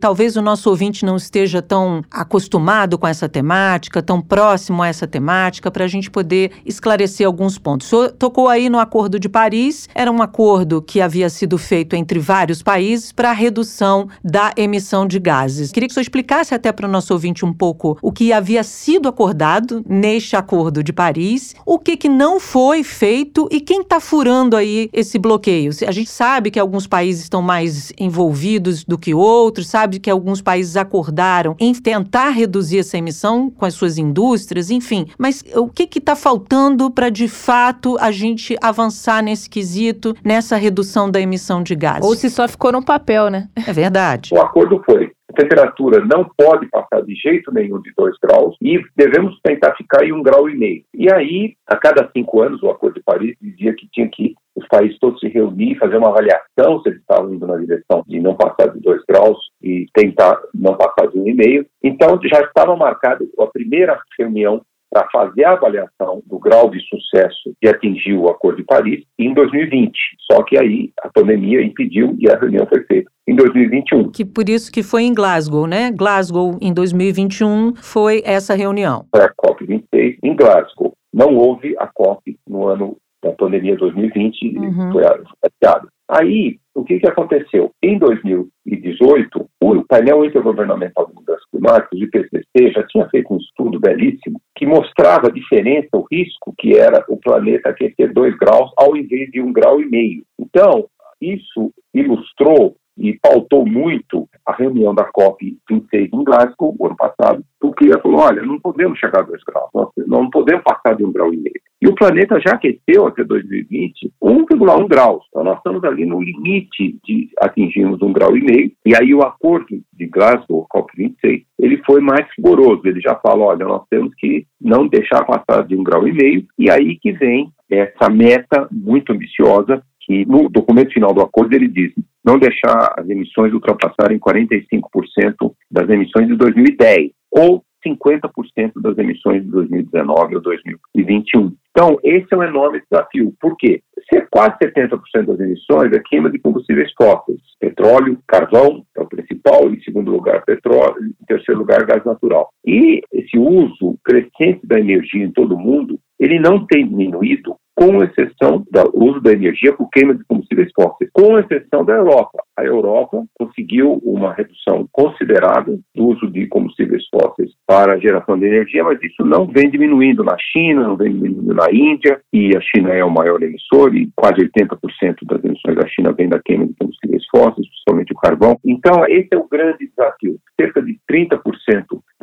Talvez 0.00 0.36
o 0.36 0.42
nosso 0.42 0.70
ouvinte 0.70 1.04
não 1.04 1.16
esteja 1.16 1.60
tão 1.60 2.02
acostumado 2.10 2.98
com 2.98 3.06
essa 3.06 3.28
temática, 3.28 4.02
tão 4.02 4.20
próximo 4.20 4.82
a 4.82 4.88
essa 4.88 5.06
temática, 5.06 5.70
para 5.70 5.84
a 5.84 5.88
gente 5.88 6.10
poder 6.10 6.52
esclarecer 6.64 7.26
alguns 7.26 7.58
pontos. 7.58 7.86
O 7.86 7.90
senhor 7.90 8.12
tocou 8.12 8.48
aí 8.48 8.68
no 8.68 8.78
Acordo 8.78 9.18
de 9.18 9.28
Paris, 9.28 9.88
era 9.94 10.10
um 10.10 10.22
acordo 10.22 10.80
que 10.80 11.00
havia 11.00 11.28
sido 11.28 11.58
feito 11.58 11.94
entre 11.94 12.18
vários 12.18 12.62
países 12.62 13.12
para 13.12 13.30
a 13.30 13.34
redução 13.34 14.08
da 14.22 14.52
emissão 14.56 15.06
de 15.06 15.18
gases. 15.18 15.72
Queria 15.72 15.88
que 15.88 15.92
o 15.92 15.94
senhor 15.94 16.02
explicasse 16.02 16.54
até 16.54 16.70
para 16.70 16.86
o 16.86 16.90
nosso 16.90 17.12
ouvinte 17.12 17.44
um 17.44 17.52
pouco 17.52 17.98
o 18.00 18.12
que 18.12 18.32
havia 18.32 18.62
sido 18.62 19.08
acordado 19.08 19.82
neste 19.88 20.36
Acordo 20.36 20.82
de 20.82 20.92
Paris, 20.92 21.54
o 21.64 21.78
que, 21.78 21.96
que 21.96 22.08
não 22.08 22.38
foi 22.38 22.84
feito 22.84 23.48
e 23.50 23.60
quem 23.60 23.80
está 23.80 24.00
furando 24.00 24.56
aí 24.56 24.88
esse 24.92 25.18
bloqueio. 25.18 25.70
A 25.86 25.92
gente 25.92 26.10
sabe 26.10 26.50
que 26.50 26.58
alguns 26.58 26.86
países 26.86 27.22
estão 27.22 27.42
mais 27.42 27.92
envolvidos 27.98 28.84
do 28.84 28.98
que 28.98 29.15
outros, 29.18 29.68
sabe 29.68 29.98
que 29.98 30.10
alguns 30.10 30.40
países 30.40 30.76
acordaram 30.76 31.56
em 31.58 31.74
tentar 31.74 32.30
reduzir 32.30 32.78
essa 32.78 32.98
emissão 32.98 33.50
com 33.50 33.64
as 33.64 33.74
suas 33.74 33.98
indústrias, 33.98 34.70
enfim. 34.70 35.06
Mas 35.18 35.42
o 35.54 35.68
que 35.68 35.88
está 35.98 36.14
faltando 36.16 36.90
para 36.90 37.10
de 37.10 37.28
fato 37.28 37.96
a 38.00 38.10
gente 38.10 38.56
avançar 38.62 39.22
nesse 39.22 39.48
quesito, 39.48 40.14
nessa 40.24 40.56
redução 40.56 41.10
da 41.10 41.20
emissão 41.20 41.62
de 41.62 41.74
gases? 41.74 42.04
Ou 42.04 42.14
se 42.14 42.30
só 42.30 42.46
ficou 42.48 42.72
no 42.72 42.84
papel, 42.84 43.30
né? 43.30 43.48
É 43.66 43.72
verdade. 43.72 44.30
O 44.32 44.40
acordo 44.40 44.82
foi 44.84 45.10
a 45.28 45.32
temperatura 45.32 46.04
não 46.04 46.24
pode 46.36 46.68
passar 46.68 47.02
de 47.02 47.14
jeito 47.14 47.52
nenhum 47.52 47.80
de 47.80 47.92
2 47.96 48.16
graus 48.22 48.56
e 48.62 48.80
devemos 48.94 49.38
tentar 49.42 49.74
ficar 49.74 50.04
em 50.04 50.12
um 50.12 50.22
grau 50.22 50.48
e 50.48 50.56
meio. 50.56 50.84
E 50.94 51.12
aí, 51.12 51.54
a 51.66 51.76
cada 51.76 52.08
cinco 52.12 52.40
anos, 52.40 52.62
o 52.62 52.70
Acordo 52.70 52.94
de 52.94 53.02
Paris 53.02 53.36
dizia 53.40 53.74
que 53.74 53.88
tinha 53.92 54.08
que 54.08 54.34
os 54.56 54.66
países 54.68 54.98
todos 54.98 55.20
se 55.20 55.28
reunir, 55.28 55.78
fazer 55.78 55.98
uma 55.98 56.08
avaliação 56.08 56.80
se 56.82 56.88
eles 56.88 57.00
estavam 57.00 57.32
indo 57.32 57.46
na 57.46 57.56
direção 57.56 58.02
de 58.06 58.20
não 58.20 58.34
passar 58.34 58.72
de 58.72 58.80
2 58.80 59.02
graus 59.06 59.38
e 59.62 59.86
tentar 59.92 60.40
não 60.54 60.74
passar 60.76 61.08
de 61.08 61.18
um 61.18 61.28
e 61.28 61.34
meio. 61.34 61.66
Então, 61.82 62.18
já 62.24 62.40
estava 62.40 62.74
marcada 62.74 63.24
a 63.38 63.46
primeira 63.46 64.00
reunião 64.18 64.62
para 64.90 65.06
fazer 65.10 65.44
a 65.44 65.52
avaliação 65.52 66.22
do 66.24 66.38
grau 66.38 66.70
de 66.70 66.80
sucesso 66.88 67.52
de 67.62 67.68
atingir 67.68 68.14
o 68.14 68.28
Acordo 68.28 68.58
de 68.58 68.64
Paris 68.64 69.04
em 69.18 69.34
2020. 69.34 69.92
Só 70.30 70.42
que 70.42 70.58
aí 70.58 70.90
a 71.02 71.10
pandemia 71.10 71.62
impediu 71.62 72.16
e 72.18 72.30
a 72.30 72.38
reunião 72.38 72.66
foi 72.66 72.82
feita 72.84 73.10
em 73.28 73.34
2021. 73.34 74.10
Que 74.10 74.24
por 74.24 74.48
isso 74.48 74.72
que 74.72 74.82
foi 74.82 75.02
em 75.02 75.12
Glasgow, 75.12 75.66
né? 75.66 75.90
Glasgow 75.90 76.56
em 76.62 76.72
2021 76.72 77.74
foi 77.74 78.22
essa 78.24 78.54
reunião. 78.54 79.04
Foi 79.14 79.24
a 79.24 79.32
COP26 79.34 80.18
em 80.22 80.34
Glasgow. 80.34 80.92
Não 81.12 81.34
houve 81.34 81.74
a 81.78 81.86
COP 81.86 82.38
no 82.48 82.66
ano 82.68 82.96
da 83.22 83.32
pandemia 83.32 83.76
2020, 83.76 84.58
uhum. 84.58 84.92
foi 84.92 85.04
adiada. 85.04 85.88
Aí, 86.08 86.58
o 86.74 86.84
que, 86.84 87.00
que 87.00 87.08
aconteceu? 87.08 87.72
Em 87.82 87.98
2018, 87.98 89.48
o 89.60 89.84
painel 89.86 90.24
intergovernamental 90.24 91.06
de 91.06 91.14
mudanças 91.14 91.44
climáticas, 91.50 91.98
o 91.98 92.04
IPCC, 92.04 92.72
já 92.72 92.86
tinha 92.86 93.08
feito 93.08 93.34
um 93.34 93.38
estudo 93.38 93.80
belíssimo 93.80 94.40
que 94.54 94.66
mostrava 94.66 95.26
a 95.26 95.32
diferença, 95.32 95.88
o 95.94 96.06
risco 96.10 96.54
que 96.56 96.76
era 96.76 97.04
o 97.08 97.16
planeta 97.16 97.70
aquecer 97.70 98.12
2 98.12 98.36
graus 98.38 98.70
ao 98.76 98.96
invés 98.96 99.30
de 99.30 99.40
um 99.40 99.52
grau 99.52 99.80
e 99.80 99.86
meio. 99.86 100.22
Então, 100.38 100.86
isso 101.20 101.72
ilustrou 101.92 102.76
e 102.96 103.18
pautou 103.18 103.66
muito 103.66 104.28
a 104.46 104.54
reunião 104.54 104.94
da 104.94 105.10
COP26 105.10 106.08
em 106.12 106.24
Glasgow, 106.24 106.74
o 106.78 106.86
ano 106.86 106.96
passado, 106.96 107.44
porque 107.60 107.86
ela 107.86 108.00
falou, 108.00 108.20
olha, 108.20 108.42
não 108.42 108.60
podemos 108.60 108.98
chegar 108.98 109.20
a 109.20 109.22
2 109.22 109.42
graus, 109.44 109.70
nós 109.74 109.88
não 110.06 110.30
podemos 110.30 110.62
passar 110.62 110.94
de 110.94 111.04
um 111.04 111.12
grau 111.12 111.32
e 111.32 111.36
meio. 111.36 111.65
O 111.86 111.94
planeta 111.94 112.40
já 112.40 112.54
aqueceu 112.54 113.06
até 113.06 113.22
2020 113.22 114.12
1,1 114.20 114.88
graus. 114.88 115.24
Então 115.28 115.44
nós 115.44 115.58
estamos 115.58 115.84
ali 115.84 116.04
no 116.04 116.20
limite 116.20 116.98
de 117.04 117.30
atingirmos 117.38 118.02
um 118.02 118.12
grau 118.12 118.36
e 118.36 118.42
meio. 118.42 118.72
E 118.84 118.92
aí 118.96 119.14
o 119.14 119.22
acordo 119.22 119.80
de 119.92 120.06
Glasgow, 120.06 120.66
COP26, 120.74 121.44
ele 121.60 121.80
foi 121.86 122.00
mais 122.00 122.26
rigoroso. 122.36 122.82
Ele 122.84 123.00
já 123.00 123.14
fala, 123.14 123.44
olha, 123.44 123.64
nós 123.64 123.84
temos 123.88 124.12
que 124.16 124.44
não 124.60 124.88
deixar 124.88 125.24
passar 125.24 125.64
de 125.64 125.76
um 125.76 125.84
grau 125.84 126.08
e 126.08 126.12
meio. 126.12 126.44
E 126.58 126.68
aí 126.68 126.98
que 126.98 127.12
vem 127.12 127.52
essa 127.70 128.10
meta 128.10 128.68
muito 128.72 129.12
ambiciosa 129.12 129.80
que 130.00 130.24
no 130.26 130.48
documento 130.48 130.92
final 130.92 131.14
do 131.14 131.20
acordo 131.20 131.54
ele 131.54 131.68
diz 131.68 131.92
não 132.24 132.36
deixar 132.36 132.94
as 132.96 133.08
emissões 133.08 133.52
ultrapassarem 133.52 134.18
45% 134.18 135.52
das 135.70 135.88
emissões 135.88 136.26
de 136.26 136.34
2010 136.34 137.10
ou 137.30 137.62
50% 137.86 138.72
das 138.80 138.98
emissões 138.98 139.42
de 139.42 139.50
2019 139.50 140.36
ou 140.36 140.42
2021. 140.42 141.52
Então, 141.70 141.98
esse 142.02 142.26
é 142.32 142.36
um 142.36 142.42
enorme 142.42 142.82
desafio. 142.90 143.34
Por 143.40 143.56
quê? 143.56 143.82
Se 144.10 144.20
quase 144.30 144.56
70% 144.62 145.26
das 145.26 145.40
emissões 145.40 145.92
é 145.92 146.00
queima 146.04 146.30
de 146.30 146.38
combustíveis 146.38 146.90
fósseis. 146.96 147.40
Petróleo, 147.60 148.18
carvão 148.26 148.84
é 148.96 149.00
o 149.00 149.06
principal, 149.06 149.68
em 149.68 149.80
segundo 149.82 150.10
lugar 150.10 150.44
petróleo, 150.44 151.04
em 151.04 151.26
terceiro 151.26 151.60
lugar 151.60 151.84
gás 151.84 152.04
natural. 152.04 152.48
E 152.64 153.02
esse 153.12 153.38
uso 153.38 153.98
crescente 154.04 154.66
da 154.66 154.78
energia 154.78 155.24
em 155.24 155.32
todo 155.32 155.54
o 155.54 155.58
mundo, 155.58 155.98
ele 156.18 156.38
não 156.38 156.66
tem 156.66 156.88
diminuído 156.88 157.56
com 157.76 158.02
exceção 158.02 158.64
do 158.70 158.90
uso 158.94 159.20
da 159.20 159.32
energia 159.32 159.72
por 159.74 159.88
queima 159.90 160.14
de 160.14 160.24
combustíveis 160.24 160.72
fósseis, 160.74 161.10
com 161.12 161.38
exceção 161.38 161.84
da 161.84 161.92
Europa. 161.92 162.42
A 162.56 162.64
Europa 162.64 163.22
conseguiu 163.38 164.00
uma 164.02 164.32
redução 164.32 164.88
considerável 164.90 165.78
do 165.94 166.06
uso 166.06 166.30
de 166.30 166.46
combustíveis 166.46 167.04
fósseis 167.14 167.50
para 167.66 167.92
a 167.92 167.98
geração 167.98 168.38
de 168.38 168.46
energia, 168.46 168.82
mas 168.82 168.98
isso 169.02 169.22
não 169.24 169.46
vem 169.46 169.70
diminuindo 169.70 170.24
na 170.24 170.36
China, 170.38 170.88
não 170.88 170.96
vem 170.96 171.12
diminuindo 171.12 171.54
na 171.54 171.70
Índia, 171.70 172.18
e 172.32 172.56
a 172.56 172.60
China 172.62 172.94
é 172.94 173.04
o 173.04 173.10
maior 173.10 173.42
emissor, 173.42 173.94
e 173.94 174.10
quase 174.16 174.40
80% 174.40 175.16
das 175.26 175.44
emissões 175.44 175.76
da 175.76 175.86
China 175.86 176.12
vem 176.12 176.30
da 176.30 176.40
queima 176.40 176.66
de 176.66 176.74
combustíveis 176.78 177.24
fósseis, 177.30 177.68
principalmente 177.68 178.12
o 178.12 178.16
carvão. 178.16 178.58
Então, 178.64 179.04
esse 179.06 179.28
é 179.32 179.36
o 179.36 179.46
grande 179.46 179.86
desafio. 179.86 180.38
Cerca 180.58 180.80
de 180.80 180.98
30% 181.10 181.40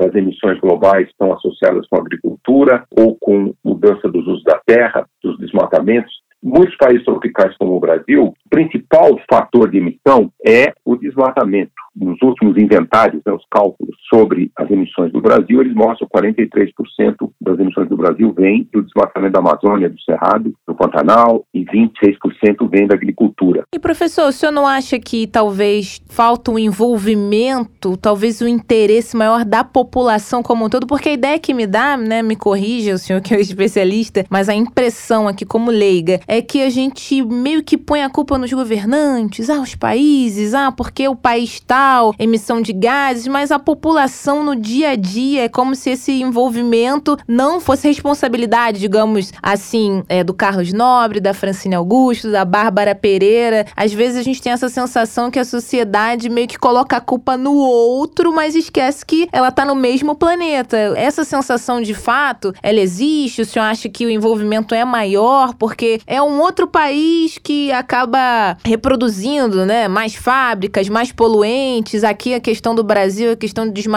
das 0.04 0.16
emissões 0.16 0.60
globais 0.60 1.08
estão 1.08 1.32
associadas 1.34 1.88
com 1.88 1.98
a 1.98 2.00
agricultura 2.00 2.86
ou 2.92 3.16
com 3.20 3.54
mudança 3.64 4.10
dos 4.10 4.28
usos 4.28 4.44
da 4.44 4.60
terra, 4.66 5.08
dos 5.24 5.38
desmatamentos. 5.40 6.12
Muitos 6.42 6.76
países 6.76 7.06
tropicais, 7.06 7.56
como 7.58 7.78
o 7.78 7.80
Brasil, 7.80 8.26
o 8.26 8.50
principal 8.50 9.18
fator 9.32 9.72
de 9.72 9.78
emissão 9.78 10.30
é 10.46 10.74
o 10.84 10.98
desmatamento. 10.98 11.72
Nos 11.96 12.22
últimos 12.22 12.58
inventários, 12.58 13.22
né, 13.26 13.32
os 13.32 13.46
cálculos 13.50 13.96
sobre 14.14 14.52
as 14.56 14.70
emissões 14.70 15.12
do 15.12 15.20
Brasil, 15.20 15.62
eles 15.62 15.74
mostram 15.74 16.08
que 16.08 16.18
43% 16.18 17.32
das 17.42 17.60
emissões 17.60 17.90
do 17.90 17.98
Brasil 17.98 18.32
vêm 18.38 18.68
do 18.72 18.84
desmatamento 18.84 19.34
da 19.34 19.40
Amazônia, 19.40 19.90
do 19.90 20.00
Cerrado, 20.02 20.54
do 20.68 20.76
Pantanal, 20.76 21.44
e 21.52 21.66
26% 21.66 22.70
vem 22.70 22.86
da 22.86 22.94
agricultura. 22.94 23.64
E 23.74 23.80
professor, 23.80 24.28
o 24.28 24.32
senhor 24.32 24.52
não 24.52 24.68
acha 24.68 25.00
que 25.00 25.26
talvez 25.26 26.00
falta 26.08 26.52
um 26.52 26.60
envolvimento, 26.60 27.98
talvez 27.98 28.40
um 28.42 28.48
interesse 28.48 29.18
maior 29.18 29.44
da 29.44 29.64
população 29.64 30.44
como 30.44 30.66
um 30.66 30.70
todo? 30.70 30.86
Porque 30.86 31.10
a 31.10 31.14
ideia 31.14 31.40
que 31.40 31.54
me 31.54 31.66
dá, 31.66 31.98
né, 31.98 32.22
me 32.22 32.36
corrija, 32.36 32.94
o 32.94 33.00
senhor 33.00 33.20
que 33.24 33.34
é 33.34 33.38
o 33.38 33.42
especialista, 33.42 34.26
mas 34.30 34.48
a 34.48 34.54
impressão 34.54 35.28
aqui 35.28 35.46
como 35.46 35.72
leiga 35.72 36.20
é 36.28 36.42
que 36.42 36.62
a 36.62 36.70
gente 36.70 37.24
meio 37.24 37.64
que 37.64 37.78
põe 37.78 38.04
a 38.04 38.10
culpa 38.10 38.38
nos 38.38 38.54
governantes, 38.54 39.50
ah, 39.50 39.60
os 39.60 39.74
países, 39.74 40.54
ah, 40.54 40.72
porque 40.72 41.08
o 41.08 41.16
país 41.16 41.60
tal, 41.60 42.14
emissão 42.20 42.62
de 42.62 42.74
gases, 42.74 43.28
mas 43.28 43.52
a 43.52 43.58
população 43.58 44.03
relação 44.04 44.44
no 44.44 44.56
dia 44.56 44.90
a 44.90 44.96
dia. 44.96 45.46
É 45.46 45.50
como 45.50 45.76
se 45.76 45.92
esse 45.92 46.12
envolvimento 46.12 47.18
não 47.26 47.60
fosse 47.60 47.88
responsabilidade, 47.88 48.80
digamos 48.80 49.32
assim, 49.42 50.04
é, 50.10 50.24
do 50.24 50.34
Carlos 50.34 50.74
Nobre, 50.74 51.22
da 51.22 51.34
Francine 51.34 51.76
Augusto, 51.76 52.30
da 52.30 52.44
Bárbara 52.44 52.94
Pereira. 52.94 53.66
Às 53.76 53.94
vezes 53.94 54.18
a 54.18 54.24
gente 54.24 54.42
tem 54.42 54.52
essa 54.52 54.68
sensação 54.68 55.32
que 55.32 55.40
a 55.40 55.46
sociedade 55.46 56.30
meio 56.30 56.48
que 56.48 56.60
coloca 56.60 56.98
a 56.98 57.02
culpa 57.02 57.38
no 57.38 57.54
outro, 57.56 58.34
mas 58.34 58.56
esquece 58.56 59.06
que 59.06 59.30
ela 59.32 59.52
tá 59.52 59.64
no 59.64 59.76
mesmo 59.76 60.16
planeta. 60.16 60.78
Essa 60.98 61.24
sensação 61.24 61.82
de 61.82 61.94
fato, 61.94 62.54
ela 62.62 62.80
existe? 62.80 63.42
O 63.42 63.46
senhor 63.46 63.66
acha 63.66 63.88
que 63.88 64.06
o 64.06 64.10
envolvimento 64.10 64.76
é 64.76 64.84
maior 64.84 65.54
porque 65.54 66.02
é 66.06 66.22
um 66.22 66.42
outro 66.42 66.68
país 66.68 67.38
que 67.42 67.72
acaba 67.72 68.58
reproduzindo, 68.66 69.66
né, 69.66 69.88
mais 69.88 70.14
fábricas, 70.14 70.90
mais 70.90 71.12
poluentes. 71.12 72.04
Aqui 72.04 72.34
a 72.34 72.40
questão 72.40 72.76
do 72.76 72.84
Brasil, 72.84 73.32
a 73.32 73.36
questão 73.36 73.66
do 73.66 73.72
desmatamento, 73.72 73.93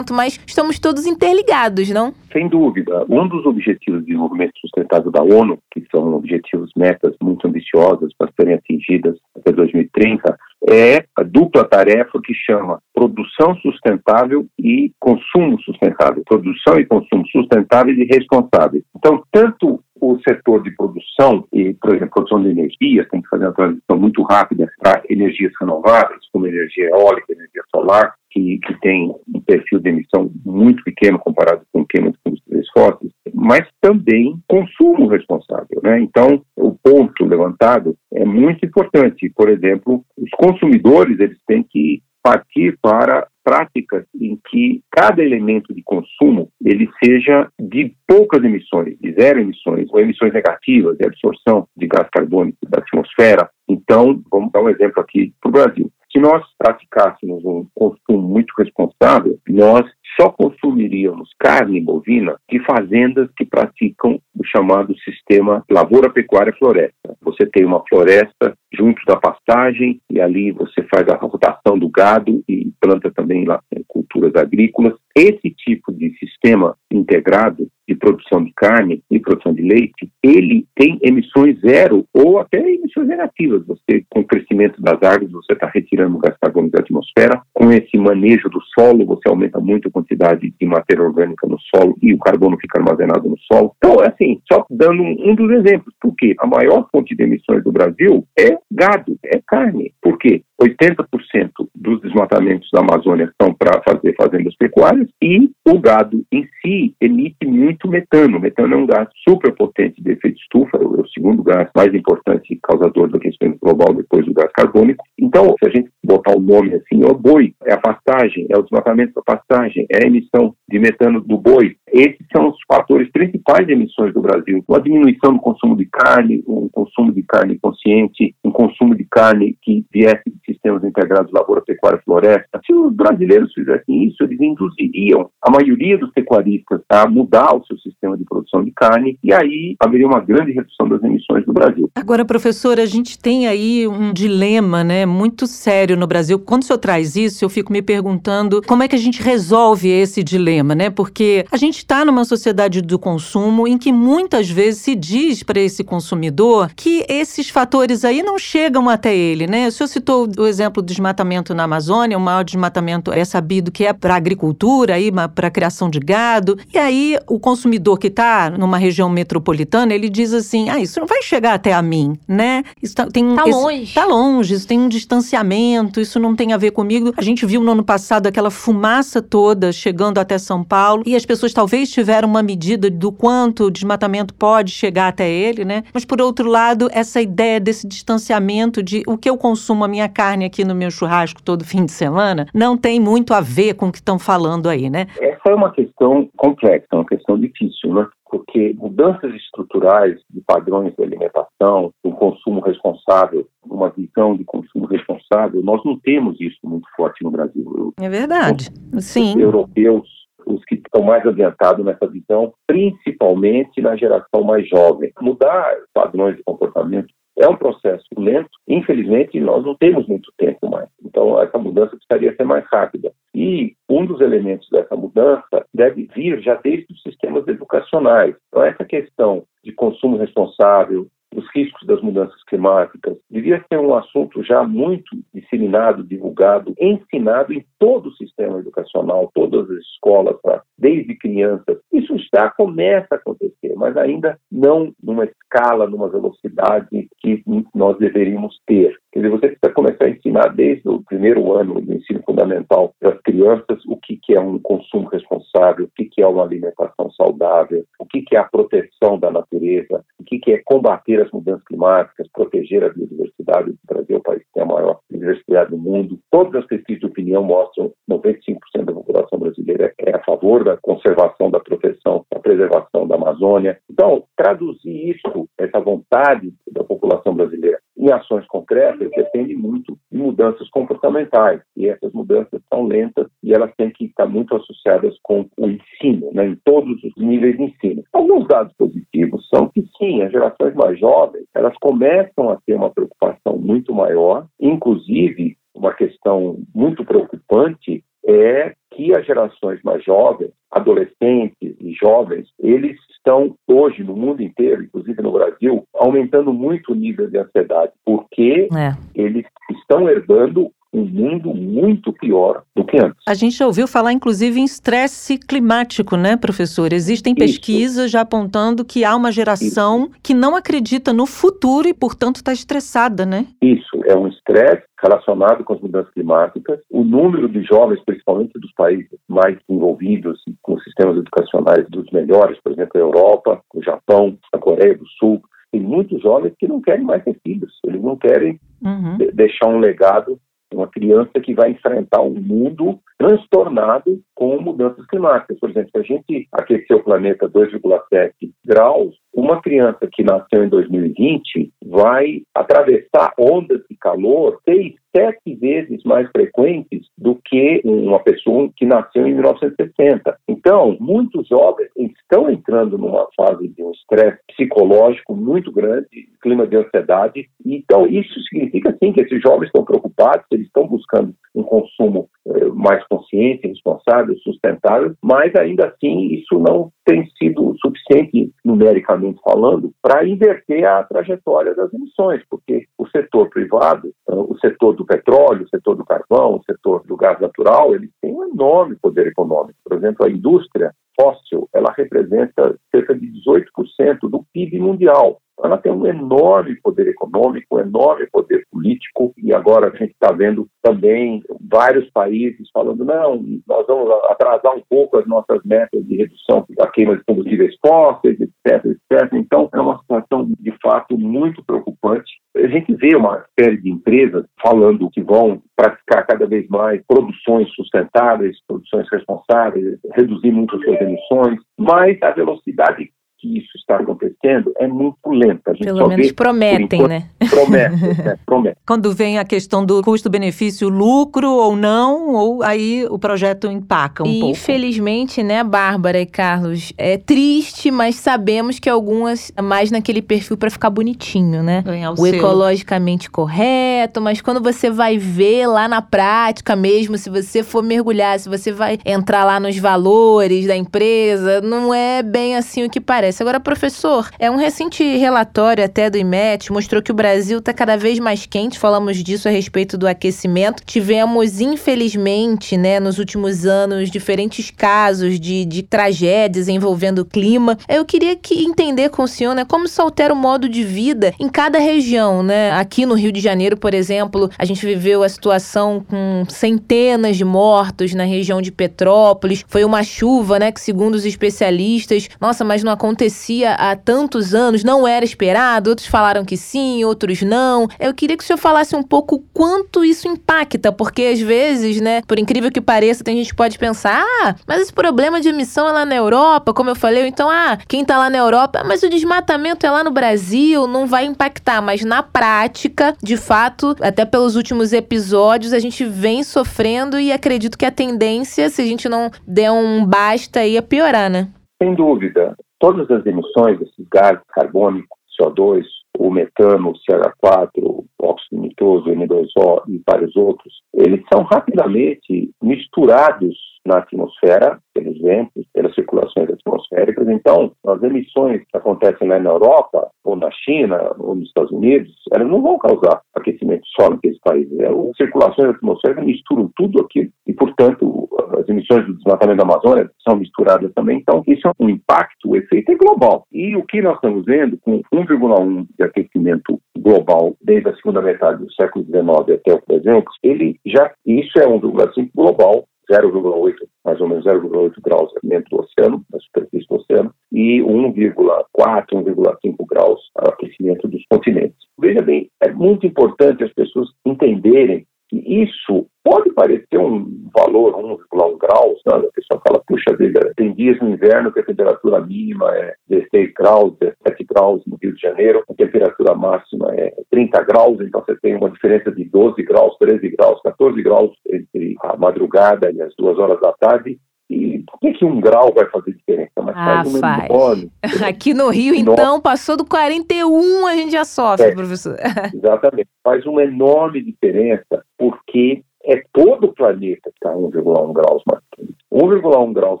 mas 0.12 0.40
estamos 0.46 0.78
todos 0.78 1.06
interligados, 1.06 1.90
não? 1.90 2.14
Sem 2.32 2.48
dúvida. 2.48 3.04
Um 3.08 3.28
dos 3.28 3.44
objetivos 3.44 4.00
de 4.00 4.06
desenvolvimento 4.06 4.52
sustentável 4.60 5.10
da 5.10 5.22
ONU, 5.22 5.58
que 5.70 5.84
são 5.90 6.14
objetivos, 6.14 6.70
metas 6.76 7.14
muito 7.22 7.46
ambiciosas 7.46 8.10
para 8.16 8.30
serem 8.38 8.54
atingidas 8.54 9.16
até 9.36 9.52
2030, 9.52 10.36
é 10.68 11.04
a 11.16 11.22
dupla 11.22 11.64
tarefa 11.64 12.20
que 12.24 12.32
chama 12.34 12.80
produção 12.94 13.54
sustentável 13.56 14.46
e 14.58 14.92
consumo 14.98 15.60
sustentável. 15.62 16.22
Produção 16.26 16.78
e 16.78 16.86
consumo 16.86 17.26
sustentáveis 17.28 17.98
e 17.98 18.04
responsáveis. 18.04 18.84
Então, 18.96 19.22
tanto 19.30 19.82
o 20.00 20.18
setor 20.26 20.62
de 20.62 20.70
produção, 20.72 21.46
e, 21.52 21.74
por 21.74 21.90
exemplo, 21.90 22.10
produção 22.14 22.42
de 22.42 22.50
energia, 22.50 23.06
tem 23.08 23.22
que 23.22 23.28
fazer 23.28 23.44
uma 23.44 23.52
transição 23.52 23.96
muito 23.96 24.22
rápida 24.22 24.68
para 24.80 25.00
energias 25.08 25.52
renováveis, 25.60 26.20
como 26.32 26.46
energia 26.46 26.88
eólica, 26.90 27.32
energia 27.32 27.62
solar, 27.74 28.14
que, 28.30 28.58
que 28.58 28.80
tem 28.80 29.14
perfil 29.52 29.80
de 29.80 29.90
emissão 29.90 30.30
muito 30.44 30.82
pequeno 30.82 31.18
comparado 31.18 31.62
com 31.72 31.82
o 31.82 31.86
queima 31.86 32.10
de 32.10 32.18
combustíveis 32.24 32.66
fósseis, 32.72 33.12
mas 33.34 33.66
também 33.80 34.38
consumo 34.48 35.08
responsável. 35.08 35.80
Né? 35.82 36.00
Então, 36.00 36.42
o 36.56 36.72
ponto 36.72 37.24
levantado 37.24 37.94
é 38.14 38.24
muito 38.24 38.64
importante. 38.64 39.30
Por 39.36 39.50
exemplo, 39.50 40.02
os 40.16 40.30
consumidores 40.30 41.20
eles 41.20 41.38
têm 41.46 41.62
que 41.62 42.02
partir 42.22 42.78
para 42.80 43.26
práticas 43.44 44.04
em 44.14 44.38
que 44.48 44.80
cada 44.90 45.22
elemento 45.22 45.74
de 45.74 45.82
consumo 45.82 46.48
ele 46.64 46.88
seja 47.02 47.48
de 47.60 47.92
poucas 48.06 48.42
emissões, 48.44 48.96
de 49.00 49.12
zero 49.12 49.40
emissões, 49.40 49.88
ou 49.90 50.00
emissões 50.00 50.32
negativas, 50.32 50.96
de 50.96 51.04
absorção 51.04 51.66
de 51.76 51.88
gás 51.88 52.08
carbônico 52.12 52.58
da 52.68 52.78
atmosfera. 52.78 53.50
Então, 53.68 54.22
vamos 54.30 54.52
dar 54.52 54.62
um 54.62 54.68
exemplo 54.68 55.02
aqui 55.02 55.34
para 55.40 55.48
o 55.48 55.52
Brasil. 55.52 55.92
Se 56.12 56.20
nós 56.20 56.44
praticássemos 56.58 57.42
um 57.42 57.66
consumo 57.74 58.28
muito 58.28 58.52
responsável, 58.58 59.38
nós 59.48 59.90
só 60.20 60.28
consumiríamos 60.28 61.30
carne 61.38 61.80
bovina 61.80 62.36
de 62.50 62.62
fazendas 62.64 63.30
que 63.34 63.46
praticam 63.46 64.20
o 64.38 64.44
chamado 64.44 64.94
sistema 64.98 65.64
lavoura-pecuária-floresta. 65.70 67.16
Você 67.22 67.46
tem 67.46 67.64
uma 67.64 67.82
floresta 67.88 68.54
junto 68.76 69.00
da 69.06 69.16
pastagem 69.16 70.00
e 70.10 70.20
ali 70.20 70.50
você 70.52 70.82
faz 70.84 71.08
a 71.08 71.16
rotação 71.16 71.78
do 71.78 71.88
gado 71.88 72.42
e 72.48 72.70
planta 72.80 73.10
também 73.10 73.44
lá 73.44 73.60
culturas 73.88 74.34
agrícolas. 74.34 74.94
Esse 75.16 75.50
tipo 75.50 75.92
de 75.92 76.16
sistema 76.18 76.76
integrado 76.90 77.68
de 77.86 77.94
produção 77.94 78.42
de 78.42 78.52
carne 78.54 79.02
e 79.10 79.18
produção 79.18 79.52
de 79.52 79.62
leite, 79.62 80.10
ele 80.22 80.66
tem 80.74 80.98
emissões 81.02 81.58
zero 81.60 82.06
ou 82.14 82.38
até 82.38 82.58
emissões 82.58 83.08
negativas. 83.08 83.66
Você, 83.66 84.04
com 84.08 84.20
o 84.20 84.24
crescimento 84.24 84.80
das 84.80 85.02
árvores, 85.02 85.32
você 85.32 85.52
está 85.52 85.66
retirando 85.66 86.16
o 86.16 86.18
gás 86.18 86.36
carbônico 86.40 86.76
da 86.76 86.80
atmosfera. 86.80 87.42
Com 87.52 87.70
esse 87.70 87.98
manejo 87.98 88.48
do 88.48 88.60
solo, 88.74 89.04
você 89.04 89.28
aumenta 89.28 89.60
muito 89.60 89.88
a 89.88 89.90
quantidade 89.90 90.52
de 90.58 90.66
matéria 90.66 91.02
orgânica 91.02 91.46
no 91.46 91.58
solo 91.74 91.96
e 92.00 92.14
o 92.14 92.18
carbono 92.18 92.56
fica 92.58 92.78
armazenado 92.78 93.28
no 93.28 93.38
solo. 93.40 93.74
Então, 93.76 94.02
é 94.02 94.08
assim, 94.08 94.40
só 94.50 94.64
dando 94.70 95.02
um, 95.02 95.34
dos 95.34 95.50
exemplos. 95.50 95.94
Por 96.00 96.14
quê? 96.16 96.34
A 96.38 96.46
maior 96.46 96.88
fonte 96.90 97.14
de 97.14 97.22
emissões 97.22 97.62
do 97.64 97.72
Brasil 97.72 98.24
é 98.38 98.56
gado, 98.74 99.18
é 99.24 99.40
carne. 99.46 99.92
Por 100.00 100.18
quê? 100.18 100.42
80% 100.62 101.50
dos 101.74 102.00
desmatamentos 102.00 102.68
da 102.72 102.80
Amazônia 102.80 103.32
são 103.40 103.52
para 103.52 103.82
fazer 103.82 104.14
fazendas 104.14 104.54
pecuárias 104.56 105.08
e 105.20 105.50
o 105.66 105.78
gado 105.80 106.24
em 106.30 106.46
si 106.60 106.94
emite 107.00 107.46
muito 107.46 107.88
metano. 107.88 108.38
O 108.38 108.40
metano 108.40 108.74
é 108.74 108.76
um 108.76 108.86
gás 108.86 109.08
super 109.28 109.52
potente 109.54 110.00
de 110.00 110.12
efeito 110.12 110.38
estufa, 110.40 110.76
é 110.76 110.84
o 110.84 111.06
segundo 111.08 111.42
gás 111.42 111.68
mais 111.74 111.92
importante 111.92 112.58
causador 112.62 113.08
do 113.08 113.16
aquecimento 113.16 113.58
global 113.60 113.92
depois 113.92 114.24
do 114.24 114.32
gás 114.32 114.50
carbônico. 114.52 115.04
Então, 115.18 115.54
se 115.58 115.68
a 115.68 115.70
gente 115.70 115.90
botar 116.04 116.36
o 116.36 116.40
nome 116.40 116.74
assim, 116.74 117.02
o 117.04 117.14
boi, 117.14 117.54
é 117.64 117.72
a 117.72 117.80
pastagem, 117.80 118.46
é 118.48 118.56
o 118.56 118.62
desmatamento 118.62 119.14
da 119.14 119.22
pastagem, 119.22 119.86
é 119.90 120.04
a 120.04 120.06
emissão 120.06 120.54
de 120.68 120.78
metano 120.78 121.20
do 121.20 121.36
boi. 121.36 121.76
Esses 121.92 122.24
são 122.34 122.48
os 122.48 122.56
fatores 122.70 123.10
principais 123.10 123.66
de 123.66 123.72
emissões 123.72 124.14
do 124.14 124.22
Brasil. 124.22 124.64
Uma 124.68 124.80
diminuição 124.80 125.32
do 125.32 125.40
consumo 125.40 125.76
de 125.76 125.86
carne, 125.86 126.42
um 126.46 126.68
consumo 126.68 127.12
de 127.12 127.22
carne 127.22 127.58
consciente, 127.58 128.34
consumo 128.62 128.94
de 128.94 129.04
carne 129.10 129.56
que 129.60 129.84
viesse 129.92 130.22
de 130.26 130.38
sistemas 130.46 130.84
integrados 130.84 131.32
lavoura, 131.32 131.60
pecuária, 131.62 132.00
floresta. 132.04 132.60
Se 132.64 132.72
os 132.72 132.94
brasileiros 132.94 133.52
fizessem 133.52 134.04
isso, 134.04 134.22
eles 134.22 134.40
induziriam 134.40 135.30
a 135.42 135.50
maioria 135.50 135.98
dos 135.98 136.12
pecuaristas 136.12 136.80
a 136.88 137.08
mudar 137.08 137.56
o 137.56 137.64
seu 137.66 137.76
sistema 137.78 138.16
de 138.16 138.24
produção 138.24 138.62
de 138.62 138.70
carne 138.70 139.18
e 139.22 139.32
aí 139.32 139.74
haveria 139.80 140.06
uma 140.06 140.20
grande 140.20 140.52
redução 140.52 140.88
das 140.88 141.02
emissões 141.02 141.44
do 141.44 141.52
Brasil. 141.52 141.90
Agora, 141.96 142.24
professor, 142.24 142.78
a 142.78 142.86
gente 142.86 143.18
tem 143.18 143.48
aí 143.48 143.88
um 143.88 144.12
dilema, 144.12 144.84
né, 144.84 145.04
muito 145.04 145.46
sério 145.46 145.96
no 145.96 146.06
Brasil. 146.06 146.38
Quando 146.38 146.62
o 146.62 146.64
senhor 146.64 146.78
traz 146.78 147.16
isso, 147.16 147.44
eu 147.44 147.48
fico 147.48 147.72
me 147.72 147.82
perguntando 147.82 148.62
como 148.62 148.82
é 148.82 148.88
que 148.88 148.94
a 148.94 148.98
gente 148.98 149.20
resolve 149.20 149.88
esse 149.88 150.22
dilema, 150.22 150.74
né? 150.74 150.90
Porque 150.90 151.44
a 151.50 151.56
gente 151.56 151.78
está 151.78 152.04
numa 152.04 152.24
sociedade 152.24 152.80
do 152.80 152.98
consumo 152.98 153.66
em 153.66 153.76
que 153.76 153.92
muitas 153.92 154.48
vezes 154.48 154.82
se 154.82 154.94
diz 154.94 155.42
para 155.42 155.60
esse 155.60 155.82
consumidor 155.82 156.70
que 156.76 157.04
esses 157.08 157.48
fatores 157.48 158.04
aí 158.04 158.22
não 158.22 158.38
chegam 158.38 158.51
até 158.90 159.16
ele, 159.16 159.46
né? 159.46 159.68
O 159.68 159.72
senhor 159.72 159.88
citou 159.88 160.28
o 160.38 160.46
exemplo 160.46 160.82
do 160.82 160.86
desmatamento 160.86 161.54
na 161.54 161.64
Amazônia, 161.64 162.16
o 162.16 162.20
maior 162.20 162.44
desmatamento 162.44 163.12
é 163.12 163.24
sabido 163.24 163.72
que 163.72 163.84
é 163.84 163.92
para 163.92 164.14
agricultura, 164.14 164.94
para 165.34 165.48
a 165.48 165.50
criação 165.50 165.88
de 165.88 165.98
gado. 165.98 166.58
E 166.72 166.78
aí 166.78 167.18
o 167.26 167.38
consumidor 167.38 167.98
que 167.98 168.08
está 168.08 168.50
numa 168.50 168.76
região 168.76 169.08
metropolitana, 169.08 169.94
ele 169.94 170.08
diz 170.08 170.32
assim: 170.32 170.68
ah, 170.68 170.78
isso 170.78 171.00
não 171.00 171.06
vai 171.06 171.22
chegar 171.22 171.54
até 171.54 171.72
a 171.72 171.80
mim, 171.80 172.18
né? 172.28 172.62
Isso 172.82 172.94
tá, 172.94 173.06
tem, 173.06 173.34
tá 173.34 173.42
esse, 173.42 173.50
longe. 173.50 173.94
Tá 173.94 174.04
longe, 174.04 174.54
isso 174.54 174.66
tem 174.66 174.78
um 174.78 174.88
distanciamento, 174.88 176.00
isso 176.00 176.20
não 176.20 176.36
tem 176.36 176.52
a 176.52 176.56
ver 176.56 176.72
comigo. 176.72 177.14
A 177.16 177.22
gente 177.22 177.46
viu 177.46 177.62
no 177.62 177.72
ano 177.72 177.84
passado 177.84 178.26
aquela 178.26 178.50
fumaça 178.50 179.22
toda 179.22 179.72
chegando 179.72 180.18
até 180.18 180.36
São 180.38 180.62
Paulo 180.62 181.02
e 181.06 181.16
as 181.16 181.24
pessoas 181.24 181.52
talvez 181.52 181.90
tiveram 181.90 182.28
uma 182.28 182.42
medida 182.42 182.90
do 182.90 183.10
quanto 183.10 183.64
o 183.64 183.70
desmatamento 183.70 184.34
pode 184.34 184.72
chegar 184.72 185.08
até 185.08 185.30
ele, 185.30 185.64
né? 185.64 185.84
Mas 185.94 186.04
por 186.04 186.20
outro 186.20 186.48
lado, 186.48 186.88
essa 186.92 187.20
ideia 187.20 187.58
desse 187.58 187.86
distanciamento 187.86 188.41
de 188.82 189.02
o 189.06 189.16
que 189.16 189.28
eu 189.28 189.36
consumo 189.36 189.84
a 189.84 189.88
minha 189.88 190.08
carne 190.08 190.44
aqui 190.44 190.64
no 190.64 190.74
meu 190.74 190.90
churrasco 190.90 191.42
todo 191.42 191.64
fim 191.66 191.84
de 191.84 191.92
semana 191.92 192.46
não 192.54 192.76
tem 192.76 193.00
muito 193.00 193.34
a 193.34 193.40
ver 193.40 193.74
com 193.74 193.88
o 193.88 193.92
que 193.92 193.98
estão 193.98 194.18
falando 194.18 194.68
aí, 194.68 194.90
né? 194.90 195.06
Essa 195.20 195.50
é 195.50 195.54
uma 195.54 195.72
questão 195.72 196.28
complexa, 196.36 196.86
uma 196.92 197.06
questão 197.06 197.38
difícil, 197.38 197.94
né? 197.94 198.06
porque 198.32 198.74
mudanças 198.78 199.34
estruturais 199.34 200.18
de 200.30 200.40
padrões 200.40 200.94
de 200.96 201.04
alimentação, 201.04 201.92
um 202.02 202.12
consumo 202.12 202.60
responsável, 202.60 203.46
uma 203.62 203.90
visão 203.90 204.34
de 204.34 204.42
consumo 204.42 204.86
responsável, 204.86 205.62
nós 205.62 205.84
não 205.84 206.00
temos 206.00 206.40
isso 206.40 206.58
muito 206.64 206.88
forte 206.96 207.22
no 207.22 207.30
Brasil. 207.30 207.92
É 208.00 208.08
verdade, 208.08 208.70
sim. 209.00 209.36
Os 209.36 209.42
europeus, 209.42 210.08
os 210.46 210.64
que 210.64 210.76
estão 210.76 211.02
mais 211.02 211.26
adiantados 211.26 211.84
nessa 211.84 212.06
visão, 212.06 212.54
principalmente 212.66 213.82
na 213.82 213.96
geração 213.96 214.42
mais 214.42 214.66
jovem. 214.66 215.12
Mudar 215.20 215.70
padrões 215.92 216.36
de 216.38 216.42
comportamento 216.42 217.12
é 217.38 217.48
um 217.48 217.56
processo 217.56 218.04
lento. 218.16 218.50
Infelizmente, 218.68 219.40
nós 219.40 219.64
não 219.64 219.74
temos 219.74 220.06
muito 220.06 220.32
tempo 220.36 220.68
mais. 220.70 220.88
Então, 221.04 221.40
essa 221.40 221.58
mudança 221.58 221.96
precisaria 221.96 222.34
ser 222.36 222.44
mais 222.44 222.64
rápida. 222.72 223.12
E 223.34 223.74
um 223.88 224.04
dos 224.04 224.20
elementos 224.20 224.68
dessa 224.70 224.94
mudança 224.94 225.64
deve 225.74 226.08
vir 226.14 226.40
já 226.42 226.54
desde 226.56 226.92
os 226.92 227.02
sistemas 227.02 227.46
educacionais. 227.48 228.34
Então, 228.48 228.62
essa 228.62 228.84
questão 228.84 229.44
de 229.64 229.72
consumo 229.72 230.16
responsável, 230.16 231.06
os 231.34 231.44
riscos 231.54 231.86
das 231.86 232.00
mudanças 232.02 232.42
climáticas, 232.44 233.16
devia 233.30 233.64
ser 233.68 233.78
um 233.78 233.94
assunto 233.94 234.42
já 234.42 234.62
muito 234.62 235.16
disseminado, 235.34 236.04
divulgado, 236.04 236.74
ensinado 236.78 237.52
em 237.52 237.64
todo 237.82 238.10
o 238.10 238.14
sistema 238.14 238.60
educacional, 238.60 239.28
todas 239.34 239.68
as 239.68 239.78
escolas, 239.78 240.36
desde 240.78 241.16
crianças. 241.16 241.80
Isso 241.92 242.14
já 242.32 242.48
começa 242.48 243.08
a 243.10 243.16
acontecer, 243.16 243.74
mas 243.74 243.96
ainda 243.96 244.38
não 244.50 244.92
numa 245.02 245.24
escala, 245.24 245.88
numa 245.88 246.08
velocidade 246.08 247.08
que 247.18 247.42
nós 247.74 247.98
deveríamos 247.98 248.56
ter. 248.68 248.96
Quer 249.12 249.18
dizer, 249.18 249.30
você 249.30 249.48
precisa 249.48 249.74
começar 249.74 250.04
a 250.04 250.10
ensinar 250.10 250.54
desde 250.54 250.88
o 250.88 251.02
primeiro 251.02 251.52
ano 251.52 251.80
do 251.80 251.92
ensino 251.92 252.22
fundamental 252.24 252.94
para 253.00 253.10
as 253.10 253.20
crianças 253.20 253.84
o 253.86 253.96
que, 253.96 254.16
que 254.22 254.34
é 254.34 254.40
um 254.40 254.58
consumo 254.60 255.08
responsável, 255.08 255.84
o 255.84 255.90
que, 255.94 256.04
que 256.04 256.22
é 256.22 256.26
uma 256.26 256.44
alimentação 256.44 257.10
saudável, 257.10 257.84
o 257.98 258.06
que, 258.06 258.22
que 258.22 258.36
é 258.36 258.38
a 258.38 258.44
proteção 258.44 259.18
da 259.18 259.30
natureza, 259.30 260.04
o 260.18 260.24
que, 260.24 260.38
que 260.38 260.52
é 260.52 260.62
combater 260.64 261.20
as 261.20 261.30
mudanças 261.30 261.64
climáticas, 261.64 262.26
proteger 262.32 262.84
a 262.84 262.88
biodiversidade 262.88 263.72
do 263.72 263.78
Brasil, 263.86 264.16
o 264.16 264.22
país 264.22 264.40
que 264.40 264.52
tem 264.54 264.62
a 264.62 264.66
maior 264.66 265.00
biodiversidade 265.10 265.70
no 265.70 265.78
mundo. 265.78 266.18
Todas 266.30 266.62
as 266.62 266.66
pesquisas 266.66 267.00
de 267.00 267.06
opinião 267.06 267.44
mostram 267.44 267.71
que 267.72 267.80
95% 268.10 268.84
da 268.84 268.92
população 268.92 269.38
brasileira 269.38 269.92
é 269.98 270.14
a 270.14 270.24
favor 270.24 270.64
da 270.64 270.76
conservação, 270.76 271.50
da 271.50 271.60
proteção, 271.60 272.24
da 272.32 272.40
preservação 272.40 273.06
da 273.06 273.16
Amazônia. 273.16 273.78
Então, 273.90 274.24
traduzir 274.36 275.10
isso, 275.10 275.48
essa 275.58 275.80
vontade 275.80 276.52
da 276.70 276.84
população 276.84 277.34
brasileira 277.34 277.78
em 277.96 278.10
ações 278.10 278.46
concretas 278.46 279.10
depende 279.14 279.54
muito 279.54 279.96
de 280.10 280.18
mudanças 280.18 280.68
comportamentais. 280.70 281.60
E 281.76 281.88
essas 281.88 282.12
mudanças 282.12 282.60
são 282.72 282.84
lentas 282.84 283.28
e 283.42 283.54
elas 283.54 283.72
têm 283.76 283.90
que 283.90 284.06
estar 284.06 284.26
muito 284.26 284.56
associadas 284.56 285.14
com 285.22 285.46
o 285.56 285.66
ensino, 285.68 286.30
né, 286.32 286.48
em 286.48 286.56
todos 286.64 287.02
os 287.04 287.12
níveis 287.16 287.56
de 287.56 287.64
ensino. 287.64 288.02
Alguns 288.12 288.48
dados 288.48 288.72
positivos 288.76 289.48
são 289.54 289.68
que 289.68 289.84
sim, 289.98 290.22
as 290.22 290.32
gerações 290.32 290.74
mais 290.74 290.98
jovens, 290.98 291.44
elas 291.54 291.76
começam 291.80 292.50
a 292.50 292.58
ter 292.66 292.74
uma 292.74 292.90
preocupação 292.90 293.56
muito 293.58 293.94
maior, 293.94 294.46
inclusive 294.60 295.56
uma 295.74 295.92
questão 295.92 296.58
muito 296.74 297.04
preocupante 297.04 298.04
é 298.24 298.74
que 298.90 299.14
as 299.16 299.26
gerações 299.26 299.80
mais 299.82 300.04
jovens, 300.04 300.50
adolescentes 300.70 301.76
e 301.80 301.92
jovens, 301.92 302.48
eles 302.58 302.96
estão 303.10 303.56
hoje 303.66 304.04
no 304.04 304.16
mundo 304.16 304.42
inteiro, 304.42 304.84
inclusive 304.84 305.20
no 305.22 305.32
Brasil, 305.32 305.84
aumentando 305.94 306.52
muito 306.52 306.92
o 306.92 306.94
nível 306.94 307.28
de 307.28 307.38
ansiedade, 307.38 307.92
porque 308.04 308.68
é. 308.74 308.96
eles 309.14 309.46
estão 309.70 310.08
herdando 310.08 310.70
um 310.92 311.04
mundo 311.04 311.54
muito 311.54 312.12
pior 312.12 312.62
do 312.76 312.84
que 312.84 312.98
antes. 312.98 313.22
A 313.26 313.34
gente 313.34 313.56
já 313.56 313.66
ouviu 313.66 313.88
falar, 313.88 314.12
inclusive, 314.12 314.60
em 314.60 314.64
estresse 314.64 315.38
climático, 315.38 316.16
né, 316.16 316.36
professor? 316.36 316.92
Existem 316.92 317.34
pesquisas 317.34 318.10
já 318.10 318.20
apontando 318.20 318.84
que 318.84 319.04
há 319.04 319.16
uma 319.16 319.32
geração 319.32 320.04
Isso. 320.04 320.20
que 320.22 320.34
não 320.34 320.54
acredita 320.54 321.12
no 321.12 321.26
futuro 321.26 321.88
e, 321.88 321.94
portanto, 321.94 322.36
está 322.36 322.52
estressada, 322.52 323.24
né? 323.24 323.46
Isso, 323.62 324.02
é 324.04 324.14
um 324.14 324.28
estresse 324.28 324.84
relacionado 325.02 325.64
com 325.64 325.72
as 325.72 325.80
mudanças 325.80 326.12
climáticas. 326.12 326.78
O 326.90 327.02
número 327.02 327.48
de 327.48 327.62
jovens, 327.62 328.00
principalmente 328.04 328.52
dos 328.58 328.72
países 328.74 329.18
mais 329.28 329.58
envolvidos 329.68 330.40
com 330.60 330.78
sistemas 330.80 331.16
educacionais 331.16 331.88
dos 331.88 332.08
melhores, 332.12 332.58
por 332.62 332.72
exemplo, 332.72 332.92
a 332.94 332.98
Europa, 332.98 333.60
o 333.74 333.82
Japão, 333.82 334.36
a 334.52 334.58
Coreia 334.58 334.96
do 334.96 335.06
Sul, 335.18 335.42
tem 335.72 335.80
muitos 335.80 336.20
jovens 336.22 336.52
que 336.58 336.68
não 336.68 336.82
querem 336.82 337.04
mais 337.04 337.24
ter 337.24 337.36
filhos, 337.42 337.72
eles 337.86 338.02
não 338.02 338.16
querem 338.16 338.60
uhum. 338.84 339.16
deixar 339.32 339.68
um 339.68 339.78
legado 339.78 340.38
uma 340.74 340.88
criança 340.88 341.40
que 341.40 341.54
vai 341.54 341.70
enfrentar 341.70 342.22
um 342.22 342.34
mundo 342.34 342.98
transtornado 343.22 344.20
com 344.34 344.60
mudanças 344.60 345.06
climáticas. 345.06 345.58
Por 345.60 345.70
exemplo, 345.70 345.90
se 345.92 345.98
a 345.98 346.02
gente 346.02 346.48
aquecer 346.50 346.96
o 346.96 347.04
planeta 347.04 347.48
2,7 347.48 348.32
graus, 348.66 349.14
uma 349.32 349.62
criança 349.62 350.08
que 350.12 350.24
nasceu 350.24 350.64
em 350.64 350.68
2020 350.68 351.72
vai 351.86 352.42
atravessar 352.54 353.32
ondas 353.38 353.80
de 353.88 353.96
calor 353.96 354.58
seis, 354.64 354.94
sete 355.14 355.54
vezes 355.54 356.02
mais 356.04 356.28
frequentes 356.30 357.06
do 357.16 357.38
que 357.44 357.80
uma 357.84 358.18
pessoa 358.18 358.70
que 358.76 358.84
nasceu 358.84 359.26
em 359.26 359.34
1960. 359.34 360.36
Então, 360.48 360.96
muitos 361.00 361.46
jovens 361.48 361.88
estão 361.96 362.50
entrando 362.50 362.98
numa 362.98 363.26
fase 363.36 363.68
de 363.68 363.82
um 363.82 363.92
estresse 363.92 364.38
psicológico 364.48 365.34
muito 365.34 365.70
grande, 365.70 366.08
clima 366.42 366.66
de 366.66 366.76
ansiedade. 366.76 367.48
Então, 367.64 368.06
isso 368.06 368.40
significa 368.48 368.96
sim 369.02 369.12
que 369.12 369.20
esses 369.20 369.40
jovens 369.40 369.66
estão 369.66 369.84
preocupados, 369.84 370.44
eles 370.50 370.66
estão 370.66 370.86
buscando 370.86 371.34
um 371.54 371.62
consumo 371.62 372.28
mais 372.74 373.06
consciente, 373.06 373.68
responsável, 373.68 374.36
sustentável, 374.38 375.14
mas 375.22 375.54
ainda 375.54 375.86
assim 375.86 376.26
isso 376.34 376.58
não 376.58 376.90
tem 377.04 377.28
sido 377.38 377.74
suficiente, 377.80 378.52
numericamente 378.64 379.40
falando, 379.44 379.92
para 380.02 380.26
inverter 380.26 380.84
a 380.84 381.02
trajetória 381.04 381.74
das 381.74 381.92
emissões, 381.92 382.42
porque 382.50 382.86
o 382.98 383.06
setor 383.08 383.48
privado, 383.48 384.12
eh, 384.28 384.34
o 384.34 384.56
setor 384.58 384.94
do 384.94 385.04
petróleo, 385.04 385.64
o 385.64 385.68
setor 385.68 385.94
do 385.94 386.04
carvão, 386.04 386.56
o 386.56 386.62
setor 386.64 387.04
do 387.06 387.16
gás 387.16 387.40
natural, 387.40 387.94
eles 387.94 388.10
têm 388.20 388.32
um 388.32 388.44
enorme 388.44 388.96
poder 389.00 389.28
econômico. 389.28 389.78
Por 389.84 389.96
exemplo, 389.96 390.26
a 390.26 390.30
indústria 390.30 390.92
fóssil, 391.22 391.68
ela 391.72 391.92
representa 391.96 392.76
cerca 392.90 393.14
de 393.14 393.26
18% 393.26 394.28
do 394.28 394.44
PIB 394.52 394.80
mundial 394.80 395.40
ela 395.62 395.78
tem 395.78 395.92
um 395.92 396.06
enorme 396.06 396.74
poder 396.82 397.06
econômico, 397.08 397.76
um 397.76 397.80
enorme 397.80 398.26
poder 398.32 398.66
político, 398.70 399.32
e 399.38 399.54
agora 399.54 399.88
a 399.88 399.96
gente 399.96 400.12
está 400.12 400.32
vendo 400.32 400.66
também 400.82 401.42
vários 401.60 402.10
países 402.10 402.68
falando: 402.72 403.04
não, 403.04 403.40
nós 403.66 403.86
vamos 403.86 404.10
atrasar 404.24 404.74
um 404.76 404.82
pouco 404.88 405.18
as 405.18 405.26
nossas 405.26 405.62
metas 405.64 406.04
de 406.04 406.16
redução 406.16 406.64
da 406.70 406.88
queima 406.88 407.16
de 407.16 407.24
combustíveis 407.24 407.76
fósseis, 407.84 408.38
etc, 408.40 408.84
etc. 408.86 409.32
Então, 409.34 409.68
é 409.72 409.80
uma 409.80 409.98
situação 410.00 410.50
de 410.58 410.72
fato 410.82 411.16
muito 411.16 411.64
preocupante. 411.64 412.41
A 412.62 412.68
gente 412.68 412.94
vê 412.94 413.16
uma 413.16 413.44
série 413.58 413.76
de 413.76 413.90
empresas 413.90 414.46
falando 414.62 415.10
que 415.10 415.20
vão 415.20 415.60
praticar 415.74 416.24
cada 416.24 416.46
vez 416.46 416.68
mais 416.68 417.02
produções 417.08 417.68
sustentáveis, 417.74 418.56
produções 418.68 419.08
responsáveis, 419.10 419.98
reduzir 420.14 420.52
muito 420.52 420.76
as 420.76 420.82
suas 420.84 421.00
emissões, 421.00 421.58
mas 421.76 422.22
a 422.22 422.30
velocidade 422.30 423.10
que 423.42 423.58
isso 423.58 423.76
está 423.76 423.96
acontecendo 423.96 424.72
é 424.78 424.86
muito 424.86 425.28
lenta. 425.28 425.72
Pelo 425.74 426.06
menos 426.06 426.28
vê, 426.28 426.32
prometem, 426.32 427.08
né? 427.08 427.26
Promete, 427.50 427.96
né? 427.96 428.38
Promete. 428.46 428.76
Quando 428.86 429.12
vem 429.12 429.38
a 429.38 429.44
questão 429.44 429.84
do 429.84 430.00
custo-benefício, 430.00 430.88
lucro 430.88 431.50
ou 431.50 431.74
não, 431.74 432.28
ou 432.28 432.62
aí 432.62 433.04
o 433.10 433.18
projeto 433.18 433.66
empaca 433.66 434.22
um 434.22 434.26
e, 434.26 434.38
pouco. 434.38 434.52
Infelizmente, 434.52 435.42
né, 435.42 435.64
Bárbara 435.64 436.20
e 436.20 436.26
Carlos, 436.26 436.92
é 436.96 437.18
triste, 437.18 437.90
mas 437.90 438.14
sabemos 438.14 438.78
que 438.78 438.88
algumas 438.88 439.52
mais 439.60 439.90
naquele 439.90 440.22
perfil 440.22 440.56
para 440.56 440.70
ficar 440.70 440.90
bonitinho, 440.90 441.64
né? 441.64 441.82
Ganhar 441.82 442.12
o, 442.12 442.20
o 442.20 442.26
ecologicamente 442.26 443.28
correto, 443.28 444.20
mas 444.20 444.40
quando 444.40 444.62
você 444.62 444.88
vai 444.88 445.18
ver 445.18 445.66
lá 445.66 445.88
na 445.88 446.00
prática 446.00 446.76
mesmo, 446.76 447.18
se 447.18 447.28
você 447.28 447.64
for 447.64 447.82
mergulhar, 447.82 448.38
se 448.38 448.48
você 448.48 448.70
vai 448.70 448.98
entrar 449.04 449.44
lá 449.44 449.58
nos 449.58 449.76
valores 449.76 450.68
da 450.68 450.76
empresa, 450.76 451.60
não 451.60 451.92
é 451.92 452.22
bem 452.22 452.54
assim 452.54 452.84
o 452.84 452.90
que 452.90 453.00
parece 453.00 453.31
acontece. 453.32 453.42
Agora, 453.42 453.58
professor, 453.58 454.30
é 454.38 454.50
um 454.50 454.56
recente 454.56 455.02
relatório 455.16 455.84
até 455.84 456.10
do 456.10 456.18
IMET 456.18 456.70
mostrou 456.70 457.02
que 457.02 457.10
o 457.10 457.14
Brasil 457.14 457.58
está 457.58 457.72
cada 457.72 457.96
vez 457.96 458.18
mais 458.18 458.46
quente. 458.46 458.78
Falamos 458.78 459.22
disso 459.22 459.48
a 459.48 459.50
respeito 459.50 459.96
do 459.96 460.06
aquecimento. 460.06 460.82
Tivemos, 460.84 461.60
infelizmente, 461.60 462.76
né, 462.76 463.00
nos 463.00 463.18
últimos 463.18 463.64
anos, 463.66 464.10
diferentes 464.10 464.70
casos 464.70 465.40
de, 465.40 465.64
de 465.64 465.82
tragédias 465.82 466.68
envolvendo 466.68 467.20
o 467.20 467.24
clima. 467.24 467.78
Eu 467.88 468.04
queria 468.04 468.36
que 468.36 468.62
entender 468.62 469.08
com 469.08 469.22
o 469.22 469.28
senhor, 469.28 469.54
né, 469.54 469.64
como 469.64 469.86
isso 469.86 470.00
altera 470.00 470.32
o 470.32 470.36
modo 470.36 470.68
de 470.68 470.84
vida 470.84 471.32
em 471.40 471.48
cada 471.48 471.78
região, 471.78 472.42
né? 472.42 472.72
Aqui 472.72 473.06
no 473.06 473.14
Rio 473.14 473.32
de 473.32 473.40
Janeiro, 473.40 473.76
por 473.76 473.94
exemplo, 473.94 474.50
a 474.58 474.64
gente 474.64 474.84
viveu 474.84 475.22
a 475.22 475.28
situação 475.28 476.04
com 476.08 476.44
centenas 476.48 477.36
de 477.36 477.44
mortos 477.44 478.14
na 478.14 478.24
região 478.24 478.60
de 478.60 478.70
Petrópolis. 478.70 479.64
Foi 479.66 479.84
uma 479.84 480.02
chuva, 480.02 480.58
né, 480.58 480.70
que 480.70 480.80
segundo 480.80 481.14
os 481.14 481.24
especialistas, 481.24 482.28
nossa, 482.40 482.64
mas 482.64 482.82
não 482.82 482.92
aconteceu 482.92 483.21
acontecia 483.22 483.74
há 483.74 483.94
tantos 483.94 484.54
anos, 484.54 484.82
não 484.82 485.06
era 485.06 485.24
esperado, 485.24 485.90
outros 485.90 486.08
falaram 486.08 486.44
que 486.44 486.56
sim, 486.56 487.04
outros 487.04 487.42
não. 487.42 487.86
Eu 488.00 488.12
queria 488.12 488.36
que 488.36 488.42
o 488.42 488.46
senhor 488.46 488.58
falasse 488.58 488.96
um 488.96 489.02
pouco 489.02 489.44
quanto 489.52 490.04
isso 490.04 490.26
impacta, 490.26 490.90
porque 490.90 491.22
às 491.22 491.40
vezes, 491.40 492.00
né, 492.00 492.22
por 492.26 492.38
incrível 492.38 492.70
que 492.70 492.80
pareça, 492.80 493.22
tem 493.22 493.36
gente 493.36 493.50
que 493.50 493.56
pode 493.56 493.78
pensar, 493.78 494.24
ah, 494.42 494.54
mas 494.66 494.80
esse 494.80 494.92
problema 494.92 495.40
de 495.40 495.48
emissão 495.48 495.88
é 495.88 495.92
lá 495.92 496.04
na 496.04 496.16
Europa, 496.16 496.74
como 496.74 496.90
eu 496.90 496.96
falei, 496.96 497.26
então, 497.26 497.48
ah, 497.48 497.78
quem 497.86 498.04
tá 498.04 498.18
lá 498.18 498.28
na 498.28 498.38
Europa, 498.38 498.82
mas 498.84 499.02
o 499.02 499.08
desmatamento 499.08 499.86
é 499.86 499.90
lá 499.90 500.02
no 500.02 500.10
Brasil, 500.10 500.86
não 500.86 501.06
vai 501.06 501.24
impactar, 501.24 501.80
mas 501.80 502.04
na 502.04 502.22
prática, 502.22 503.14
de 503.22 503.36
fato, 503.36 503.94
até 504.00 504.24
pelos 504.24 504.56
últimos 504.56 504.92
episódios, 504.92 505.72
a 505.72 505.78
gente 505.78 506.04
vem 506.04 506.42
sofrendo 506.42 507.20
e 507.20 507.32
acredito 507.32 507.78
que 507.78 507.86
a 507.86 507.90
tendência, 507.90 508.68
se 508.68 508.82
a 508.82 508.86
gente 508.86 509.08
não 509.08 509.30
der 509.46 509.70
um 509.70 510.04
basta 510.04 510.60
aí, 510.60 510.76
é 510.76 510.80
piorar, 510.80 511.30
né? 511.30 511.48
Sem 511.80 511.94
dúvida 511.94 512.56
todas 512.82 513.08
as 513.12 513.24
emissões 513.24 513.78
desses 513.78 514.08
gases 514.12 514.42
carbônicos, 514.48 515.16
CO2, 515.40 515.84
o 516.18 516.30
metano, 516.30 516.90
o 516.90 516.94
CH4, 516.94 517.70
o 517.78 518.04
óxido 518.20 518.60
nitroso, 518.60 519.08
o 519.08 519.14
N2O 519.14 519.82
e 519.88 520.02
vários 520.04 520.34
outros, 520.34 520.82
eles 520.92 521.22
são 521.32 521.44
rapidamente 521.44 522.50
misturados 522.60 523.56
na 523.86 523.98
atmosfera, 523.98 524.78
pelos 524.94 525.20
ventos, 525.20 525.66
pelas 525.72 525.94
circulações 525.94 526.48
atmosféricas. 526.50 527.28
Então, 527.28 527.72
as 527.86 528.02
emissões 528.02 528.60
que 528.70 528.76
acontecem 528.76 529.28
lá 529.28 529.38
na 529.38 529.50
Europa, 529.50 530.10
ou 530.24 530.36
na 530.36 530.50
China, 530.50 531.14
ou 531.18 531.34
nos 531.34 531.48
Estados 531.48 531.72
Unidos, 531.72 532.12
elas 532.32 532.48
não 532.48 532.62
vão 532.62 532.78
causar 532.78 533.20
aquecimento 533.34 533.86
só 533.98 534.10
naqueles 534.10 534.38
países. 534.40 534.78
É, 534.78 534.88
as 534.88 535.16
circulações 535.16 535.70
atmosféricas 535.70 536.24
misturam 536.24 536.70
tudo 536.76 537.00
aquilo 537.00 537.30
e, 537.46 537.52
portanto, 537.52 538.28
as 538.58 538.68
emissões 538.68 539.06
do 539.06 539.14
desmatamento 539.14 539.58
da 539.58 539.64
Amazônia 539.64 540.10
são 540.26 540.36
misturadas 540.36 540.92
também. 540.94 541.18
Então, 541.18 541.42
isso 541.46 541.66
é 541.66 541.72
um 541.80 541.88
impacto, 541.88 542.50
o 542.50 542.56
efeito 542.56 542.92
é 542.92 542.94
global. 542.94 543.46
E 543.52 543.74
o 543.76 543.84
que 543.84 544.00
nós 544.02 544.16
estamos 544.16 544.44
vendo, 544.44 544.78
com 544.78 545.00
1,1 545.12 545.86
de 545.98 546.04
aquecimento 546.04 546.80
global 546.98 547.56
desde 547.62 547.88
a 547.88 547.96
segunda 547.96 548.22
metade 548.22 548.62
do 548.62 548.72
século 548.72 549.04
XIX 549.04 549.58
até 549.58 549.74
o 549.74 549.82
presente, 549.82 550.26
ele 550.42 550.78
já, 550.86 551.10
isso 551.26 551.58
é 551.58 551.66
1,5 551.66 552.30
global, 552.34 552.84
0,8, 553.12 553.74
mais 554.04 554.20
ou 554.20 554.28
menos 554.28 554.44
0,8 554.44 554.92
graus 555.02 555.30
dentro 555.42 555.70
do 555.70 555.82
oceano, 555.82 556.24
na 556.32 556.40
superfície 556.40 556.86
do 556.88 556.96
oceano, 556.96 557.34
e 557.52 557.80
1,4, 557.80 558.64
1,5 559.12 559.74
graus 559.88 560.20
aquecimento 560.36 561.06
dos 561.08 561.24
continentes. 561.30 561.76
Veja 561.98 562.22
bem, 562.22 562.50
é 562.60 562.72
muito 562.72 563.06
importante 563.06 563.64
as 563.64 563.72
pessoas 563.72 564.08
entenderem 564.24 565.06
isso 565.32 566.06
pode 566.22 566.52
parecer 566.52 566.98
um 566.98 567.48
valor 567.56 567.94
1,1 567.94 568.58
graus, 568.58 569.00
né? 569.06 569.14
a 569.16 569.32
pessoa 569.32 569.60
fala, 569.66 569.82
puxa 569.86 570.16
vida, 570.16 570.52
tem 570.56 570.72
dias 570.74 571.00
no 571.00 571.10
inverno 571.10 571.50
que 571.52 571.60
a 571.60 571.64
temperatura 571.64 572.20
mínima 572.20 572.70
é 572.76 572.94
16 573.08 573.52
graus, 573.54 573.96
17 573.98 574.44
graus 574.44 574.82
no 574.86 574.98
Rio 575.02 575.14
de 575.14 575.20
Janeiro, 575.20 575.64
a 575.68 575.74
temperatura 575.74 576.34
máxima 576.34 576.94
é 576.94 577.12
30 577.30 577.64
graus, 577.64 578.00
então 578.00 578.22
você 578.24 578.36
tem 578.36 578.54
uma 578.54 578.70
diferença 578.70 579.10
de 579.10 579.24
12 579.24 579.62
graus, 579.62 579.96
13 579.98 580.28
graus, 580.36 580.60
14 580.82 581.02
graus 581.02 581.30
entre 581.50 581.94
a 582.02 582.16
madrugada 582.16 582.90
e 582.90 583.00
as 583.00 583.14
duas 583.16 583.38
horas 583.38 583.60
da 583.60 583.72
tarde, 583.72 584.18
e 584.50 584.80
por 584.80 584.98
que, 585.00 585.12
que 585.14 585.24
um 585.24 585.40
grau 585.40 585.72
vai 585.72 585.88
fazer 585.88 586.12
diferença? 586.12 586.50
Mas 586.56 586.76
ah, 586.76 587.04
faz. 587.04 587.20
faz. 587.20 587.50
Enorme, 587.50 587.90
Aqui 588.26 588.52
no 588.52 588.68
Rio, 588.68 588.94
então, 588.94 589.40
passou 589.40 589.76
do 589.76 589.84
41, 589.84 590.86
a 590.86 590.96
gente 590.96 591.12
já 591.12 591.24
sofre, 591.24 591.68
é, 591.68 591.74
professor. 591.74 592.16
Exatamente. 592.52 593.08
Faz 593.22 593.46
uma 593.46 593.62
enorme 593.62 594.22
diferença, 594.22 595.04
porque 595.16 595.82
é 596.04 596.22
todo 596.32 596.66
o 596.66 596.74
planeta 596.74 597.30
que 597.30 597.36
está 597.36 597.54
1,1 597.54 598.12
graus 598.12 598.42
mais 598.46 598.62
quente. 598.74 598.94
1,1 599.10 599.72
graus 599.72 600.00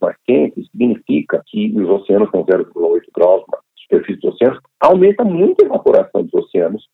mais 0.00 0.16
quente 0.26 0.64
significa 0.70 1.42
que 1.46 1.72
os 1.76 1.88
oceanos 1.88 2.26
estão 2.26 2.44
0,8 2.44 3.02
graus 3.14 3.44
mais 3.48 3.62
superfície 3.90 4.20
dos 4.20 4.34
oceanos, 4.34 4.60
aumenta 4.80 5.24
muito 5.24 5.62
a 5.62 5.66
evaporação 5.66 6.22
dos 6.22 6.34
oceanos, 6.34 6.88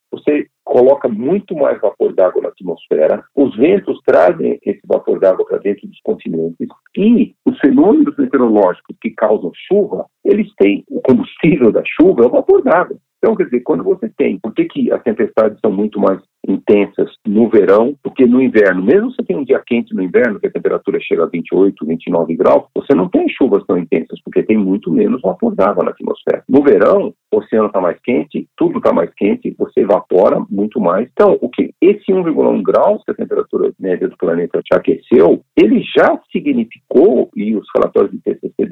coloca 0.76 1.08
muito 1.08 1.56
mais 1.56 1.80
vapor 1.80 2.12
d'água 2.12 2.42
na 2.42 2.48
atmosfera, 2.50 3.24
os 3.34 3.56
ventos 3.56 3.98
trazem 4.04 4.58
esse 4.62 4.82
vapor 4.84 5.18
d'água 5.18 5.46
para 5.46 5.56
dentro 5.56 5.88
dos 5.88 5.98
continentes 6.02 6.68
e 6.94 7.34
os 7.46 7.58
fenômenos 7.60 8.14
meteorológicos 8.18 8.94
que 9.00 9.08
causam 9.12 9.50
chuva, 9.54 10.04
eles 10.22 10.52
têm 10.58 10.84
o 10.90 11.00
combustível 11.00 11.72
da 11.72 11.82
chuva 11.86 12.24
é 12.24 12.26
o 12.26 12.30
vapor 12.30 12.62
d'água. 12.62 12.98
Então, 13.16 13.34
quer 13.34 13.44
dizer, 13.44 13.60
quando 13.60 13.82
você 13.82 14.10
tem, 14.18 14.38
por 14.38 14.52
que, 14.52 14.66
que 14.66 14.92
as 14.92 15.02
tempestades 15.02 15.58
são 15.64 15.72
muito 15.72 15.98
mais 15.98 16.20
intensas 16.48 17.10
no 17.26 17.48
verão 17.48 17.94
do 18.04 18.10
que 18.10 18.26
no 18.26 18.40
inverno? 18.40 18.82
Mesmo 18.82 19.10
você 19.10 19.22
tem 19.22 19.36
um 19.36 19.44
dia 19.44 19.62
quente 19.66 19.94
no 19.94 20.02
inverno, 20.02 20.40
que 20.40 20.46
a 20.46 20.50
temperatura 20.50 20.98
chega 21.00 21.24
a 21.24 21.26
28, 21.26 21.86
29 21.86 22.36
graus, 22.36 22.64
você 22.74 22.94
não 22.94 23.08
tem 23.08 23.28
chuvas 23.28 23.64
tão 23.66 23.78
intensas, 23.78 24.20
porque 24.22 24.42
tem 24.42 24.56
muito 24.56 24.90
menos 24.90 25.20
vapor 25.22 25.54
d'água 25.54 25.84
na 25.84 25.90
atmosfera. 25.90 26.42
No 26.48 26.62
verão, 26.62 27.14
o 27.32 27.38
oceano 27.38 27.66
está 27.66 27.80
mais 27.80 27.98
quente, 28.00 28.48
tudo 28.56 28.78
está 28.78 28.92
mais 28.92 29.12
quente, 29.14 29.54
você 29.58 29.80
evapora 29.80 30.44
muito 30.50 30.80
mais. 30.80 31.08
Então, 31.12 31.38
o 31.40 31.48
que 31.48 31.74
esse 31.80 32.12
1,1 32.12 32.62
graus 32.62 33.02
que 33.04 33.10
a 33.10 33.14
temperatura 33.14 33.72
média 33.78 34.08
do 34.08 34.16
planeta 34.16 34.60
já 34.70 34.78
aqueceu, 34.78 35.42
ele 35.56 35.82
já 35.96 36.18
significou, 36.32 37.30
e 37.36 37.54
os 37.54 37.66
relatórios 37.74 38.12
do 38.12 38.18
IPCC 38.18 38.66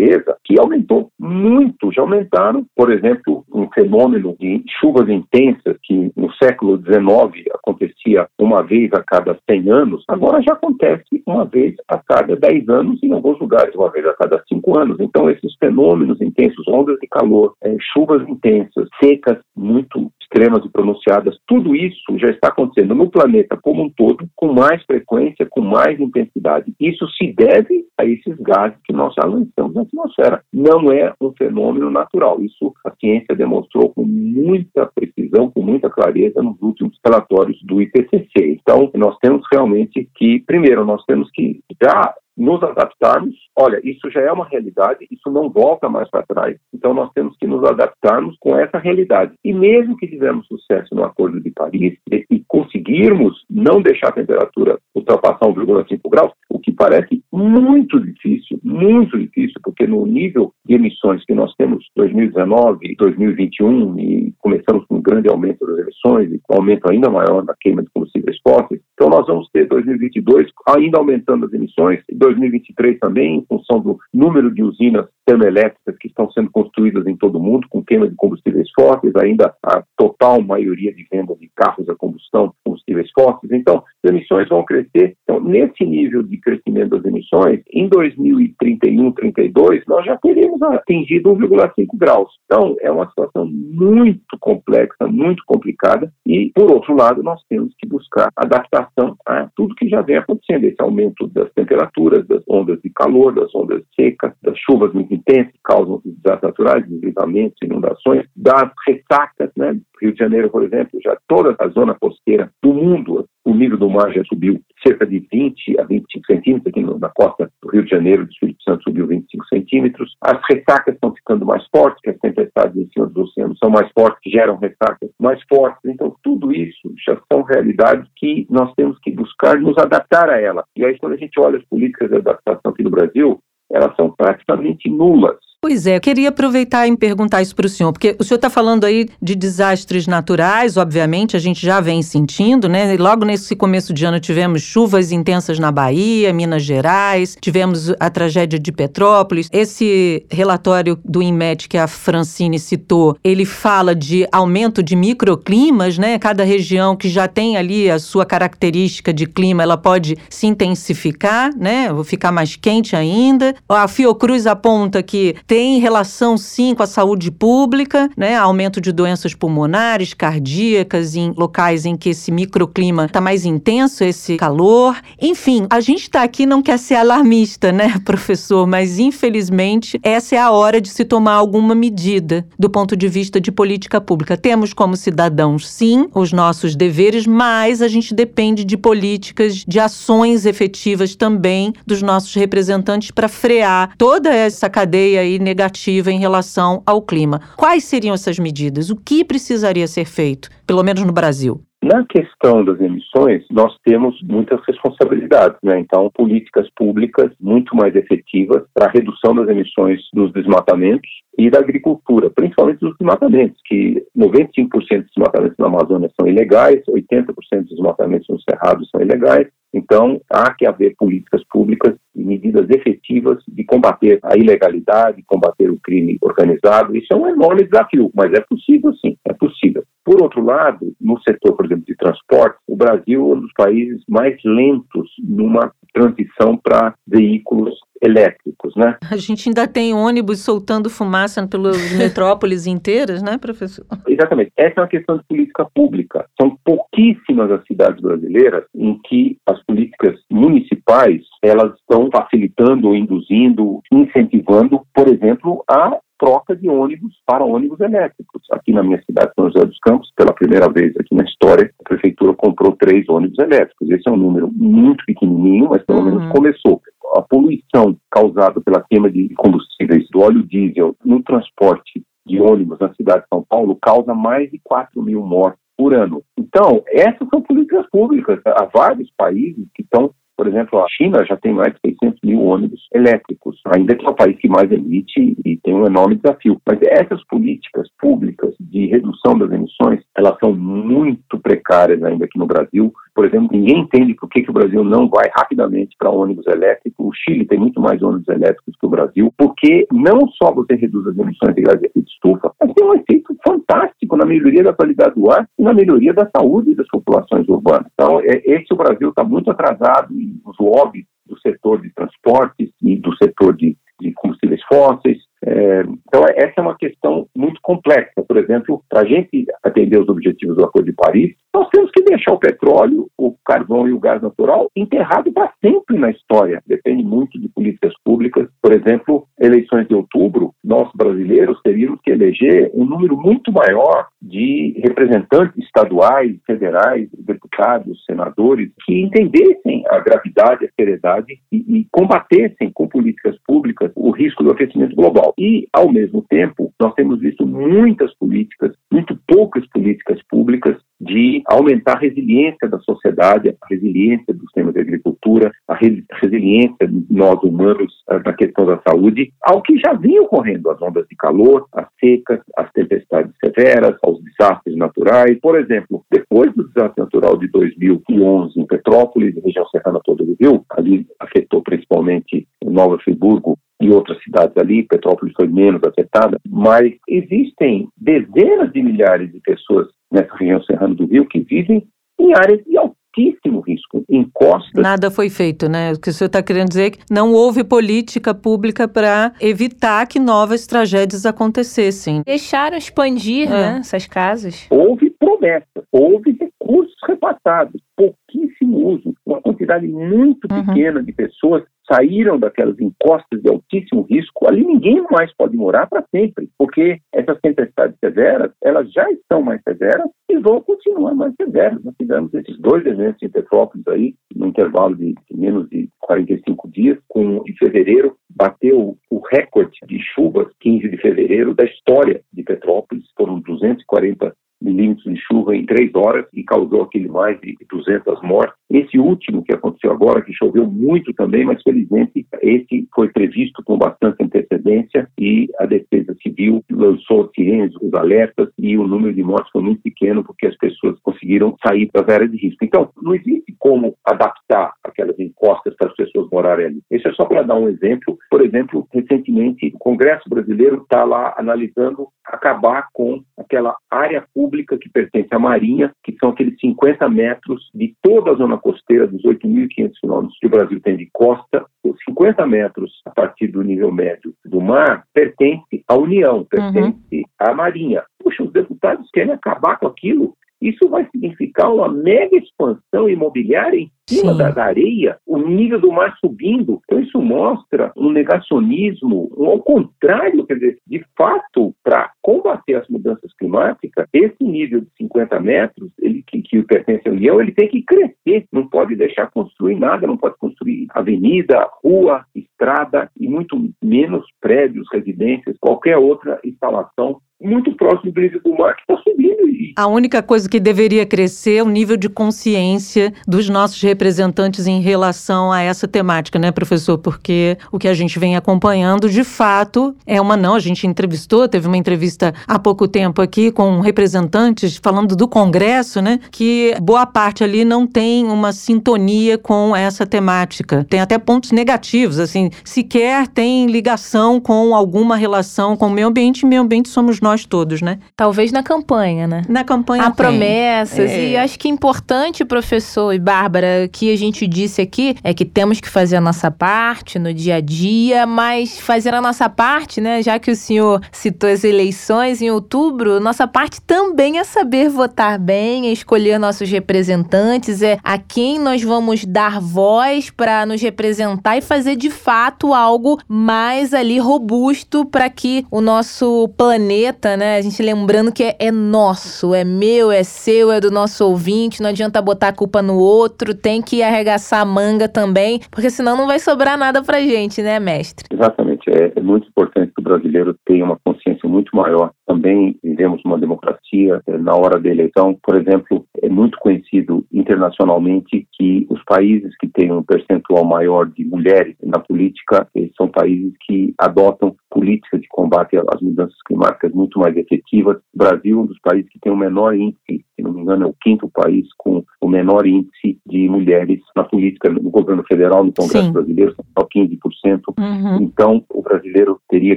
clareza, 0.00 0.36
que 0.44 0.58
aumentou 0.58 1.10
muito, 1.18 1.92
já 1.92 2.02
aumentaram, 2.02 2.64
por 2.74 2.90
exemplo, 2.90 3.44
um 3.52 3.68
fenômeno 3.72 4.34
de 4.38 4.62
chuvas 4.80 5.08
intensas 5.08 5.76
que 5.82 6.10
no 6.16 6.32
século 6.42 6.78
XIX 6.78 7.46
acontecia 7.54 8.26
uma 8.38 8.62
vez 8.62 8.92
a 8.94 9.02
cada 9.02 9.38
100 9.48 9.70
anos, 9.70 10.04
agora 10.08 10.42
já 10.42 10.54
acontece 10.54 11.22
uma 11.26 11.44
vez 11.44 11.74
a 11.88 11.98
cada 11.98 12.34
10 12.36 12.68
anos, 12.68 13.02
em 13.02 13.12
alguns 13.12 13.38
lugares 13.38 13.74
uma 13.74 13.90
vez 13.90 14.06
a 14.06 14.14
cada 14.14 14.42
5 14.48 14.78
anos. 14.78 14.96
Então, 15.00 15.30
esses 15.30 15.54
fenômenos 15.58 16.20
intensos, 16.20 16.66
ondas 16.68 16.98
de 16.98 17.06
calor, 17.08 17.54
é, 17.62 17.76
chuvas 17.92 18.26
intensas, 18.28 18.88
secas 19.02 19.38
muito 19.56 20.10
extremas 20.30 20.64
e 20.64 20.68
pronunciadas, 20.70 21.36
tudo 21.46 21.74
isso 21.74 22.16
já 22.16 22.28
está 22.28 22.48
acontecendo 22.48 22.94
no 22.94 23.10
planeta 23.10 23.58
como 23.60 23.82
um 23.82 23.90
todo, 23.90 24.28
com 24.36 24.52
mais 24.52 24.82
frequência, 24.84 25.46
com 25.50 25.60
mais 25.60 25.98
intensidade. 25.98 26.72
Isso 26.78 27.06
se 27.16 27.32
deve 27.32 27.84
a 27.98 28.04
esses 28.04 28.36
gases 28.38 28.78
que 28.84 28.92
nós 28.92 29.12
já 29.14 29.26
lançamos 29.26 29.74
na 29.74 29.82
atmosfera. 29.82 30.42
Não 30.52 30.90
é 30.92 31.12
um 31.20 31.32
fenômeno 31.36 31.90
natural. 31.90 32.40
Isso 32.40 32.72
a 32.86 32.92
ciência 32.98 33.34
demonstrou 33.34 33.90
com 33.90 34.04
muita 34.04 34.86
precisão, 34.86 35.50
com 35.50 35.62
muita 35.62 35.90
clareza 35.90 36.40
nos 36.42 36.60
últimos 36.62 36.96
relatórios 37.04 37.58
do 37.64 37.82
IPCC. 37.82 38.30
Então, 38.60 38.90
nós 38.94 39.18
temos 39.18 39.44
realmente 39.52 40.08
que, 40.14 40.40
primeiro, 40.46 40.84
nós 40.84 41.04
temos 41.04 41.28
que 41.32 41.60
já 41.82 42.14
nos 42.40 42.62
adaptarmos. 42.62 43.34
Olha, 43.54 43.80
isso 43.84 44.10
já 44.10 44.22
é 44.22 44.32
uma 44.32 44.46
realidade, 44.46 45.06
isso 45.10 45.30
não 45.30 45.50
volta 45.50 45.88
mais 45.88 46.08
para 46.08 46.24
trás. 46.26 46.56
Então 46.80 46.94
nós 46.94 47.12
temos 47.12 47.36
que 47.36 47.46
nos 47.46 47.62
adaptarmos 47.62 48.34
com 48.40 48.56
essa 48.56 48.78
realidade. 48.78 49.34
E 49.44 49.52
mesmo 49.52 49.98
que 49.98 50.08
tivermos 50.08 50.46
sucesso 50.46 50.94
no 50.94 51.04
Acordo 51.04 51.38
de 51.38 51.50
Paris 51.50 51.98
e 52.10 52.42
conseguirmos 52.48 53.44
não 53.50 53.82
deixar 53.82 54.08
a 54.08 54.12
temperatura 54.12 54.78
ultrapassar 54.94 55.46
1,5 55.46 56.00
graus, 56.10 56.32
o 56.48 56.58
que 56.58 56.72
parece 56.72 57.22
muito 57.30 58.00
difícil, 58.00 58.58
muito 58.64 59.18
difícil, 59.18 59.60
porque 59.62 59.86
no 59.86 60.06
nível 60.06 60.54
de 60.64 60.74
emissões 60.74 61.22
que 61.26 61.34
nós 61.34 61.54
temos 61.56 61.84
2019 61.96 62.78
e 62.82 62.96
2021 62.96 63.98
e 63.98 64.34
começamos 64.38 64.86
com 64.86 64.96
um 64.96 65.02
grande 65.02 65.28
aumento 65.28 65.66
das 65.66 65.80
emissões 65.80 66.32
e 66.32 66.40
um 66.50 66.56
aumento 66.56 66.90
ainda 66.90 67.10
maior 67.10 67.44
na 67.44 67.54
queima 67.60 67.82
de 67.82 67.90
combustíveis 67.92 68.38
fósseis, 68.42 68.80
então 69.00 69.08
nós 69.08 69.26
vamos 69.26 69.48
ter 69.50 69.66
2022 69.66 70.48
ainda 70.68 70.98
aumentando 70.98 71.46
as 71.46 71.52
emissões, 71.54 72.00
2023 72.12 72.98
também, 72.98 73.38
em 73.38 73.46
função 73.46 73.80
do 73.80 73.98
número 74.12 74.52
de 74.52 74.62
usinas 74.62 75.06
termoelétricas 75.24 75.96
que 75.98 76.08
estão 76.08 76.30
sendo 76.32 76.50
construídas 76.50 77.06
em 77.06 77.16
todo 77.16 77.36
o 77.36 77.42
mundo, 77.42 77.66
com 77.70 77.82
queima 77.82 78.06
de 78.06 78.14
combustíveis 78.14 78.68
fósseis, 78.78 79.16
ainda 79.16 79.54
a 79.64 79.82
total 79.96 80.42
maioria 80.42 80.92
de 80.92 81.06
venda 81.10 81.34
de 81.34 81.50
carros 81.56 81.88
a 81.88 81.94
combustão, 81.94 82.52
combustíveis 82.62 83.10
fósseis. 83.18 83.50
Então, 83.52 83.82
as 84.04 84.10
emissões 84.10 84.48
vão 84.48 84.64
crescer. 84.64 85.14
Então, 85.22 85.40
nesse 85.40 85.84
nível 85.84 86.22
de 86.22 86.38
crescimento 86.38 86.90
das 86.90 87.04
emissões, 87.04 87.60
em 87.72 87.88
2031, 87.88 89.12
32, 89.12 89.82
nós 89.86 90.04
já 90.04 90.16
teremos 90.18 90.60
atingido 90.62 91.30
1,5 91.30 91.86
graus. 91.94 92.30
Então, 92.44 92.76
é 92.80 92.90
uma 92.90 93.08
situação 93.08 93.46
muito 93.46 94.38
complexa, 94.40 95.06
muito 95.06 95.42
complicada, 95.46 96.12
e, 96.26 96.50
por 96.54 96.70
outro 96.70 96.94
lado, 96.94 97.22
nós 97.22 97.40
temos 97.48 97.74
que 97.78 97.86
buscar 97.86 98.30
adaptação 98.36 99.16
a 99.26 99.48
tudo 99.54 99.74
que 99.74 99.88
já 99.88 100.00
vem 100.00 100.16
acontecendo, 100.16 100.64
esse 100.64 100.80
aumento 100.80 101.26
das 101.28 101.52
temperaturas, 101.52 102.26
das 102.26 102.42
ondas 102.48 102.80
de 102.82 102.90
calor, 102.90 103.34
das 103.34 103.54
ondas 103.54 103.82
secas, 103.94 104.32
das 104.42 104.58
chuvas 104.58 104.92
muito 104.92 105.14
intensas 105.14 105.52
que 105.52 105.60
causam 105.62 106.00
desastres 106.04 106.42
naturais, 106.42 106.88
deslizamentos, 106.88 107.58
inundações, 107.62 108.26
das 108.36 108.70
ressacas, 108.86 109.50
né? 109.56 109.78
Rio 110.00 110.12
de 110.12 110.18
Janeiro, 110.18 110.50
por 110.50 110.62
exemplo, 110.62 110.98
já 111.02 111.16
toda 111.28 111.54
a 111.58 111.68
zona 111.68 111.94
costeira 111.94 112.50
do 112.62 112.72
mundo, 112.72 113.26
o 113.50 113.54
nível 113.54 113.76
do 113.76 113.90
mar 113.90 114.12
já 114.12 114.22
subiu 114.24 114.60
cerca 114.86 115.04
de 115.04 115.26
20 115.30 115.80
a 115.80 115.84
25 115.84 116.26
centímetros, 116.26 116.66
aqui 116.68 117.00
na 117.00 117.08
costa 117.08 117.50
do 117.60 117.68
Rio 117.68 117.84
de 117.84 117.90
Janeiro, 117.90 118.24
do 118.24 118.30
Espírito 118.30 118.62
Santo, 118.62 118.82
subiu 118.84 119.06
25 119.08 119.44
centímetros. 119.46 120.16
As 120.22 120.40
ressacas 120.48 120.94
estão 120.94 121.12
ficando 121.14 121.44
mais 121.44 121.66
fortes, 121.74 122.00
as 122.06 122.18
tempestades 122.18 122.76
em 122.76 122.88
cima 122.92 123.06
dos 123.06 123.30
oceanos 123.30 123.58
são 123.58 123.70
mais 123.70 123.90
fortes, 123.92 124.32
geram 124.32 124.56
ressacas 124.56 125.10
mais 125.18 125.40
fortes. 125.48 125.80
Então, 125.84 126.14
tudo 126.22 126.52
isso 126.52 126.94
já 127.04 127.20
são 127.30 127.42
realidades 127.42 128.08
que 128.16 128.46
nós 128.48 128.72
temos 128.74 128.98
que 129.00 129.10
buscar 129.10 129.58
nos 129.60 129.76
adaptar 129.78 130.30
a 130.30 130.40
ela. 130.40 130.64
E 130.76 130.84
aí, 130.84 130.96
quando 130.98 131.14
a 131.14 131.18
gente 131.18 131.38
olha 131.40 131.58
as 131.58 131.64
políticas 131.64 132.08
de 132.08 132.16
adaptação 132.16 132.70
aqui 132.70 132.84
no 132.84 132.90
Brasil, 132.90 133.40
elas 133.72 133.94
são 133.96 134.10
praticamente 134.10 134.88
nulas. 134.88 135.49
Pois 135.62 135.86
é, 135.86 135.98
eu 135.98 136.00
queria 136.00 136.30
aproveitar 136.30 136.88
e 136.88 136.96
perguntar 136.96 137.42
isso 137.42 137.54
para 137.54 137.66
o 137.66 137.68
senhor, 137.68 137.92
porque 137.92 138.16
o 138.18 138.24
senhor 138.24 138.36
está 138.36 138.48
falando 138.48 138.84
aí 138.84 139.10
de 139.20 139.34
desastres 139.34 140.06
naturais, 140.06 140.78
obviamente, 140.78 141.36
a 141.36 141.38
gente 141.38 141.60
já 141.60 141.82
vem 141.82 142.00
sentindo, 142.00 142.66
né? 142.66 142.96
Logo 142.96 143.26
nesse 143.26 143.54
começo 143.54 143.92
de 143.92 144.06
ano 144.06 144.18
tivemos 144.18 144.62
chuvas 144.62 145.12
intensas 145.12 145.58
na 145.58 145.70
Bahia, 145.70 146.32
Minas 146.32 146.62
Gerais, 146.62 147.36
tivemos 147.38 147.92
a 148.00 148.08
tragédia 148.08 148.58
de 148.58 148.72
Petrópolis. 148.72 149.50
Esse 149.52 150.24
relatório 150.30 150.98
do 151.04 151.22
INMET 151.22 151.68
que 151.68 151.76
a 151.76 151.86
Francine 151.86 152.58
citou, 152.58 153.18
ele 153.22 153.44
fala 153.44 153.94
de 153.94 154.26
aumento 154.32 154.82
de 154.82 154.96
microclimas, 154.96 155.98
né? 155.98 156.18
Cada 156.18 156.42
região 156.42 156.96
que 156.96 157.10
já 157.10 157.28
tem 157.28 157.58
ali 157.58 157.90
a 157.90 157.98
sua 157.98 158.24
característica 158.24 159.12
de 159.12 159.26
clima, 159.26 159.62
ela 159.62 159.76
pode 159.76 160.16
se 160.30 160.46
intensificar, 160.46 161.54
né? 161.54 161.92
Vou 161.92 162.02
ficar 162.02 162.32
mais 162.32 162.56
quente 162.56 162.96
ainda. 162.96 163.54
A 163.68 163.86
Fiocruz 163.86 164.46
aponta 164.46 165.02
que 165.02 165.36
tem 165.50 165.80
relação 165.80 166.38
sim 166.38 166.76
com 166.76 166.84
a 166.84 166.86
saúde 166.86 167.28
pública, 167.28 168.08
né? 168.16 168.36
Aumento 168.36 168.80
de 168.80 168.92
doenças 168.92 169.34
pulmonares, 169.34 170.14
cardíacas, 170.14 171.16
em 171.16 171.34
locais 171.36 171.84
em 171.84 171.96
que 171.96 172.10
esse 172.10 172.30
microclima 172.30 173.06
está 173.06 173.20
mais 173.20 173.44
intenso, 173.44 174.04
esse 174.04 174.36
calor. 174.36 174.96
Enfim, 175.20 175.66
a 175.68 175.80
gente 175.80 176.02
está 176.02 176.22
aqui 176.22 176.46
não 176.46 176.62
quer 176.62 176.78
ser 176.78 176.94
alarmista, 176.94 177.72
né, 177.72 177.98
professor? 178.06 178.64
Mas 178.64 179.00
infelizmente 179.00 179.98
essa 180.04 180.36
é 180.36 180.38
a 180.38 180.52
hora 180.52 180.80
de 180.80 180.88
se 180.88 181.04
tomar 181.04 181.32
alguma 181.32 181.74
medida 181.74 182.46
do 182.56 182.70
ponto 182.70 182.94
de 182.96 183.08
vista 183.08 183.40
de 183.40 183.50
política 183.50 184.00
pública. 184.00 184.36
Temos 184.36 184.72
como 184.72 184.96
cidadãos, 184.96 185.68
sim, 185.68 186.08
os 186.14 186.32
nossos 186.32 186.76
deveres, 186.76 187.26
mas 187.26 187.82
a 187.82 187.88
gente 187.88 188.14
depende 188.14 188.62
de 188.62 188.76
políticas, 188.76 189.64
de 189.66 189.80
ações 189.80 190.46
efetivas 190.46 191.16
também 191.16 191.72
dos 191.84 192.02
nossos 192.02 192.32
representantes 192.34 193.10
para 193.10 193.26
frear 193.26 193.96
toda 193.98 194.32
essa 194.32 194.70
cadeia 194.70 195.22
aí 195.22 195.39
negativa 195.40 196.10
em 196.10 196.18
relação 196.18 196.82
ao 196.86 197.02
clima. 197.02 197.40
Quais 197.56 197.84
seriam 197.84 198.14
essas 198.14 198.38
medidas? 198.38 198.90
O 198.90 198.96
que 198.96 199.24
precisaria 199.24 199.86
ser 199.86 200.04
feito, 200.04 200.48
pelo 200.66 200.82
menos 200.82 201.02
no 201.04 201.12
Brasil? 201.12 201.60
Na 201.82 202.04
questão 202.04 202.62
das 202.62 202.78
emissões, 202.78 203.42
nós 203.50 203.74
temos 203.82 204.14
muitas 204.22 204.60
responsabilidades, 204.66 205.58
né? 205.62 205.80
Então, 205.80 206.10
políticas 206.14 206.68
públicas 206.76 207.32
muito 207.40 207.74
mais 207.74 207.96
efetivas 207.96 208.62
para 208.74 208.86
a 208.86 208.90
redução 208.90 209.34
das 209.34 209.48
emissões 209.48 209.98
dos 210.12 210.30
desmatamentos 210.32 211.08
e 211.38 211.48
da 211.48 211.58
agricultura, 211.58 212.28
principalmente 212.28 212.80
dos 212.80 212.94
desmatamentos, 212.98 213.58
que 213.64 214.04
95% 214.14 214.68
dos 214.68 214.86
desmatamentos 214.86 215.56
na 215.58 215.66
Amazônia 215.68 216.10
são 216.20 216.28
ilegais, 216.28 216.82
80% 216.86 217.32
dos 217.32 217.70
desmatamentos 217.70 218.28
no 218.28 218.38
Cerrado 218.42 218.84
são 218.86 219.00
ilegais, 219.00 219.48
então, 219.72 220.20
há 220.28 220.52
que 220.52 220.66
haver 220.66 220.94
políticas 220.98 221.42
públicas 221.48 221.94
e 222.14 222.24
medidas 222.24 222.68
efetivas 222.70 223.38
de 223.46 223.64
combater 223.64 224.18
a 224.22 224.36
ilegalidade, 224.36 225.22
combater 225.26 225.70
o 225.70 225.78
crime 225.80 226.18
organizado. 226.20 226.96
Isso 226.96 227.12
é 227.12 227.16
um 227.16 227.28
enorme 227.28 227.64
desafio, 227.64 228.10
mas 228.14 228.32
é 228.32 228.40
possível 228.40 228.92
sim, 228.94 229.16
é 229.24 229.32
possível. 229.32 229.84
Por 230.04 230.20
outro 230.20 230.44
lado, 230.44 230.92
no 231.00 231.20
setor, 231.22 231.54
por 231.54 231.66
exemplo, 231.66 231.84
de 231.86 231.94
transporte, 231.94 232.58
o 232.66 232.74
Brasil 232.74 233.20
é 233.20 233.34
um 233.36 233.40
dos 233.40 233.52
países 233.52 234.02
mais 234.08 234.36
lentos 234.44 235.08
numa 235.22 235.72
transição 235.92 236.56
para 236.56 236.94
veículos 237.06 237.74
elétricos, 238.00 238.74
né? 238.76 238.96
A 239.10 239.16
gente 239.16 239.48
ainda 239.48 239.66
tem 239.66 239.94
ônibus 239.94 240.40
soltando 240.40 240.88
fumaça 240.88 241.46
pelas 241.46 241.76
metrópoles 241.96 242.66
inteiras, 242.66 243.22
né, 243.22 243.38
professor? 243.38 243.84
Exatamente. 244.06 244.52
Essa 244.56 244.74
é 244.78 244.80
uma 244.82 244.88
questão 244.88 245.18
de 245.18 245.24
política 245.24 245.66
pública. 245.74 246.26
São 246.40 246.56
pouquíssimas 246.64 247.50
as 247.50 247.64
cidades 247.66 248.00
brasileiras 248.00 248.64
em 248.74 248.98
que 249.06 249.36
as 249.46 249.62
políticas 249.64 250.18
municipais 250.30 251.22
elas 251.42 251.74
estão 251.78 252.08
facilitando, 252.10 252.94
induzindo, 252.94 253.80
incentivando, 253.92 254.82
por 254.94 255.08
exemplo, 255.08 255.64
a 255.68 255.98
troca 256.20 256.54
de 256.54 256.68
ônibus 256.68 257.14
para 257.26 257.42
ônibus 257.42 257.80
elétricos. 257.80 258.42
Aqui 258.52 258.72
na 258.72 258.82
minha 258.82 259.02
cidade, 259.04 259.32
São 259.34 259.50
José 259.50 259.64
dos 259.64 259.78
Campos, 259.78 260.12
pela 260.14 260.34
primeira 260.34 260.68
vez 260.68 260.94
aqui 260.96 261.14
na 261.14 261.24
história, 261.24 261.72
a 261.80 261.88
prefeitura 261.88 262.34
comprou 262.34 262.76
três 262.76 263.08
ônibus 263.08 263.38
elétricos. 263.38 263.88
Esse 263.90 264.06
é 264.06 264.12
um 264.12 264.18
número 264.18 264.50
muito 264.52 265.02
pequenininho, 265.06 265.70
mas 265.70 265.82
pelo 265.84 266.00
uhum. 266.00 266.04
menos 266.04 266.32
começou. 266.32 266.82
A 267.14 267.22
poluição 267.22 267.96
causada 268.10 268.60
pela 268.60 268.84
queima 268.88 269.10
de 269.10 269.28
combustíveis 269.34 270.08
do 270.10 270.20
óleo 270.20 270.42
diesel 270.42 270.96
no 271.04 271.22
transporte 271.22 272.02
de 272.26 272.40
ônibus 272.40 272.78
na 272.78 272.94
cidade 272.94 273.22
de 273.22 273.28
São 273.32 273.44
Paulo 273.48 273.78
causa 273.80 274.14
mais 274.14 274.50
de 274.50 274.60
4 274.62 275.02
mil 275.02 275.22
mortes 275.24 275.60
por 275.76 275.94
ano. 275.94 276.22
Então, 276.38 276.82
essas 276.88 277.26
são 277.28 277.40
políticas 277.42 277.88
públicas. 277.90 278.38
Há 278.44 278.66
vários 278.66 279.10
países 279.16 279.66
que 279.74 279.82
estão 279.82 280.14
por 280.40 280.48
exemplo, 280.48 280.78
a 280.78 280.86
China 280.88 281.22
já 281.26 281.36
tem 281.36 281.52
mais 281.52 281.74
de 281.74 281.80
600 282.00 282.18
mil 282.24 282.42
ônibus 282.46 282.88
elétricos, 282.94 283.60
ainda 283.66 283.94
que 283.94 284.06
é 284.06 284.08
o 284.08 284.14
país 284.14 284.38
que 284.38 284.48
mais 284.48 284.72
emite 284.72 285.36
e 285.44 285.58
tem 285.58 285.74
um 285.74 285.84
enorme 285.84 286.16
desafio. 286.16 286.58
Mas 286.66 286.78
essas 286.80 287.22
políticas 287.26 287.86
públicas 287.98 288.54
de 288.58 288.86
redução 288.86 289.36
das 289.38 289.52
emissões, 289.52 290.00
elas 290.20 290.38
são 290.38 290.52
muito 290.54 291.38
precárias 291.40 292.02
ainda 292.04 292.26
aqui 292.26 292.38
no 292.38 292.46
Brasil. 292.46 292.92
Por 293.14 293.24
exemplo, 293.24 293.48
ninguém 293.52 293.80
entende 293.80 294.14
por 294.14 294.28
que, 294.28 294.42
que 294.42 294.50
o 294.50 294.54
Brasil 294.54 294.84
não 294.84 295.08
vai 295.08 295.28
rapidamente 295.34 295.96
para 295.98 296.10
ônibus 296.10 296.46
elétrico. 296.46 297.08
O 297.08 297.12
Chile 297.12 297.46
tem 297.46 297.58
muito 297.58 297.80
mais 297.80 298.02
ônibus 298.02 298.28
elétricos 298.28 298.74
que 298.78 298.86
o 298.86 298.90
Brasil, 298.90 299.32
porque 299.36 299.86
não 299.90 300.28
só 300.28 300.52
você 300.52 300.74
reduz 300.74 301.06
as 301.06 301.18
emissões 301.18 301.54
de 301.54 301.62
gás 301.62 301.80
de 301.80 301.86
efeito 301.86 302.08
estufa, 302.08 302.52
mas 302.60 302.72
tem 302.74 302.86
um 302.86 302.94
efeito 302.94 303.34
fantástico 303.46 304.16
na 304.16 304.26
melhoria 304.26 304.62
da 304.62 304.74
qualidade 304.74 305.14
do 305.14 305.30
ar 305.30 305.48
e 305.58 305.62
na 305.62 305.72
melhoria 305.72 306.12
da 306.12 306.28
saúde 306.36 306.74
das 306.74 306.88
populações 306.88 307.48
urbanas. 307.48 307.86
Então, 307.94 308.20
é, 308.20 308.42
esse 308.44 308.72
o 308.72 308.76
Brasil 308.76 309.08
está 309.08 309.24
muito 309.24 309.50
atrasado 309.50 310.12
e 310.14 310.38
os 310.44 310.56
lobbies 310.58 311.06
do 311.26 311.38
setor 311.40 311.80
de 311.80 311.90
transportes 311.94 312.70
e 312.82 312.96
do 312.96 313.16
setor 313.16 313.56
de, 313.56 313.76
de 314.00 314.12
combustíveis 314.12 314.60
fósseis. 314.64 315.18
É, 315.46 315.82
então, 316.06 316.24
essa 316.36 316.54
é 316.58 316.60
uma 316.60 316.76
questão 316.76 317.26
muito 317.34 317.60
complexa. 317.62 318.22
Por 318.26 318.36
exemplo, 318.36 318.82
para 318.88 319.00
a 319.00 319.04
gente 319.04 319.46
atender 319.62 319.98
os 319.98 320.08
objetivos 320.08 320.56
do 320.56 320.64
Acordo 320.64 320.86
de 320.86 320.92
Paris, 320.92 321.34
nós 321.54 321.68
temos 321.70 321.90
que 321.90 322.02
deixar 322.04 322.32
o 322.32 322.38
petróleo, 322.38 323.08
o 323.16 323.34
carvão 323.44 323.88
e 323.88 323.92
o 323.92 323.98
gás 323.98 324.22
natural 324.22 324.70
enterrado 324.76 325.32
para 325.32 325.52
sempre 325.60 325.98
na 325.98 326.10
história. 326.10 326.62
Depende 326.66 327.02
muito 327.02 327.40
de 327.40 327.48
políticas 327.48 327.92
públicas. 328.04 328.48
Por 328.62 328.72
exemplo, 328.72 329.26
eleições 329.40 329.88
de 329.88 329.94
outubro, 329.94 330.54
nós 330.62 330.88
brasileiros 330.94 331.60
teríamos 331.62 331.98
que 332.02 332.10
eleger 332.10 332.70
um 332.74 332.84
número 332.84 333.16
muito 333.16 333.50
maior 333.50 334.08
de 334.20 334.74
representantes 334.84 335.56
estaduais, 335.64 336.36
federais, 336.46 337.08
deputados, 337.18 338.04
senadores, 338.04 338.70
que 338.84 339.00
entendessem 339.00 339.82
a 339.88 339.98
gravidade, 339.98 340.66
a 340.66 340.70
seriedade 340.78 341.40
e, 341.50 341.56
e 341.56 341.86
combatessem 341.90 342.70
com 342.72 342.86
políticas 342.86 343.36
públicas 343.46 343.90
o 343.96 344.10
risco 344.10 344.44
do 344.44 344.50
aquecimento 344.50 344.94
global. 344.94 345.32
E, 345.38 345.66
ao 345.72 345.90
mesmo 345.90 346.22
tempo, 346.28 346.72
nós 346.78 346.94
temos 346.94 347.20
visto 347.20 347.46
muitas 347.46 348.14
políticas, 348.16 348.72
muito 348.92 349.18
poucas 349.26 349.66
políticas 349.68 350.20
públicas 350.28 350.76
de 351.10 351.42
aumentar 351.46 351.96
a 351.96 352.00
resiliência 352.00 352.68
da 352.68 352.78
sociedade, 352.78 353.48
a 353.48 353.66
resiliência 353.68 354.32
do 354.32 354.40
sistema 354.42 354.72
de 354.72 354.80
agricultura, 354.80 355.50
a 355.66 355.74
resiliência 355.74 356.86
de 356.86 357.04
nós 357.10 357.42
humanos 357.42 357.92
eh, 358.08 358.20
na 358.24 358.32
questão 358.32 358.64
da 358.64 358.80
saúde, 358.86 359.32
ao 359.42 359.60
que 359.60 359.76
já 359.78 359.92
vinha 359.92 360.22
ocorrendo, 360.22 360.70
as 360.70 360.80
ondas 360.80 361.06
de 361.08 361.16
calor, 361.16 361.66
as 361.72 361.86
secas, 361.98 362.38
as 362.56 362.70
tempestades 362.72 363.32
severas, 363.44 363.96
aos 364.04 364.22
desastres 364.22 364.76
naturais. 364.76 365.36
Por 365.40 365.58
exemplo, 365.58 366.04
depois 366.10 366.54
do 366.54 366.68
desastre 366.68 367.02
natural 367.02 367.36
de 367.36 367.48
2011 367.48 368.60
em 368.60 368.66
Petrópolis, 368.66 369.34
região 369.44 369.66
serrana 369.66 370.00
toda 370.04 370.24
do 370.24 370.36
Rio, 370.38 370.64
ali 370.70 371.06
afetou 371.18 371.60
principalmente 371.62 372.46
Nova 372.64 372.98
Friburgo 372.98 373.58
e 373.80 373.90
outras 373.90 374.22
cidades 374.22 374.56
ali, 374.56 374.82
Petrópolis 374.82 375.34
foi 375.34 375.48
menos 375.48 375.80
afetada, 375.82 376.38
mas 376.48 376.92
existem 377.08 377.88
dezenas 377.96 378.70
de 378.72 378.82
milhares 378.82 379.32
de 379.32 379.40
pessoas 379.40 379.88
nessa 380.12 380.34
região 380.36 380.62
serrana 380.62 380.94
do 380.94 381.06
Rio 381.06 381.26
que 381.26 381.40
vivem 381.40 381.86
em 382.18 382.34
áreas 382.34 382.62
de 382.64 382.76
altíssimo 382.76 383.60
risco, 383.60 384.04
em 384.08 384.28
costas. 384.32 384.82
Nada 384.82 385.10
foi 385.10 385.30
feito, 385.30 385.68
né? 385.68 385.92
O 385.92 386.00
que 386.00 386.10
o 386.10 386.12
senhor 386.12 386.26
está 386.26 386.42
querendo 386.42 386.68
dizer 386.68 386.82
é 386.82 386.90
que 386.90 386.98
não 387.10 387.32
houve 387.32 387.64
política 387.64 388.34
pública 388.34 388.86
para 388.86 389.32
evitar 389.40 390.06
que 390.06 390.18
novas 390.18 390.66
tragédias 390.66 391.24
acontecessem. 391.24 392.22
Deixaram 392.24 392.76
expandir, 392.76 393.48
é. 393.48 393.50
né, 393.50 393.78
essas 393.80 394.06
casas. 394.06 394.66
Houve 394.70 395.10
promessa, 395.18 395.66
houve 395.90 396.36
recursos 396.38 396.94
repassados, 397.06 397.80
pouquíssimo 397.96 398.88
uso, 398.88 399.14
uma 399.26 399.40
quantidade 399.40 399.86
muito 399.88 400.46
uhum. 400.50 400.66
pequena 400.66 401.02
de 401.02 401.12
pessoas 401.12 401.62
saíram 401.90 402.38
daquelas 402.38 402.78
encostas 402.78 403.42
de 403.42 403.48
altíssimo 403.48 404.02
risco, 404.02 404.46
ali 404.46 404.64
ninguém 404.64 405.04
mais 405.10 405.34
pode 405.34 405.56
morar 405.56 405.86
para 405.88 406.04
sempre, 406.14 406.48
porque 406.56 406.98
essas 407.12 407.38
tempestades 407.40 407.96
severas, 407.98 408.52
elas 408.62 408.90
já 408.92 409.10
estão 409.10 409.42
mais 409.42 409.60
severas 409.62 410.08
e 410.30 410.38
vão 410.38 410.60
continuar 410.60 411.14
mais 411.14 411.34
severas. 411.34 411.82
Nós 411.82 411.94
tivemos 411.98 412.32
esses 412.34 412.58
dois 412.58 412.84
eventos 412.86 413.22
em 413.22 413.28
Petrópolis 413.28 413.86
aí, 413.88 414.14
no 414.34 414.46
intervalo 414.46 414.96
de, 414.96 415.14
menos 415.32 415.68
de 415.68 415.88
45 416.00 416.68
dias, 416.70 416.98
com 417.08 417.42
em 417.46 417.56
fevereiro 417.56 418.16
bateu 418.28 418.96
o 419.10 419.20
recorde 419.32 419.78
de 419.86 419.98
chuvas 420.14 420.46
15 420.60 420.88
de 420.88 420.96
fevereiro 420.98 421.54
da 421.54 421.64
história 421.64 422.22
de 422.32 422.42
Petrópolis, 422.42 423.04
foram 423.16 423.40
240 423.40 424.32
milímetros 424.60 425.12
de 425.12 425.20
chuva 425.20 425.56
em 425.56 425.64
três 425.64 425.90
horas 425.94 426.26
e 426.32 426.44
causou 426.44 426.82
aquele 426.82 427.08
mais 427.08 427.40
de 427.40 427.56
200 427.68 428.22
mortes. 428.22 428.59
Esse 428.70 428.98
último 428.98 429.42
que 429.42 429.52
aconteceu 429.52 429.90
agora, 429.90 430.22
que 430.22 430.32
choveu 430.32 430.64
muito 430.66 431.12
também, 431.14 431.44
mas 431.44 431.62
felizmente 431.62 432.24
esse 432.40 432.88
foi 432.94 433.08
previsto 433.08 433.62
com 433.64 433.76
bastante 433.76 434.22
antecedência 434.22 435.08
e 435.18 435.48
a 435.58 435.66
Defesa 435.66 436.14
Civil 436.22 436.64
lançou 436.70 437.30
sirenes, 437.34 437.74
os 437.80 437.92
alertas 437.94 438.48
e 438.58 438.78
o 438.78 438.86
número 438.86 439.12
de 439.12 439.22
mortes 439.22 439.50
foi 439.50 439.62
muito 439.62 439.82
pequeno 439.82 440.22
porque 440.22 440.46
as 440.46 440.56
pessoas 440.56 440.98
conseguiram 441.00 441.56
sair 441.66 441.90
das 441.92 442.08
áreas 442.08 442.30
de 442.30 442.36
risco. 442.36 442.64
Então, 442.64 442.90
não 443.02 443.14
existe 443.14 443.54
como 443.58 443.96
adaptar 444.04 444.72
aquelas 444.84 445.18
encostas 445.18 445.74
para 445.76 445.88
as 445.88 445.96
pessoas 445.96 446.28
morarem 446.30 446.66
ali. 446.66 446.82
Isso 446.90 447.08
é 447.08 447.12
só 447.12 447.24
para 447.24 447.42
dar 447.42 447.56
um 447.56 447.68
exemplo. 447.68 448.16
Por 448.30 448.40
exemplo, 448.40 448.86
recentemente 448.92 449.72
o 449.74 449.78
Congresso 449.78 450.28
Brasileiro 450.28 450.82
está 450.82 451.04
lá 451.04 451.34
analisando 451.36 452.08
acabar 452.30 452.88
com 452.92 453.22
aquela 453.38 453.76
área 453.90 454.24
pública 454.34 454.78
que 454.78 454.88
pertence 454.88 455.28
à 455.32 455.38
Marinha, 455.38 455.92
que 456.02 456.16
são 456.18 456.30
aqueles 456.30 456.58
50 456.60 457.08
metros 457.08 457.70
de 457.74 457.94
toda 458.02 458.30
a 458.30 458.34
zona 458.34 458.58
costeira 458.58 459.06
dos 459.06 459.22
8.500 459.22 459.92
quilômetros 460.00 460.38
que 460.38 460.46
o 460.46 460.50
Brasil 460.50 460.80
tem 460.80 460.96
de 460.96 461.08
costa, 461.12 461.64
os 461.82 461.96
50 462.04 462.46
metros 462.46 462.92
a 463.06 463.10
partir 463.10 463.48
do 463.48 463.62
nível 463.62 463.92
médio 463.92 464.34
do 464.44 464.60
mar 464.60 465.04
pertence 465.12 465.84
à 465.88 465.96
União, 465.96 466.44
pertence 466.44 466.98
uhum. 467.12 467.22
à 467.38 467.52
Marinha. 467.52 468.04
Puxa, 468.18 468.42
os 468.42 468.52
deputados 468.52 469.08
querem 469.12 469.32
acabar 469.32 469.78
com 469.78 469.86
aquilo 469.86 470.34
isso 470.60 470.88
vai 470.88 471.08
significar 471.10 471.72
uma 471.72 471.88
mega 471.88 472.36
expansão 472.36 473.08
imobiliária 473.08 473.78
em 473.78 473.90
cima 474.06 474.34
da, 474.34 474.50
da, 474.50 474.64
areia, 474.64 475.18
o 475.26 475.38
nível 475.38 475.80
do 475.80 475.92
mar 475.92 476.16
subindo. 476.18 476.80
Então, 476.84 477.00
isso 477.00 477.20
mostra 477.20 477.92
um 477.96 478.10
negacionismo, 478.10 479.30
um, 479.36 479.46
ao 479.46 479.60
contrário, 479.60 480.44
quer 480.44 480.54
dizer, 480.54 480.78
de 480.86 481.04
fato, 481.16 481.74
para 481.82 482.10
combater 482.20 482.74
as 482.74 482.88
mudanças 482.88 483.32
climáticas, 483.34 484.06
esse 484.12 484.42
nível 484.42 484.80
de 484.80 484.88
50 484.98 485.40
metros, 485.40 485.90
ele 485.98 486.22
que, 486.26 486.42
que 486.42 486.62
pertence 486.62 487.08
à 487.08 487.12
União, 487.12 487.40
ele 487.40 487.52
tem 487.52 487.68
que 487.68 487.82
crescer, 487.82 488.46
não 488.52 488.68
pode 488.68 488.96
deixar 488.96 489.30
construir 489.30 489.76
nada, 489.76 490.06
não 490.06 490.16
pode 490.16 490.36
construir 490.38 490.86
avenida, 490.90 491.68
rua, 491.82 492.24
estrada 492.34 493.10
e 493.18 493.28
muito 493.28 493.56
menos 493.82 494.26
prédios, 494.40 494.86
residências, 494.92 495.56
qualquer 495.60 495.96
outra 495.96 496.40
instalação 496.44 497.20
muito 497.40 497.74
próximo 497.76 498.12
do 498.12 498.20
nível 498.20 498.40
do 498.44 498.56
mar 498.56 498.74
que 498.76 498.82
está 498.82 498.96
subindo. 499.02 499.40
A 499.76 499.86
única 499.86 500.22
coisa 500.22 500.48
que 500.48 500.58
deveria 500.58 501.06
crescer 501.06 501.56
é 501.56 501.62
o 501.62 501.68
nível 501.68 501.96
de 501.96 502.08
consciência 502.08 503.12
dos 503.26 503.48
nossos 503.48 503.80
representantes 503.80 504.66
em 504.66 504.80
relação 504.80 505.52
a 505.52 505.60
essa 505.60 505.86
temática, 505.86 506.38
né, 506.38 506.50
professor? 506.50 506.98
Porque 506.98 507.56
o 507.70 507.78
que 507.78 507.88
a 507.88 507.94
gente 507.94 508.18
vem 508.18 508.36
acompanhando, 508.36 509.08
de 509.08 509.24
fato, 509.24 509.94
é 510.06 510.20
uma 510.20 510.36
não. 510.36 510.54
A 510.54 510.60
gente 510.60 510.86
entrevistou, 510.86 511.48
teve 511.48 511.66
uma 511.66 511.76
entrevista 511.76 512.34
há 512.46 512.58
pouco 512.58 512.88
tempo 512.88 513.22
aqui 513.22 513.50
com 513.50 513.80
representantes 513.80 514.76
falando 514.82 515.14
do 515.14 515.28
Congresso, 515.28 516.02
né, 516.02 516.18
que 516.30 516.74
boa 516.82 517.06
parte 517.06 517.44
ali 517.44 517.64
não 517.64 517.86
tem 517.86 518.26
uma 518.26 518.52
sintonia 518.52 519.38
com 519.38 519.74
essa 519.74 520.04
temática. 520.04 520.84
Tem 520.88 521.00
até 521.00 521.18
pontos 521.18 521.52
negativos, 521.52 522.18
assim, 522.18 522.50
sequer 522.64 523.28
tem 523.28 523.66
ligação 523.66 524.40
com 524.40 524.74
alguma 524.74 525.16
relação 525.16 525.76
com 525.76 525.86
o 525.86 525.90
meio 525.90 526.08
ambiente. 526.08 526.44
Meio 526.44 526.62
ambiente 526.62 526.88
somos 526.88 527.20
nós 527.20 527.29
todos, 527.44 527.80
né? 527.80 527.98
Talvez 528.16 528.52
na 528.52 528.62
campanha, 528.62 529.26
né? 529.26 529.42
Na 529.48 529.64
campanha. 529.64 530.04
Há 530.04 530.06
tem. 530.06 530.14
promessas. 530.16 531.10
É. 531.10 531.28
E 531.30 531.36
acho 531.36 531.58
que 531.58 531.68
é 531.68 531.70
importante, 531.70 532.44
professor 532.44 533.12
e 533.12 533.18
Bárbara, 533.18 533.88
que 533.90 534.12
a 534.12 534.16
gente 534.16 534.46
disse 534.46 534.80
aqui 534.80 535.16
é 535.22 535.32
que 535.32 535.44
temos 535.44 535.80
que 535.80 535.88
fazer 535.88 536.16
a 536.16 536.20
nossa 536.20 536.50
parte 536.50 537.18
no 537.18 537.32
dia 537.32 537.56
a 537.56 537.60
dia, 537.60 538.26
mas 538.26 538.78
fazer 538.80 539.14
a 539.14 539.20
nossa 539.20 539.48
parte, 539.48 540.00
né? 540.00 540.22
Já 540.22 540.38
que 540.38 540.50
o 540.50 540.56
senhor 540.56 541.00
citou 541.12 541.50
as 541.50 541.64
eleições 541.64 542.42
em 542.42 542.50
outubro, 542.50 543.20
nossa 543.20 543.46
parte 543.46 543.80
também 543.80 544.38
é 544.38 544.44
saber 544.44 544.88
votar 544.88 545.38
bem, 545.38 545.88
é 545.88 545.92
escolher 545.92 546.38
nossos 546.38 546.70
representantes, 546.70 547.82
é 547.82 547.98
a 548.02 548.18
quem 548.18 548.58
nós 548.58 548.82
vamos 548.82 549.24
dar 549.24 549.60
voz 549.60 550.30
para 550.30 550.64
nos 550.66 550.80
representar 550.80 551.56
e 551.56 551.60
fazer 551.60 551.96
de 551.96 552.10
fato 552.10 552.72
algo 552.74 553.18
mais 553.28 553.92
ali 553.92 554.18
robusto 554.18 555.04
para 555.04 555.28
que 555.28 555.66
o 555.70 555.80
nosso 555.80 556.48
planeta, 556.56 557.19
né? 557.36 557.56
A 557.56 557.60
gente 557.60 557.82
lembrando 557.82 558.32
que 558.32 558.42
é, 558.42 558.56
é 558.58 558.70
nosso, 558.70 559.54
é 559.54 559.64
meu, 559.64 560.10
é 560.10 560.22
seu, 560.22 560.70
é 560.70 560.80
do 560.80 560.90
nosso 560.90 561.24
ouvinte, 561.26 561.82
não 561.82 561.90
adianta 561.90 562.20
botar 562.22 562.48
a 562.48 562.52
culpa 562.52 562.80
no 562.82 562.98
outro, 562.98 563.54
tem 563.54 563.82
que 563.82 564.02
arregaçar 564.02 564.60
a 564.60 564.64
manga 564.64 565.08
também, 565.08 565.60
porque 565.70 565.90
senão 565.90 566.16
não 566.16 566.26
vai 566.26 566.38
sobrar 566.38 566.78
nada 566.78 567.02
pra 567.02 567.20
gente, 567.20 567.62
né, 567.62 567.78
mestre? 567.78 568.26
Exatamente. 568.32 568.88
É, 568.90 569.12
é 569.16 569.20
muito 569.20 569.48
importante 569.48 569.92
que 569.94 570.00
o 570.00 570.04
brasileiro 570.04 570.54
tenha 570.66 570.84
uma 570.84 570.98
consciência 571.04 571.48
muito 571.48 571.74
maior. 571.74 572.10
Também 572.30 572.78
vivemos 572.82 573.20
uma 573.24 573.36
democracia. 573.36 574.22
É, 574.24 574.38
na 574.38 574.54
hora 574.54 574.78
da 574.78 574.88
eleição, 574.88 575.36
por 575.42 575.56
exemplo, 575.56 576.06
é 576.22 576.28
muito 576.28 576.56
conhecido 576.60 577.26
internacionalmente 577.32 578.46
que 578.52 578.86
os 578.88 579.02
países 579.04 579.56
que 579.58 579.66
têm 579.66 579.90
um 579.90 580.02
percentual 580.02 580.64
maior 580.64 581.10
de 581.10 581.24
mulheres 581.24 581.74
na 581.82 581.98
política 581.98 582.68
eh, 582.76 582.88
são 582.96 583.08
países 583.08 583.52
que 583.66 583.92
adotam 583.98 584.54
políticas 584.70 585.20
de 585.20 585.28
combate 585.28 585.76
às 585.76 586.00
mudanças 586.00 586.36
climáticas 586.46 586.92
muito 586.92 587.18
mais 587.18 587.36
efetivas. 587.36 587.96
O 588.14 588.18
Brasil 588.18 588.58
é 588.58 588.62
um 588.62 588.66
dos 588.66 588.78
países 588.80 589.10
que 589.10 589.18
tem 589.18 589.32
o 589.32 589.36
menor 589.36 589.74
índice, 589.74 590.24
se 590.36 590.42
não 590.42 590.52
me 590.52 590.60
engano, 590.60 590.84
é 590.84 590.88
o 590.88 590.94
quinto 591.02 591.28
país 591.28 591.66
com 591.76 592.04
o 592.20 592.28
menor 592.28 592.66
índice 592.66 593.18
de 593.26 593.48
mulheres 593.48 594.00
na 594.14 594.22
política 594.22 594.70
no 594.70 594.90
governo 594.90 595.24
federal, 595.24 595.64
no 595.64 595.72
Congresso 595.72 596.06
Sim. 596.06 596.12
brasileiro, 596.12 596.54
são 596.54 596.64
só 596.78 596.86
15%. 596.86 597.60
Uhum. 597.78 598.22
Então, 598.22 598.64
o 598.72 598.82
brasileiro 598.82 599.40
teria 599.48 599.76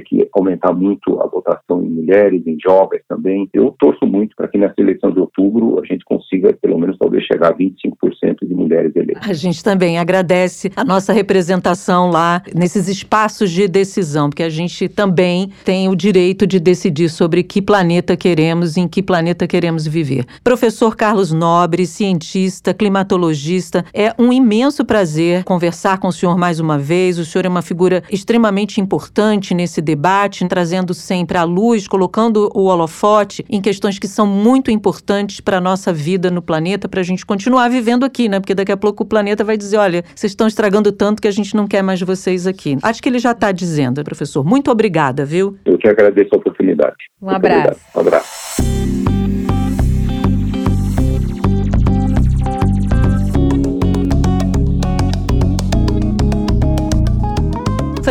que 0.00 0.28
aumentar 0.32 0.72
muito 0.72 1.20
a 1.20 1.26
votação 1.26 1.82
em 1.82 1.88
mulheres, 1.88 2.43
em 2.46 2.56
jovens 2.64 3.02
também. 3.08 3.48
Eu 3.52 3.74
torço 3.78 4.06
muito 4.06 4.34
para 4.36 4.48
que 4.48 4.58
nessa 4.58 4.74
eleição 4.78 5.10
de 5.10 5.20
outubro 5.20 5.80
a 5.80 5.86
gente 5.86 6.04
consiga, 6.04 6.52
pelo 6.52 6.78
menos, 6.78 6.96
talvez 6.98 7.24
chegar 7.24 7.48
a 7.48 7.54
25% 7.54 8.46
de 8.46 8.54
mulheres 8.54 8.94
eleitas. 8.94 9.28
A 9.28 9.32
gente 9.32 9.62
também 9.62 9.98
agradece 9.98 10.70
a 10.76 10.84
nossa 10.84 11.12
representação 11.12 12.10
lá 12.10 12.42
nesses 12.54 12.88
espaços 12.88 13.50
de 13.50 13.68
decisão, 13.68 14.28
porque 14.28 14.42
a 14.42 14.50
gente 14.50 14.88
também 14.88 15.50
tem 15.64 15.88
o 15.88 15.94
direito 15.94 16.46
de 16.46 16.58
decidir 16.60 17.08
sobre 17.08 17.42
que 17.42 17.60
planeta 17.60 18.16
queremos 18.16 18.76
e 18.76 18.80
em 18.80 18.88
que 18.88 19.02
planeta 19.02 19.46
queremos 19.46 19.86
viver. 19.86 20.24
Professor 20.42 20.96
Carlos 20.96 21.32
Nobre, 21.32 21.86
cientista, 21.86 22.74
climatologista, 22.74 23.84
é 23.92 24.14
um 24.18 24.32
imenso 24.32 24.84
prazer 24.84 25.44
conversar 25.44 25.98
com 25.98 26.08
o 26.08 26.12
senhor 26.12 26.36
mais 26.36 26.60
uma 26.60 26.78
vez. 26.78 27.18
O 27.18 27.24
senhor 27.24 27.44
é 27.44 27.48
uma 27.48 27.62
figura 27.62 28.02
extremamente 28.10 28.80
importante 28.80 29.54
nesse 29.54 29.80
debate, 29.80 30.46
trazendo 30.48 30.94
sempre 30.94 31.38
à 31.38 31.44
luz, 31.44 31.86
colocando 31.88 32.33
o 32.54 32.64
holofote 32.64 33.44
em 33.48 33.60
questões 33.60 33.98
que 33.98 34.08
são 34.08 34.26
muito 34.26 34.70
importantes 34.70 35.40
para 35.40 35.58
a 35.58 35.60
nossa 35.60 35.92
vida 35.92 36.30
no 36.30 36.42
planeta, 36.42 36.88
para 36.88 37.00
a 37.00 37.04
gente 37.04 37.24
continuar 37.24 37.68
vivendo 37.68 38.04
aqui, 38.04 38.28
né? 38.28 38.40
Porque 38.40 38.54
daqui 38.54 38.72
a 38.72 38.76
pouco 38.76 39.02
o 39.02 39.06
planeta 39.06 39.44
vai 39.44 39.56
dizer: 39.56 39.76
olha, 39.76 40.04
vocês 40.14 40.32
estão 40.32 40.46
estragando 40.46 40.92
tanto 40.92 41.20
que 41.20 41.28
a 41.28 41.32
gente 41.32 41.54
não 41.56 41.66
quer 41.66 41.82
mais 41.82 42.00
vocês 42.00 42.46
aqui. 42.46 42.76
Acho 42.82 43.02
que 43.02 43.08
ele 43.08 43.18
já 43.18 43.32
está 43.32 43.52
dizendo, 43.52 44.02
professor. 44.04 44.44
Muito 44.44 44.70
obrigada, 44.70 45.24
viu? 45.24 45.56
Eu 45.64 45.78
que 45.78 45.88
agradeço 45.88 46.34
a 46.34 46.38
oportunidade. 46.38 46.96
Um 47.20 47.26
Muito 47.26 47.36
abraço. 47.36 47.80
obrigado. 47.94 47.96
Um 47.96 48.00
abraço. 48.00 49.43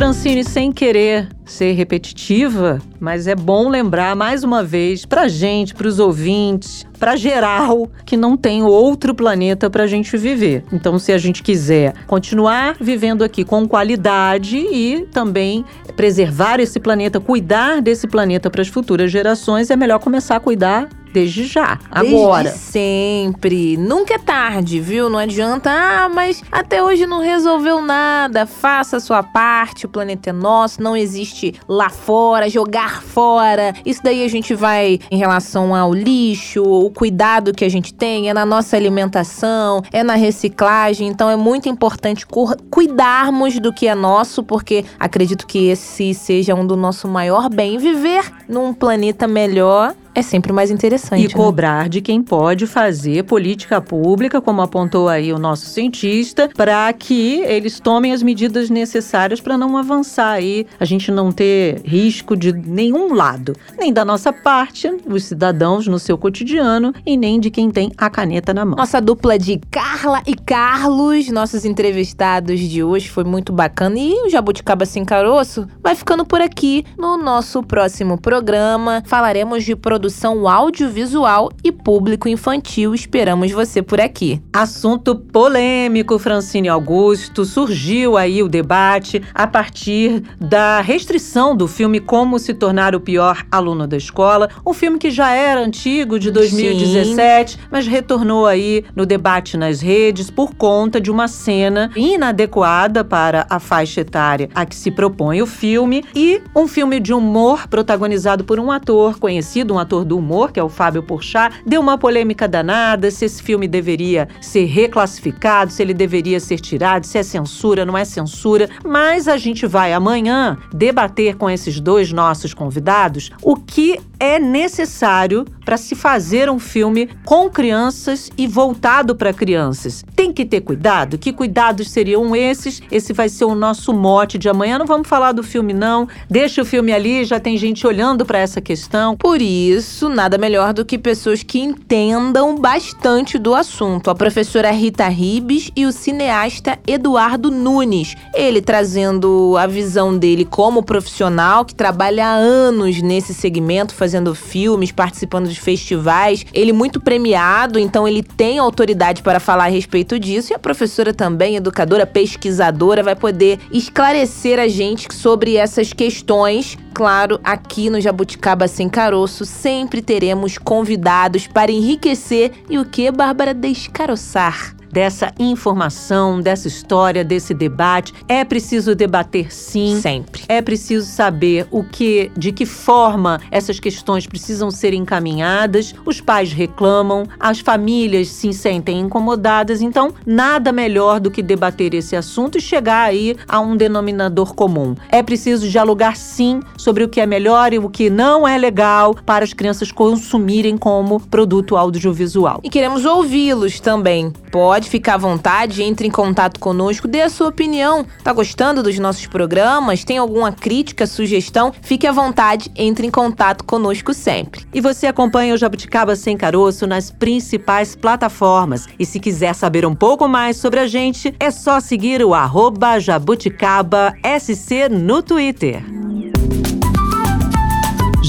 Francine, 0.04 0.44
sem 0.44 0.70
querer 0.70 1.30
ser 1.46 1.72
repetitiva, 1.72 2.82
mas 3.00 3.26
é 3.26 3.34
bom 3.34 3.70
lembrar 3.70 4.18
mais 4.18 4.44
uma 4.44 4.62
vez 4.62 5.06
pra 5.06 5.30
gente, 5.30 5.74
pros 5.74 5.98
ouvintes, 5.98 6.86
pra 7.00 7.16
geral, 7.16 7.90
que 8.06 8.18
não 8.18 8.36
tem 8.36 8.64
outro 8.64 9.16
planeta 9.16 9.70
pra 9.70 9.88
gente 9.88 10.18
viver. 10.18 10.66
Então, 10.74 11.00
se 11.00 11.14
a 11.14 11.18
gente 11.18 11.42
quiser 11.42 11.94
continuar 12.06 12.76
vivendo 12.82 13.24
aqui 13.24 13.46
com 13.46 13.66
qualidade 13.66 14.58
e 14.58 15.08
também 15.10 15.64
preservar 15.96 16.60
esse 16.60 16.82
planeta, 16.82 17.22
cuidar 17.22 17.82
desse 17.82 18.06
planeta 18.06 18.50
para 18.50 18.62
as 18.62 18.68
futuras 18.68 19.10
gerações, 19.10 19.70
é 19.70 19.76
melhor 19.78 20.00
começar 20.00 20.36
a 20.36 20.40
cuidar 20.42 20.90
desde 21.14 21.46
já, 21.46 21.80
agora. 21.92 22.50
Desde 22.50 22.60
sempre. 22.60 23.78
Nunca 23.78 24.16
é 24.16 24.18
tarde, 24.18 24.80
viu? 24.80 25.10
Não 25.10 25.20
adianta, 25.20 25.70
ah, 25.70 26.10
mas 26.10 26.44
até 26.52 26.84
hoje 26.84 27.06
não 27.06 27.22
resolveu 27.22 27.82
nada. 27.82 28.46
Faça 28.46 28.98
a 28.98 29.00
sua 29.00 29.22
parte, 29.22 29.86
o 29.86 29.90
planeta 29.90 30.32
é 30.32 30.34
nosso, 30.34 30.82
não 30.82 30.98
existe 30.98 31.54
lá 31.68 31.90
fora, 31.90 32.50
jogar 32.50 33.04
fora. 33.04 33.74
Isso 33.86 34.02
daí 34.04 34.26
a 34.26 34.28
gente 34.28 34.56
vai 34.56 35.00
em 35.12 35.18
relação 35.18 35.76
ao 35.76 35.94
lixo, 35.94 36.64
o 36.64 36.90
cuidado 36.90 37.54
que 37.54 37.64
a 37.64 37.70
gente 37.70 37.94
tem, 37.94 38.30
é 38.30 38.34
na 38.34 38.46
nossa 38.46 38.76
alimentação, 38.76 39.84
é 39.92 40.04
na 40.04 40.16
reciclagem. 40.16 41.08
Então 41.08 41.30
é 41.30 41.36
muito 41.36 41.70
importante 41.70 42.26
cuidarmos 42.70 43.60
do 43.60 43.72
que 43.72 43.88
é 43.88 43.94
nosso, 43.94 44.44
porque 44.44 44.84
acredito 45.00 45.46
que 45.46 45.68
esse 45.68 46.14
seja 46.14 46.56
um 46.56 46.66
do 46.66 46.76
nosso 46.76 47.08
maior 47.08 47.50
bem. 47.50 47.78
Viver 47.78 48.32
num 48.48 48.74
planeta 48.74 49.28
melhor 49.28 49.94
é 50.16 50.22
sempre 50.22 50.54
mais 50.54 50.70
interessante. 50.70 51.24
E 51.24 51.28
né? 51.28 51.34
cobrar 51.34 51.90
de 51.90 52.02
quem 52.02 52.22
pode 52.22 52.68
fazer 52.68 53.24
política 53.24 53.82
pública, 53.82 54.42
como 54.42 54.62
apontou 54.62 55.10
aí 55.10 55.34
o 55.34 55.40
nosso 55.40 55.66
cientista, 55.66 56.50
para 56.56 56.92
que 56.94 57.42
eles 57.42 57.80
tomem 57.80 58.12
as 58.12 58.22
medidas 58.22 58.70
necessárias 58.70 59.42
para 59.42 59.58
não 59.58 59.78
avançar 59.78 60.32
aí, 60.32 60.68
a 60.80 60.86
gente 60.86 61.12
não 61.12 61.32
ter 61.32 61.82
risco 61.84 62.36
de 62.36 62.54
nenhum 62.54 63.14
lado, 63.14 63.56
nem 63.78 63.92
da 63.92 64.06
nossa 64.06 64.32
parte, 64.32 64.90
os 65.06 65.24
cidadãos 65.24 65.88
no 65.88 66.00
seu 66.00 66.18
cotidiano, 66.18 66.94
e 67.06 67.18
nem 67.18 67.40
de 67.40 67.50
quem 67.50 67.72
tem 67.72 67.92
a 67.98 68.10
caneta 68.10 68.54
na 68.54 68.66
mão. 68.66 68.76
Nossa 68.76 69.02
dupla 69.02 69.38
de 69.38 69.60
Carla 69.72 70.22
e 70.28 70.36
Carlos, 70.36 71.30
nossos 71.30 71.66
entrevistados 71.66 72.60
de 72.60 72.84
hoje, 72.84 73.10
foi 73.10 73.24
muito 73.24 73.52
bacana. 73.52 73.98
E 73.98 74.14
o 74.26 74.30
Jabuticaba 74.30 74.86
Sem 74.86 75.04
Caroço 75.04 75.68
vai 75.82 75.96
ficando 75.96 76.26
por 76.26 76.42
aqui. 76.42 76.86
No 76.98 77.18
nosso 77.18 77.64
próximo 77.64 78.20
programa, 78.20 79.02
falaremos 79.06 79.64
de 79.64 79.76
produção 79.76 80.03
audiovisual 80.48 81.52
e 81.64 81.72
público 81.72 82.28
infantil. 82.28 82.94
Esperamos 82.94 83.52
você 83.52 83.82
por 83.82 84.00
aqui. 84.00 84.42
Assunto 84.52 85.16
polêmico, 85.16 86.18
Francine 86.18 86.70
Augusto. 86.70 87.46
Surgiu 87.46 88.18
aí 88.18 88.42
o 88.42 88.48
debate 88.48 89.22
a 89.34 89.46
partir 89.46 90.24
da 90.40 90.82
restrição 90.82 91.56
do 91.56 91.68
filme 91.68 92.00
Como 92.00 92.40
se 92.40 92.54
tornar 92.54 92.96
o 92.96 93.00
pior 93.00 93.46
aluno 93.52 93.86
da 93.86 93.98
escola. 93.98 94.50
Um 94.66 94.74
filme 94.74 94.98
que 94.98 95.12
já 95.12 95.32
era 95.32 95.62
antigo, 95.62 96.18
de 96.18 96.32
2017, 96.32 97.60
mas 97.70 97.86
retornou 97.86 98.46
aí 98.46 98.86
no 98.96 99.06
debate 99.06 99.58
nas 99.58 99.82
redes 99.82 100.30
por 100.30 100.56
conta 100.56 101.00
de 101.00 101.12
uma 101.12 101.28
cena 101.28 101.92
inadequada 101.96 103.04
para 103.04 103.46
a 103.50 103.60
faixa 103.60 104.02
etária 104.02 104.50
a 104.56 104.66
que 104.66 104.76
se 104.76 104.90
propõe 104.90 105.42
o 105.42 105.46
filme 105.46 106.04
e 106.16 106.42
um 106.56 106.68
filme 106.68 107.00
de 107.00 107.14
humor 107.14 107.68
protagonizado 107.68 108.44
por 108.44 108.60
um 108.60 108.72
ator 108.72 109.20
conhecido, 109.20 109.74
um 109.74 109.80
ator 109.80 109.93
do 110.02 110.18
humor, 110.18 110.52
que 110.52 110.60
é 110.60 110.64
o 110.64 110.70
Fábio 110.70 111.04
Porchat. 111.04 111.56
Deu 111.66 111.82
uma 111.82 111.98
polêmica 111.98 112.48
danada 112.48 113.12
se 113.12 113.26
esse 113.26 113.44
filme 113.44 113.68
deveria 113.68 114.28
ser 114.42 114.66
reclassificado, 114.66 115.72
se 115.72 115.82
ele 115.82 115.94
deveria 115.94 116.40
ser 116.40 116.60
tirado, 116.60 117.06
se 117.06 117.18
é 117.18 117.24
censura, 117.24 117.86
não 117.86 117.98
é 117.98 118.06
censura. 118.06 118.70
Mas 118.86 119.28
a 119.28 119.38
gente 119.38 119.68
vai 119.68 119.94
amanhã 119.94 120.58
debater 120.74 121.36
com 121.36 121.50
esses 121.50 121.80
dois 121.80 122.12
nossos 122.12 122.54
convidados 122.54 123.30
o 123.42 123.56
que 123.56 124.00
é 124.20 124.40
necessário 124.40 125.46
para 125.66 125.76
se 125.76 125.96
fazer 125.96 126.50
um 126.50 126.60
filme 126.60 127.10
com 127.26 127.50
crianças 127.50 128.30
e 128.38 128.48
voltado 128.48 129.16
para 129.16 129.34
crianças. 129.34 130.04
Tem 130.16 130.32
que 130.32 130.46
ter 130.46 130.62
cuidado. 130.62 131.18
Que 131.18 131.34
cuidados 131.34 131.90
seriam 131.92 132.36
esses? 132.36 132.82
Esse 132.92 133.12
vai 133.12 133.28
ser 133.28 133.46
o 133.46 133.56
nosso 133.56 133.94
mote 133.94 134.38
de 134.38 134.48
amanhã. 134.48 134.78
Não 134.78 134.86
vamos 134.86 135.08
falar 135.08 135.32
do 135.32 135.44
filme, 135.44 135.74
não. 135.74 136.08
Deixa 136.30 136.62
o 136.62 136.66
filme 136.66 136.94
ali, 136.94 137.26
já 137.26 137.40
tem 137.40 137.58
gente 137.58 137.86
olhando 137.86 138.26
para 138.26 138.40
essa 138.40 138.62
questão. 138.62 139.16
Por 139.16 139.42
isso, 139.42 139.83
nada 140.10 140.38
melhor 140.38 140.74
do 140.74 140.86
que 140.86 140.98
pessoas 140.98 141.44
que 141.44 141.60
entendam 141.60 142.56
bastante 142.56 143.38
do 143.38 143.54
assunto. 143.54 144.10
A 144.10 144.16
professora 144.16 144.72
Rita 144.72 145.08
Ribes 145.08 145.72
e 145.76 145.86
o 145.86 145.92
cineasta 145.92 146.78
Eduardo 146.88 147.50
Nunes. 147.50 148.16
Ele 148.34 148.62
trazendo 148.62 149.56
a 149.58 149.68
visão 149.68 150.18
dele 150.18 150.46
como 150.46 150.84
profissional 150.84 151.66
que 151.66 151.76
trabalha 151.76 152.26
há 152.26 152.34
anos 152.34 153.02
nesse 153.02 153.34
segmento, 153.34 153.94
fazendo 153.94 154.34
filmes, 154.36 154.92
participando 154.92 155.48
de 155.48 155.60
festivais. 155.60 156.46
Ele 156.54 156.74
muito 156.74 157.00
premiado, 157.00 157.80
então 157.80 158.08
ele 158.08 158.24
tem 158.24 158.60
autoridade 158.60 159.22
para 159.22 159.40
falar 159.40 159.66
a 159.66 159.70
respeito 159.70 160.20
disso. 160.20 160.54
E 160.54 160.56
a 160.56 160.60
professora 160.60 161.14
também, 161.14 161.56
educadora, 161.56 162.06
pesquisadora, 162.06 163.04
vai 163.04 163.16
poder 163.16 163.60
esclarecer 163.72 164.60
a 164.60 164.68
gente 164.68 165.08
sobre 165.14 165.56
essas 165.56 165.92
questões 165.94 166.78
claro, 166.94 167.40
aqui 167.44 167.90
no 167.90 168.00
Jabuticaba 168.00 168.68
Sem 168.68 168.88
Caroço 168.88 169.46
sempre 169.46 170.02
teremos 170.02 170.58
convidados 170.58 171.48
para 171.48 171.72
enriquecer 171.72 172.52
e 172.70 172.78
o 172.78 172.86
que, 172.86 173.10
Bárbara? 173.12 173.54
Descaroçar 173.54 174.76
dessa 174.94 175.34
informação, 175.40 176.40
dessa 176.40 176.68
história, 176.68 177.24
desse 177.24 177.52
debate. 177.52 178.14
É 178.28 178.46
preciso 178.46 178.94
debater 178.94 179.52
sim. 179.52 180.00
Sempre. 180.00 180.44
É 180.48 180.62
preciso 180.62 181.08
saber 181.08 181.68
o 181.72 181.84
que, 181.84 182.32
de 182.38 182.52
que 182.52 182.66
forma 182.66 183.42
essas 183.50 183.80
questões 183.80 184.28
precisam 184.28 184.70
ser 184.70 184.94
encaminhadas. 184.94 185.96
Os 186.06 186.22
pais 186.22 186.54
reclamam, 186.54 187.24
as 187.40 187.60
famílias 187.60 188.28
se 188.28 188.54
sentem 188.54 189.00
incomodadas, 189.00 189.82
então 189.82 190.14
nada 190.26 190.72
melhor 190.72 191.20
do 191.20 191.32
que 191.32 191.42
debater 191.42 191.96
esse 191.96 192.16
assunto 192.16 192.60
e 192.60 192.62
chegar 192.62 193.10
aí 193.10 193.36
a 193.48 193.60
um 193.60 193.76
denominador 193.76 194.54
comum. 194.54 194.96
É 195.10 195.24
preciso 195.24 195.68
dialogar 195.68 196.16
sim 196.16 196.60
sobre 196.78 197.04
o 197.04 197.10
que 197.10 197.20
é 197.20 197.26
melhor 197.26 197.74
e 197.74 197.80
o 197.80 197.90
que 197.90 198.12
não 198.12 198.48
é 198.48 198.60
legal 198.60 199.16
para 199.26 199.44
as 199.44 199.54
crianças 199.54 199.92
consumirem 199.92 200.78
como 200.78 201.20
produto 201.20 201.76
audiovisual. 201.76 202.60
E 202.64 202.70
queremos 202.70 203.06
ouvi-los 203.06 203.80
também. 203.80 204.32
Pode 204.52 204.83
Pode 204.84 204.90
ficar 204.90 205.14
à 205.14 205.18
vontade, 205.18 205.82
entre 205.82 206.08
em 206.08 206.12
contato 206.12 206.60
conosco, 206.60 207.08
dê 207.08 207.22
a 207.22 207.30
sua 207.30 207.48
opinião. 207.48 208.06
Tá 208.22 208.34
gostando 208.34 208.84
dos 208.84 209.00
nossos 209.00 209.26
programas? 209.26 210.04
Tem 210.04 210.18
alguma 210.18 210.52
crítica, 210.52 211.08
sugestão? 211.08 211.72
Fique 211.82 212.06
à 212.06 212.12
vontade, 212.12 212.70
entre 212.76 213.08
em 213.08 213.10
contato 213.10 213.64
conosco 213.64 214.14
sempre. 214.14 214.66
E 214.74 214.82
você 214.82 215.08
acompanha 215.08 215.54
o 215.54 215.58
Jabuticaba 215.58 216.18
Sem 216.18 216.36
Caroço 216.36 216.86
nas 216.86 217.10
principais 217.10 217.96
plataformas. 217.96 218.86
E 219.00 219.06
se 219.06 219.22
quiser 219.22 219.56
saber 219.56 219.86
um 219.86 219.96
pouco 219.96 220.28
mais 220.28 220.58
sobre 220.58 220.82
a 220.82 220.88
gente, 220.88 221.34
é 221.40 221.50
só 221.50 221.80
seguir 221.80 222.22
o 222.22 222.34
arroba 222.34 223.00
Jabuticaba 223.00 224.14
SC 224.38 224.90
no 224.90 225.24
Twitter. 225.24 225.82